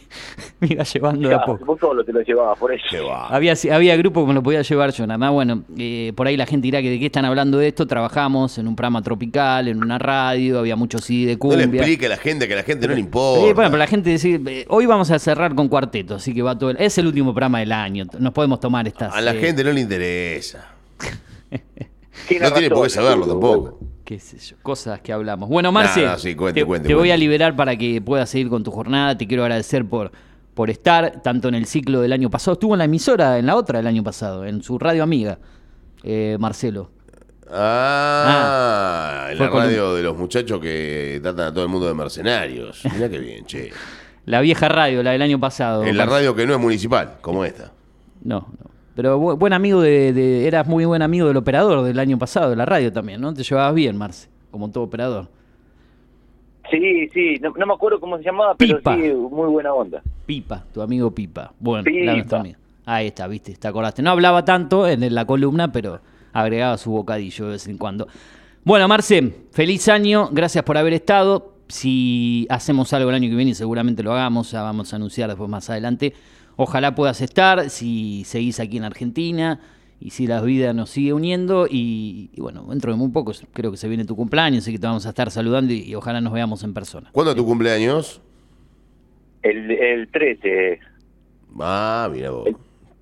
me 0.60 0.68
iba 0.70 0.84
llevando 0.84 1.28
de 1.28 1.34
a 1.34 1.44
poco. 1.44 1.64
vos 1.64 1.80
solo 1.80 2.04
te 2.04 2.12
lo 2.12 2.20
llevabas 2.20 2.56
por 2.56 2.72
eso. 2.72 2.87
Había, 3.12 3.54
había 3.72 3.96
grupo 3.96 4.20
que 4.22 4.28
me 4.28 4.34
lo 4.34 4.42
podía 4.44 4.62
llevar 4.62 4.92
yo, 4.92 5.06
nada 5.08 5.18
más. 5.18 5.32
Bueno, 5.32 5.64
eh, 5.76 6.12
por 6.14 6.28
ahí 6.28 6.37
la 6.37 6.46
gente 6.46 6.66
dirá 6.66 6.80
que 6.80 6.90
de 6.90 7.00
qué 7.00 7.06
están 7.06 7.24
hablando 7.24 7.58
de 7.58 7.66
esto. 7.68 7.84
Trabajamos 7.87 8.58
en 8.58 8.68
un 8.68 8.76
programa 8.76 9.02
tropical, 9.02 9.66
en 9.66 9.82
una 9.82 9.98
radio, 9.98 10.60
había 10.60 10.76
mucho 10.76 10.98
CD 10.98 11.26
de 11.26 11.32
No 11.32 11.38
cumbia. 11.40 11.56
le 11.66 11.76
explique 11.78 12.06
a 12.06 12.10
la 12.10 12.16
gente 12.16 12.46
que 12.46 12.54
a 12.54 12.58
la 12.58 12.62
gente 12.62 12.87
no 12.87 12.94
le 12.94 13.00
importa. 13.00 13.44
Sí, 13.48 13.52
bueno, 13.54 13.70
pero 13.70 13.78
la 13.78 13.87
gente 13.88 14.10
dice, 14.10 14.40
eh, 14.46 14.66
hoy 14.68 14.87
vamos 14.87 15.10
a 15.10 15.18
cerrar 15.18 15.54
con 15.56 15.68
cuarteto, 15.68 16.14
así 16.14 16.32
que 16.32 16.42
va 16.42 16.56
todo 16.56 16.70
el- 16.70 16.76
Es 16.80 16.96
el 16.98 17.08
último 17.08 17.32
programa 17.34 17.58
del 17.58 17.72
año, 17.72 18.04
nos 18.20 18.32
podemos 18.32 18.60
tomar 18.60 18.87
estas... 18.87 19.12
A 19.12 19.20
la 19.20 19.34
eh, 19.34 19.40
gente 19.40 19.64
no 19.64 19.72
le 19.72 19.80
interesa. 19.80 20.70
No 22.40 22.52
tiene 22.52 22.70
por 22.70 22.84
qué 22.84 22.90
saberlo 22.90 23.26
tampoco. 23.26 23.78
Qué 24.04 24.18
sé 24.20 24.38
yo, 24.38 24.56
cosas 24.62 25.00
que 25.00 25.12
hablamos. 25.12 25.48
Bueno, 25.48 25.72
Marce, 25.72 26.06
sí, 26.18 26.34
cuente, 26.34 26.60
te, 26.60 26.66
cuente, 26.66 26.88
te 26.88 26.94
voy 26.94 27.10
a 27.10 27.16
liberar 27.16 27.56
para 27.56 27.76
que 27.76 28.00
puedas 28.02 28.28
seguir 28.30 28.48
con 28.48 28.62
tu 28.62 28.70
jornada. 28.70 29.16
Te 29.16 29.26
quiero 29.26 29.42
agradecer 29.44 29.84
por, 29.86 30.12
por 30.54 30.70
estar, 30.70 31.22
tanto 31.22 31.48
en 31.48 31.54
el 31.54 31.66
ciclo 31.66 32.00
del 32.00 32.12
año 32.12 32.30
pasado. 32.30 32.52
Estuvo 32.54 32.74
en 32.74 32.78
la 32.78 32.84
emisora, 32.84 33.38
en 33.38 33.46
la 33.46 33.56
otra 33.56 33.78
del 33.78 33.86
año 33.86 34.02
pasado, 34.04 34.44
en 34.44 34.62
su 34.62 34.78
radio 34.78 35.02
amiga, 35.02 35.38
eh, 36.02 36.36
Marcelo. 36.38 36.90
Ah, 37.50 39.28
en 39.30 39.36
fue 39.38 39.46
la 39.46 39.52
un- 39.52 39.58
radio 39.58 39.94
de 39.94 40.02
los 40.02 40.16
muchachos 40.16 40.60
que 40.60 41.18
tratan 41.22 41.48
a 41.48 41.52
todo 41.54 41.64
el 41.64 41.70
mundo 41.70 41.86
de 41.86 41.94
mercenarios. 41.94 42.82
Mirá 42.92 43.08
qué 43.08 43.18
bien, 43.18 43.44
che. 43.46 43.70
La 44.26 44.40
vieja 44.40 44.70
radio, 44.70 45.02
la 45.02 45.10
del 45.10 45.20
año 45.20 45.38
pasado. 45.38 45.84
En 45.84 45.98
la 45.98 46.06
Marce. 46.06 46.20
radio 46.20 46.34
que 46.34 46.46
no 46.46 46.54
es 46.54 46.58
municipal, 46.58 47.18
como 47.20 47.44
esta. 47.44 47.72
No, 48.22 48.48
no. 48.58 48.70
Pero 48.94 49.18
bu- 49.20 49.37
buen 49.38 49.52
amigo 49.52 49.80
de, 49.80 50.12
de- 50.12 50.46
Eras 50.46 50.66
muy 50.66 50.85
buen 50.85 51.02
amigo 51.02 51.26
del 51.28 51.37
operador 51.37 51.83
del 51.85 51.98
año 51.98 52.18
pasado, 52.18 52.50
de 52.50 52.57
la 52.57 52.64
radio 52.66 52.92
también, 52.92 53.20
¿no? 53.20 53.35
Te 53.35 53.42
llevabas 53.42 53.74
bien, 53.74 53.96
Marce, 53.96 54.28
como 54.50 54.70
todo 54.70 54.85
operador. 54.85 55.28
Sí, 56.70 57.09
sí, 57.12 57.37
no, 57.42 57.52
no 57.57 57.66
me 57.66 57.74
acuerdo 57.74 58.00
cómo 58.00 58.16
se 58.18 58.24
llamaba, 58.24 58.54
pero 58.57 58.78
Pipa. 58.78 58.96
sí, 58.96 59.02
muy 59.12 59.48
buena 59.50 59.72
onda. 59.74 60.02
Pipa, 60.26 60.64
tu 60.72 60.80
amigo 60.80 61.11
Pipa. 61.11 61.52
Bueno, 61.61 61.85
Pipa. 61.85 62.42
Ahí 62.87 63.09
está, 63.09 63.26
viste, 63.26 63.54
te 63.54 63.68
acordaste. 63.68 64.02
No 64.02 64.11
hablaba 64.11 64.44
tanto 64.44 64.87
en 64.88 65.14
la 65.14 65.26
columna, 65.26 65.72
pero 65.72 66.00
agregaba 66.33 66.76
su 66.78 66.90
bocadillo 66.90 67.46
de 67.46 67.52
vez 67.52 67.68
en 67.68 67.78
cuando. 67.78 68.07
Bueno, 68.64 68.88
Marce, 68.88 69.35
feliz 69.52 69.88
año, 69.88 70.28
gracias 70.33 70.64
por 70.64 70.78
haber 70.78 70.94
estado. 70.94 71.52
Si 71.68 72.46
hacemos 72.50 72.92
algo 72.92 73.11
el 73.11 73.16
año 73.16 73.28
que 73.28 73.37
viene, 73.37 73.54
seguramente 73.54 74.02
lo 74.02 74.12
hagamos, 74.12 74.50
ya 74.50 74.62
vamos 74.62 74.92
a 74.92 74.96
anunciar 74.96 75.28
después 75.28 75.48
más 75.50 75.68
adelante. 75.70 76.14
Ojalá 76.56 76.94
puedas 76.94 77.20
estar, 77.20 77.68
si 77.70 78.24
seguís 78.24 78.60
aquí 78.60 78.76
en 78.76 78.84
Argentina 78.84 79.60
y 80.00 80.10
si 80.10 80.26
la 80.26 80.40
vida 80.40 80.72
nos 80.72 80.90
sigue 80.90 81.12
uniendo. 81.12 81.66
Y, 81.68 82.30
y 82.32 82.40
bueno, 82.40 82.64
dentro 82.68 82.92
de 82.92 82.98
muy 82.98 83.08
poco 83.10 83.32
creo 83.52 83.70
que 83.70 83.76
se 83.76 83.88
viene 83.88 84.04
tu 84.04 84.16
cumpleaños, 84.16 84.64
así 84.64 84.72
que 84.72 84.78
te 84.78 84.86
vamos 84.86 85.06
a 85.06 85.10
estar 85.10 85.30
saludando 85.30 85.72
y, 85.72 85.82
y 85.82 85.94
ojalá 85.94 86.20
nos 86.20 86.32
veamos 86.32 86.62
en 86.64 86.74
persona. 86.74 87.08
¿Cuándo 87.12 87.32
es 87.32 87.36
tu 87.36 87.44
cumpleaños? 87.44 88.20
El, 89.42 89.70
el 89.70 90.08
13, 90.08 90.80
Ah, 91.60 92.08
mira 92.12 92.30
vos. 92.30 92.48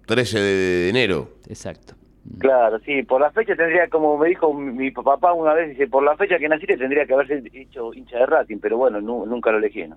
13 0.07 0.39
de 0.41 0.89
enero. 0.91 1.31
Exacto. 1.49 1.95
claro, 2.39 2.79
sí, 2.85 3.03
por 3.05 3.21
la 3.21 3.31
fecha 3.31 3.55
tendría, 3.57 3.89
como 3.89 4.19
me 4.19 4.29
dijo 4.29 4.53
mi, 4.53 4.73
mi 4.73 4.91
papá 4.91 5.33
una 5.33 5.55
vez, 5.55 5.71
dice, 5.71 5.87
por 5.87 6.03
la 6.03 6.17
fecha 6.17 6.39
que 6.39 6.49
naciste 6.49 6.77
tendría 6.77 7.07
que 7.07 7.15
haberse 7.15 7.43
hecho 7.55 7.95
hincha 7.95 8.19
de 8.19 8.27
Racing, 8.27 8.59
pero 8.61 8.77
bueno, 8.77 9.01
nu- 9.01 9.25
nunca 9.27 9.51
lo 9.53 9.59
elegí, 9.59 9.87
¿no? 9.87 9.97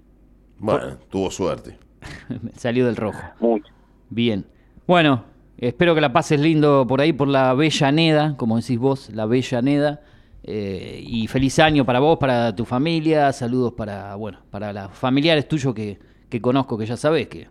Bueno, 0.59 0.97
tuvo 1.09 1.29
suerte. 1.31 1.77
Salió 2.55 2.85
del 2.85 2.95
rojo. 2.95 3.21
Mucho. 3.39 3.71
Bien. 4.09 4.45
Bueno, 4.87 5.25
espero 5.57 5.95
que 5.95 6.01
la 6.01 6.13
pases 6.13 6.39
lindo 6.39 6.85
por 6.87 7.01
ahí, 7.01 7.13
por 7.13 7.27
la 7.27 7.53
Bella 7.53 7.91
Neda, 7.91 8.35
como 8.37 8.57
decís 8.57 8.77
vos, 8.77 9.09
la 9.13 9.25
Bella 9.25 9.61
Neda. 9.61 10.01
Eh, 10.47 11.01
y 11.03 11.25
feliz 11.25 11.57
año 11.57 11.85
para 11.85 11.99
vos, 11.99 12.19
para 12.19 12.55
tu 12.55 12.65
familia. 12.65 13.31
Saludos 13.31 13.73
para, 13.73 14.15
bueno, 14.15 14.39
para 14.51 14.71
los 14.71 14.91
familiares 14.91 15.47
tuyos 15.47 15.73
que, 15.73 15.97
que 16.29 16.39
conozco, 16.39 16.77
que 16.77 16.85
ya 16.85 16.97
sabés 16.97 17.27
que, 17.27 17.47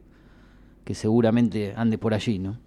que 0.85 0.95
seguramente 0.95 1.75
ande 1.77 1.99
por 1.99 2.15
allí, 2.15 2.39
¿no? 2.39 2.59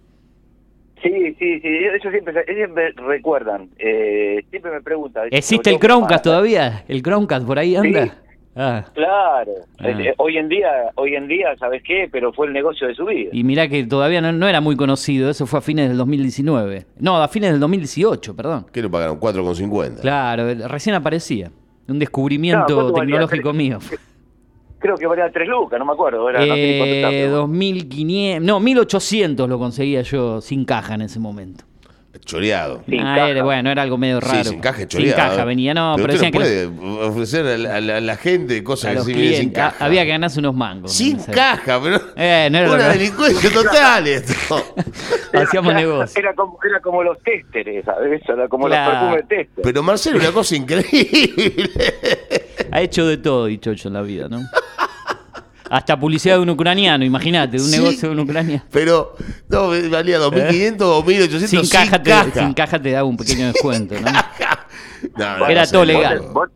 Sí, 1.02 1.34
sí, 1.38 1.60
sí, 1.60 1.68
ellos 1.68 2.02
siempre, 2.10 2.34
ellos 2.48 2.56
siempre 2.56 2.90
recuerdan, 2.90 3.70
eh, 3.78 4.44
siempre 4.50 4.72
me 4.72 4.82
preguntan. 4.82 5.28
¿Existe 5.30 5.70
el 5.70 5.78
Chromecast 5.78 6.24
todavía? 6.24 6.84
¿El 6.88 7.02
Chromecast 7.02 7.46
por 7.46 7.58
ahí 7.58 7.76
anda? 7.76 8.04
Sí. 8.04 8.10
Ah. 8.56 8.84
Claro, 8.94 9.52
Ah. 9.78 9.88
Eh, 9.88 10.14
hoy 10.18 10.36
en 10.36 10.48
día, 10.48 10.68
hoy 10.96 11.14
en 11.14 11.28
día, 11.28 11.54
¿sabes 11.58 11.82
qué? 11.84 12.08
Pero 12.10 12.32
fue 12.32 12.46
el 12.48 12.52
negocio 12.52 12.88
de 12.88 12.94
su 12.94 13.04
vida. 13.04 13.30
Y 13.32 13.44
mirá 13.44 13.68
que 13.68 13.84
todavía 13.84 14.20
no, 14.20 14.32
no 14.32 14.48
era 14.48 14.60
muy 14.60 14.74
conocido, 14.76 15.30
eso 15.30 15.46
fue 15.46 15.60
a 15.60 15.62
fines 15.62 15.88
del 15.88 15.96
2019. 15.98 16.86
No, 16.98 17.22
a 17.22 17.28
fines 17.28 17.52
del 17.52 17.60
2018, 17.60 18.34
perdón. 18.34 18.66
¿Qué 18.72 18.82
le 18.82 18.88
pagaron? 18.90 19.20
4,50. 19.20 20.00
Claro, 20.00 20.44
recién 20.68 20.96
aparecía. 20.96 21.50
Un 21.86 21.98
descubrimiento 21.98 22.66
Claro, 22.66 22.80
¿cuánto 22.82 22.92
valía? 22.98 23.12
tecnológico 23.14 23.52
mío. 23.52 23.78
Creo 24.80 24.96
que 24.96 25.06
valía 25.08 25.28
tres 25.32 25.48
lucas, 25.48 25.78
no 25.78 25.84
me 25.86 25.92
acuerdo. 25.92 26.28
Era, 26.30 26.38
no 26.44 26.54
sé 26.54 26.60
ni 26.72 26.78
cuánto 26.78 26.94
estaba, 26.94 27.12
Eh, 27.14 27.22
pero- 27.24 27.36
2500, 27.38 28.46
no, 28.46 28.60
1800 28.60 29.48
lo 29.48 29.58
conseguía 29.58 30.02
yo 30.02 30.40
sin 30.40 30.64
caja 30.64 30.94
en 30.94 31.02
ese 31.02 31.18
momento. 31.18 31.64
Choreado. 32.24 32.82
Sin 32.88 33.00
Ah, 33.00 33.14
caja. 33.16 33.28
era- 33.30 33.42
bueno, 33.42 33.70
era 33.70 33.82
algo 33.82 33.98
medio 33.98 34.20
raro. 34.20 34.44
Sí, 34.44 34.50
sin 34.50 34.60
caja 34.60 34.82
es 34.82 34.88
Sin 34.90 35.00
choreado. 35.00 35.16
caja 35.30 35.44
venía, 35.44 35.74
no, 35.74 35.94
pero, 35.96 36.12
usted 36.14 36.26
decían 36.26 36.32
no 36.32 36.38
que 36.40 36.68
puede 36.78 37.06
ofrecer 37.08 37.46
a 37.46 37.58
la, 37.58 37.76
a 37.76 37.80
la- 37.80 37.96
a 37.96 38.00
la 38.00 38.16
gente 38.16 38.62
cosas 38.64 38.96
así 38.96 39.12
vienen 39.12 39.24
sin 39.24 39.34
clientes- 39.50 39.62
caja. 39.62 39.76
a- 39.82 39.86
había 39.86 40.04
que 40.04 40.10
ganarse 40.10 40.38
unos 40.40 40.54
mangos. 40.54 40.92
Sin 40.92 41.16
caja, 41.18 41.80
pero. 41.82 42.00
Eh, 42.16 42.48
no 42.50 42.58
era 42.58 42.70
Una 42.72 42.92
que- 42.92 42.98
delincuencia 42.98 43.50
total 43.50 44.06
esto. 44.06 44.34
Hacíamos 45.32 45.70
Era- 45.72 45.80
negocio. 45.80 46.20
Era 46.20 46.34
como, 46.34 46.58
era 46.68 46.80
como 46.80 47.02
los 47.02 47.18
testers, 47.22 47.84
¿sabes? 47.84 48.22
Era 48.28 48.48
como 48.48 48.66
Claro. 48.66 48.90
los 48.92 49.00
perfumes 49.00 49.28
tester. 49.28 49.62
Pero 49.62 49.82
Marcelo, 49.82 50.18
una 50.18 50.32
cosa 50.32 50.56
increíble. 50.56 51.70
Ha 52.70 52.80
hecho 52.82 53.06
de 53.06 53.16
todo, 53.18 53.46
dicho 53.46 53.72
yo 53.72 53.88
en 53.88 53.94
la 53.94 54.02
vida, 54.02 54.28
¿no? 54.28 54.40
Hasta 55.70 55.98
publicidad 55.98 56.36
de 56.36 56.42
un 56.42 56.50
ucraniano, 56.50 57.04
imagínate, 57.04 57.56
de 57.56 57.62
un 57.62 57.68
Sí. 57.68 57.78
negocio 57.78 58.08
de 58.08 58.14
un 58.14 58.20
ucraniano. 58.20 58.62
Pero, 58.70 59.14
no, 59.48 59.68
valía 59.90 60.18
2.500 60.18 60.80
o 60.82 61.02
1.800 61.04 61.38
Sin 61.48 61.60
sin 61.64 61.68
caja, 61.70 62.02
te, 62.02 62.10
caja. 62.10 62.30
sin 62.32 62.54
caja 62.54 62.80
te 62.80 62.90
daba 62.92 63.04
un 63.08 63.16
pequeño 63.16 63.46
descuento, 63.48 63.94
¿no? 64.00 64.06
No, 65.16 65.38
no, 65.38 65.46
Era 65.46 65.64
todo 65.66 65.84
legal. 65.84 66.20
Vos, 66.32 66.48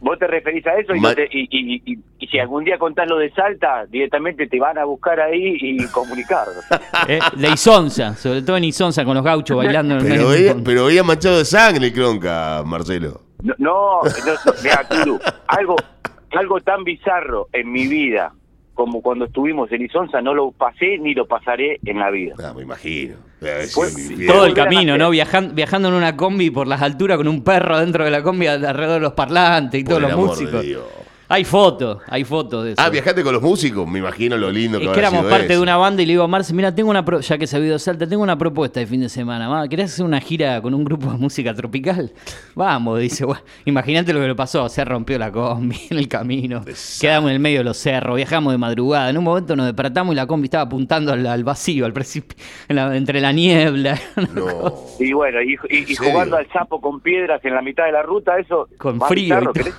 vos 0.00 0.18
te 0.18 0.26
referís 0.26 0.66
a 0.66 0.74
eso 0.78 0.94
y, 0.96 1.00
Ma- 1.00 1.14
te- 1.14 1.28
y, 1.30 1.42
y- 1.50 1.82
y- 1.92 1.98
y 2.18 2.26
si 2.26 2.38
algún 2.40 2.64
día 2.64 2.76
contás 2.76 3.06
lo 3.08 3.18
de 3.18 3.30
Salta, 3.32 3.86
directamente 3.88 4.48
te 4.48 4.58
van 4.58 4.78
a 4.78 4.84
buscar 4.84 5.20
ahí 5.20 5.56
y 5.60 5.86
comunicar. 5.86 6.46
¿Eh? 7.08 7.20
De 7.36 7.48
Isonza, 7.50 8.16
sobre 8.16 8.42
todo 8.42 8.56
en 8.56 8.64
Isonza 8.64 9.04
con 9.04 9.14
los 9.14 9.22
gauchos 9.24 9.56
bailando 9.56 9.94
en 9.94 10.00
el 10.00 10.06
Pero 10.08 10.28
medio. 10.28 10.28
veía, 10.50 10.56
pero 10.64 10.84
veía 10.86 11.04
manchado 11.04 11.38
de 11.38 11.44
sangre 11.44 11.86
el 11.86 11.92
cronca, 11.92 12.62
Marcelo. 12.66 13.22
No, 13.42 13.54
no, 13.58 14.02
no, 14.02 14.52
mira, 14.62 14.88
Turu, 14.88 15.20
algo, 15.46 15.76
algo 16.36 16.60
tan 16.60 16.84
bizarro 16.84 17.48
en 17.52 17.70
mi 17.70 17.86
vida 17.86 18.32
como 18.74 19.02
cuando 19.02 19.24
estuvimos 19.24 19.72
en 19.72 19.82
Isonza 19.82 20.20
no 20.20 20.34
lo 20.34 20.52
pasé 20.52 20.98
ni 20.98 21.12
lo 21.12 21.26
pasaré 21.26 21.80
en 21.84 21.98
la 21.98 22.10
vida. 22.10 22.34
Ah, 22.38 22.52
me 22.54 22.62
imagino. 22.62 23.16
Pues, 23.40 23.98
infierno. 23.98 24.32
Todo 24.32 24.46
el 24.46 24.54
camino. 24.54 24.96
¿no? 24.96 25.10
Viajando, 25.10 25.52
viajando 25.54 25.88
en 25.88 25.94
una 25.94 26.16
combi 26.16 26.50
por 26.50 26.68
las 26.68 26.80
alturas 26.82 27.16
con 27.16 27.26
un 27.26 27.42
perro 27.42 27.78
dentro 27.80 28.04
de 28.04 28.10
la 28.12 28.22
combi 28.22 28.46
alrededor 28.46 28.94
de 28.94 29.00
los 29.00 29.14
parlantes 29.14 29.80
y 29.80 29.84
Por 29.84 29.96
todos 29.96 30.02
los 30.02 30.16
músicos. 30.16 30.64
Hay 31.30 31.44
fotos, 31.44 31.98
hay 32.08 32.24
fotos 32.24 32.64
de 32.64 32.72
eso. 32.72 32.80
Ah, 32.82 32.88
viajaste 32.88 33.22
con 33.22 33.34
los 33.34 33.42
músicos, 33.42 33.86
me 33.86 33.98
imagino 33.98 34.36
lo 34.38 34.50
lindo 34.50 34.78
que 34.78 34.86
Es 34.86 34.90
que 34.92 34.98
éramos 35.00 35.20
sido 35.20 35.30
parte 35.30 35.48
de 35.48 35.60
una 35.60 35.76
banda 35.76 36.02
y 36.02 36.06
le 36.06 36.12
digo 36.14 36.22
a 36.22 36.28
Marce, 36.28 36.54
mira, 36.54 36.74
tengo 36.74 36.88
una 36.88 37.04
pro- 37.04 37.20
ya 37.20 37.36
que 37.36 37.46
se 37.46 37.56
ha 37.56 37.60
ido 37.60 37.78
Salta, 37.78 38.06
tengo 38.06 38.22
una 38.22 38.38
propuesta 38.38 38.80
de 38.80 38.86
fin 38.86 39.02
de 39.02 39.10
semana. 39.10 39.46
Ma, 39.48 39.68
¿Querés 39.68 39.92
hacer 39.92 40.06
una 40.06 40.20
gira 40.22 40.62
con 40.62 40.72
un 40.72 40.84
grupo 40.84 41.10
de 41.10 41.18
música 41.18 41.52
tropical? 41.52 42.10
Vamos, 42.54 42.98
dice. 43.00 43.26
Bueno, 43.26 43.42
imagínate 43.66 44.14
lo 44.14 44.20
que 44.20 44.28
le 44.28 44.34
pasó, 44.34 44.66
se 44.70 44.82
rompió 44.86 45.18
la 45.18 45.30
combi 45.30 45.76
en 45.90 45.98
el 45.98 46.08
camino. 46.08 46.62
Quedamos 46.98 47.28
en 47.28 47.34
el 47.34 47.40
medio 47.40 47.58
de 47.58 47.64
los 47.64 47.76
cerros, 47.76 48.16
viajamos 48.16 48.52
de 48.54 48.58
madrugada. 48.58 49.10
En 49.10 49.18
un 49.18 49.24
momento 49.24 49.54
nos 49.54 49.66
despertamos 49.66 50.14
y 50.14 50.16
la 50.16 50.26
combi 50.26 50.46
estaba 50.46 50.64
apuntando 50.64 51.12
al, 51.12 51.26
al 51.26 51.44
vacío, 51.44 51.84
al 51.84 51.92
precipicio, 51.92 52.42
en 52.68 52.76
la- 52.76 52.96
entre 52.96 53.20
la 53.20 53.32
niebla. 53.32 53.98
No. 54.34 54.74
Y 54.98 55.12
bueno, 55.12 55.38
y, 55.42 55.56
jugando 55.94 56.36
al 56.36 56.48
sapo 56.52 56.80
con 56.80 57.00
piedras 57.00 57.44
en 57.44 57.54
la 57.54 57.60
mitad 57.62 57.84
de 57.84 57.92
la 57.92 58.02
ruta, 58.02 58.38
eso... 58.38 58.68
con 58.78 59.00
frío 59.02 59.40
y. 59.42 59.52
¿querés? 59.52 59.74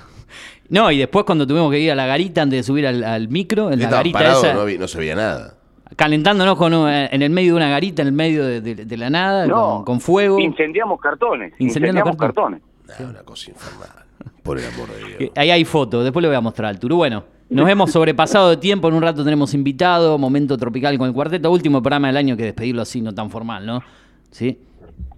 No, 0.70 0.90
y 0.90 0.98
después 0.98 1.24
cuando 1.24 1.46
tuvimos 1.46 1.70
que 1.70 1.78
ir 1.80 1.90
a 1.92 1.94
la 1.94 2.06
garita 2.06 2.42
antes 2.42 2.58
de 2.58 2.62
subir 2.62 2.86
al, 2.86 3.02
al 3.04 3.28
micro, 3.28 3.70
en 3.72 3.80
la 3.80 3.90
garita 3.90 4.18
parado, 4.18 4.42
esa, 4.44 4.54
no, 4.54 4.60
había- 4.60 4.78
no 4.78 4.88
se 4.88 4.98
veía 4.98 5.14
nada. 5.16 5.54
calentándonos 5.96 6.56
con, 6.56 6.72
un- 6.72 6.88
en 6.88 7.22
el 7.22 7.30
medio 7.30 7.52
de 7.52 7.56
una 7.56 7.68
garita, 7.68 8.02
en 8.02 8.08
el 8.08 8.14
medio 8.14 8.44
de, 8.46 8.60
de- 8.60 8.84
de 8.84 8.96
la 8.96 9.10
nada, 9.10 9.46
No, 9.46 9.76
con, 9.76 9.84
con 9.84 10.00
fuego. 10.00 10.38
Incendiamos 10.38 11.00
cartones, 11.00 11.52
incendiamos 11.58 12.16
cartones. 12.16 12.60
cartones. 12.86 13.00
Nah, 13.00 13.10
una 13.10 13.22
cosa 13.24 13.50
infernal. 13.50 13.88
Por 14.42 14.58
el 14.58 14.64
amor 14.72 14.88
de 14.88 15.18
Dios. 15.18 15.32
Ahí 15.36 15.50
hay 15.50 15.64
fotos, 15.64 16.02
después 16.04 16.22
le 16.22 16.28
voy 16.28 16.36
a 16.36 16.40
mostrar 16.40 16.68
al 16.70 16.78
Turu. 16.78 16.96
Bueno, 16.96 17.24
nos 17.50 17.68
hemos 17.68 17.90
sobrepasado 17.90 18.50
de 18.50 18.56
tiempo, 18.56 18.88
en 18.88 18.94
un 18.94 19.02
rato 19.02 19.22
tenemos 19.24 19.52
invitado, 19.54 20.16
momento 20.18 20.56
tropical 20.56 20.96
con 20.98 21.08
el 21.08 21.14
cuarteto, 21.14 21.50
último 21.50 21.82
programa 21.82 22.06
del 22.06 22.16
año 22.16 22.36
que 22.36 22.44
despedirlo 22.44 22.82
así, 22.82 23.00
no 23.02 23.12
tan 23.14 23.28
formal, 23.30 23.66
¿no? 23.66 23.82
Sí. 24.30 24.58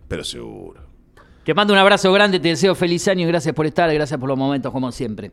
Pero 0.09 0.25
seguro. 0.25 0.81
Te 1.45 1.55
mando 1.55 1.73
un 1.73 1.79
abrazo 1.79 2.13
grande, 2.13 2.39
te 2.39 2.49
deseo 2.49 2.75
feliz 2.75 3.07
año 3.09 3.23
y 3.25 3.29
gracias 3.29 3.55
por 3.55 3.67
estar, 3.67 3.93
gracias 3.93 4.19
por 4.19 4.29
los 4.29 4.39
momentos 4.39 4.73
como 4.73 4.93
siempre. 4.93 5.33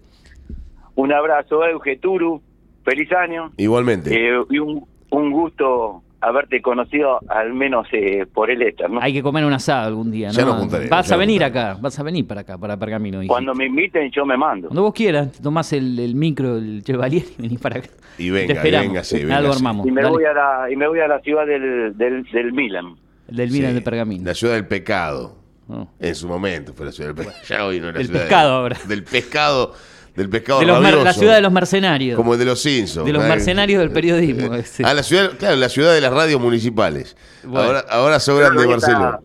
Un 0.95 1.13
abrazo, 1.13 1.63
Euge 1.65 1.97
Turu, 1.97 2.41
feliz 2.83 3.11
año. 3.13 3.51
Igualmente. 3.57 4.13
Eh, 4.13 4.41
y 4.49 4.59
un, 4.59 4.85
un 5.11 5.31
gusto 5.31 6.01
haberte 6.21 6.61
conocido 6.61 7.19
al 7.29 7.53
menos 7.53 7.87
eh, 7.93 8.25
por 8.33 8.49
el 8.51 8.61
éter, 8.63 8.89
¿no? 8.89 8.99
Hay 9.01 9.13
que 9.13 9.21
comer 9.23 9.45
un 9.45 9.53
asado 9.53 9.87
algún 9.87 10.11
día, 10.11 10.27
¿no? 10.29 10.33
Ya 10.33 10.43
nos 10.45 10.57
juntaremos, 10.59 10.89
Vas 10.89 11.07
ya 11.07 11.15
a 11.15 11.17
venir 11.17 11.43
acá, 11.43 11.77
vas 11.79 11.97
a 11.97 12.03
venir 12.03 12.27
para 12.27 12.41
acá, 12.41 12.57
para 12.57 12.75
Pergamino. 12.75 13.21
Cuando 13.27 13.53
me 13.53 13.67
inviten 13.67 14.09
yo 14.11 14.25
me 14.25 14.35
mando. 14.35 14.67
Cuando 14.67 14.81
vos 14.81 14.93
quieras, 14.93 15.31
tomás 15.41 15.71
el, 15.73 15.97
el 15.99 16.15
micro, 16.15 16.57
el 16.57 16.83
Chevalier 16.83 17.23
y 17.37 17.41
venís 17.43 17.59
para 17.59 17.79
acá. 17.79 17.89
Y 18.17 18.31
venga, 18.31 18.47
Te 18.47 18.53
esperamos. 18.53 18.87
véngase, 18.87 19.17
Algo 19.21 19.27
véngase. 19.35 19.57
armamos. 19.59 19.87
Y 19.87 19.91
me 19.91 20.01
Dale. 20.01 20.13
voy 20.13 20.25
a 20.25 20.33
la 20.33 20.71
y 20.71 20.75
me 20.75 20.87
voy 20.87 20.99
a 20.99 21.07
la 21.07 21.19
ciudad 21.21 21.45
del 21.45 21.95
del, 21.95 22.23
del 22.23 22.51
Milan. 22.51 22.95
El 23.29 23.35
del 23.37 23.51
Milan 23.51 23.69
Sí, 23.69 23.75
de 23.75 23.81
Pergamino. 23.81 24.25
La 24.25 24.33
ciudad 24.33 24.55
del 24.55 24.67
pecado. 24.67 25.37
No. 25.69 25.93
En 25.99 26.15
su 26.15 26.27
momento 26.27 26.73
fue 26.73 26.87
la 26.87 26.91
ciudad 26.91 27.13
del 27.13 27.25
pecado. 27.25 27.37
Ya 27.47 27.65
hoy 27.65 27.79
no 27.79 27.89
es 27.89 27.93
la 27.93 27.97
Del 27.99 28.07
ciudad 28.07 28.21
pescado 28.21 28.53
ahora. 28.53 28.77
Del 28.87 29.03
pescado. 29.03 29.73
Del 30.15 30.27
pescado 30.29 30.59
De 30.59 30.65
los 30.65 30.81
la 31.03 31.13
ciudad 31.13 31.35
de 31.35 31.41
los 31.41 31.51
mercenarios. 31.51 32.17
Como 32.17 32.33
el 32.33 32.39
de 32.39 32.45
los 32.45 32.59
Simpsons. 32.59 33.05
De 33.05 33.13
los 33.13 33.23
mercenarios 33.23 33.79
del 33.79 33.91
periodismo, 33.91 34.53
ese. 34.55 34.83
Ah, 34.83 34.93
la 34.95 35.03
ciudad, 35.03 35.31
claro, 35.37 35.55
la 35.55 35.69
ciudad 35.69 35.93
de 35.93 36.01
las 36.01 36.11
radios 36.11 36.41
municipales. 36.41 37.15
Bueno. 37.43 37.59
Ahora, 37.61 37.79
ahora 37.89 38.15
ahí 38.15 38.19
está, 38.19 38.67
Marcelo. 38.67 39.19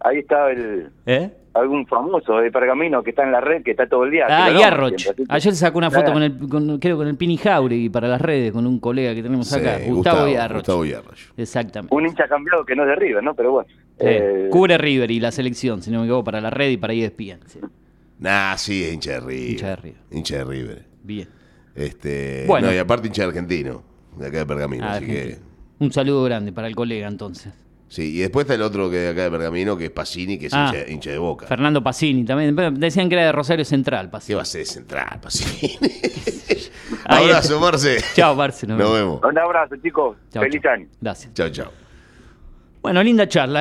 ahí 0.00 0.18
está 0.18 0.50
el 0.50 0.90
¿Eh? 1.06 1.30
algún 1.52 1.86
famoso 1.86 2.38
de 2.38 2.50
Pergamino 2.50 3.02
que 3.02 3.10
está 3.10 3.24
en 3.24 3.32
la 3.32 3.40
red, 3.40 3.62
que 3.62 3.72
está 3.72 3.86
todo 3.86 4.04
el 4.04 4.10
día. 4.12 4.26
Ah, 4.28 4.50
Yarroch. 4.50 4.94
Ayer 5.28 5.54
sacó 5.54 5.78
una 5.78 5.90
foto 5.90 6.10
Ah, 6.10 6.12
con 6.14 6.22
el, 6.22 6.38
con, 6.48 6.78
creo 6.78 6.96
con 6.96 7.06
el 7.06 7.16
Pini 7.16 7.36
Jauregui 7.36 7.90
para 7.90 8.08
las 8.08 8.20
redes, 8.20 8.52
con 8.52 8.66
un 8.66 8.80
colega 8.80 9.14
que 9.14 9.22
tenemos 9.22 9.52
acá, 9.52 9.78
Sí, 9.78 9.90
Gustavo, 9.90 10.26
Yarroch. 10.28 10.58
Gustavo 10.58 10.84
Yarroch. 10.86 11.18
Exactamente. 11.36 11.94
Un 11.94 12.06
hincha 12.06 12.26
cambiado 12.26 12.64
que 12.64 12.74
no 12.74 12.84
es 12.84 12.88
de 12.88 12.94
River, 12.96 13.22
¿no? 13.22 13.34
Pero 13.34 13.52
bueno. 13.52 13.68
Eh, 14.00 14.48
Cubre 14.50 14.78
River 14.78 15.10
y 15.10 15.20
la 15.20 15.30
selección, 15.32 15.82
si 15.82 15.90
no 15.90 16.00
me 16.00 16.04
equivoco, 16.06 16.24
para 16.24 16.40
la 16.40 16.50
red 16.50 16.70
y 16.70 16.76
para 16.76 16.92
ESPN. 16.92 17.40
Sí. 17.46 17.58
Nah, 18.18 18.56
sí, 18.56 18.84
es 18.84 18.92
hincha 18.94 19.12
de 19.12 19.20
River. 19.20 19.50
Hincha 19.50 19.66
de 19.68 19.76
River. 19.76 19.96
Hincha 20.10 20.36
de 20.38 20.44
River. 20.44 20.86
Bien. 21.02 21.28
Este, 21.74 22.44
Bueno. 22.46 22.66
No, 22.68 22.74
y 22.74 22.78
aparte 22.78 23.06
hincha 23.08 23.22
de 23.22 23.28
argentino, 23.28 23.82
de 24.18 24.26
acá 24.26 24.38
de 24.38 24.46
Pergamino. 24.46 24.84
Ah, 24.84 24.94
así 24.96 25.06
que, 25.06 25.38
Un 25.78 25.92
saludo 25.92 26.24
grande 26.24 26.52
para 26.52 26.66
el 26.68 26.74
colega 26.76 27.08
entonces. 27.08 27.52
sí, 27.88 28.16
y 28.16 28.18
después 28.20 28.44
está 28.44 28.54
el 28.54 28.62
otro 28.62 28.90
que 28.90 28.96
de 28.96 29.08
acá 29.10 29.22
de 29.24 29.30
Pergamino, 29.30 29.76
que 29.76 29.86
es 29.86 29.90
Pacini, 29.90 30.38
que 30.38 30.46
es 30.46 30.52
Ah. 30.54 30.72
hincha, 30.74 30.90
hincha 30.90 31.10
de 31.10 31.18
boca. 31.18 31.46
Fernando 31.46 31.82
Pacini 31.82 32.24
también. 32.24 32.54
Decían 32.78 33.08
que 33.08 33.14
era 33.14 33.24
de 33.26 33.32
Rosario 33.32 33.64
Central, 33.64 34.06
¿Qué 34.06 34.10
Pacini. 34.12 34.36
va 34.36 34.42
a 34.42 34.44
ser 34.46 34.66
central, 34.66 35.20
Pacini? 35.22 35.76
Ahí 37.06 37.24
Abrazo, 37.30 37.54
está. 37.54 37.60
Marce. 37.64 37.96
Chao, 38.14 38.34
Marce. 38.34 38.66
nos 38.66 38.78
Nos 38.78 38.92
vemos. 38.92 39.20
vemos. 39.20 39.32
Un 39.32 39.38
abrazo, 39.38 39.76
chicos. 39.82 40.16
Feliz 40.32 40.64
año. 40.66 40.86
Gracias. 41.00 41.32
Chao, 41.34 41.48
chao. 41.48 41.70
Bueno, 42.82 43.02
linda 43.02 43.28
charla, 43.28 43.56
¿eh? 43.56 43.58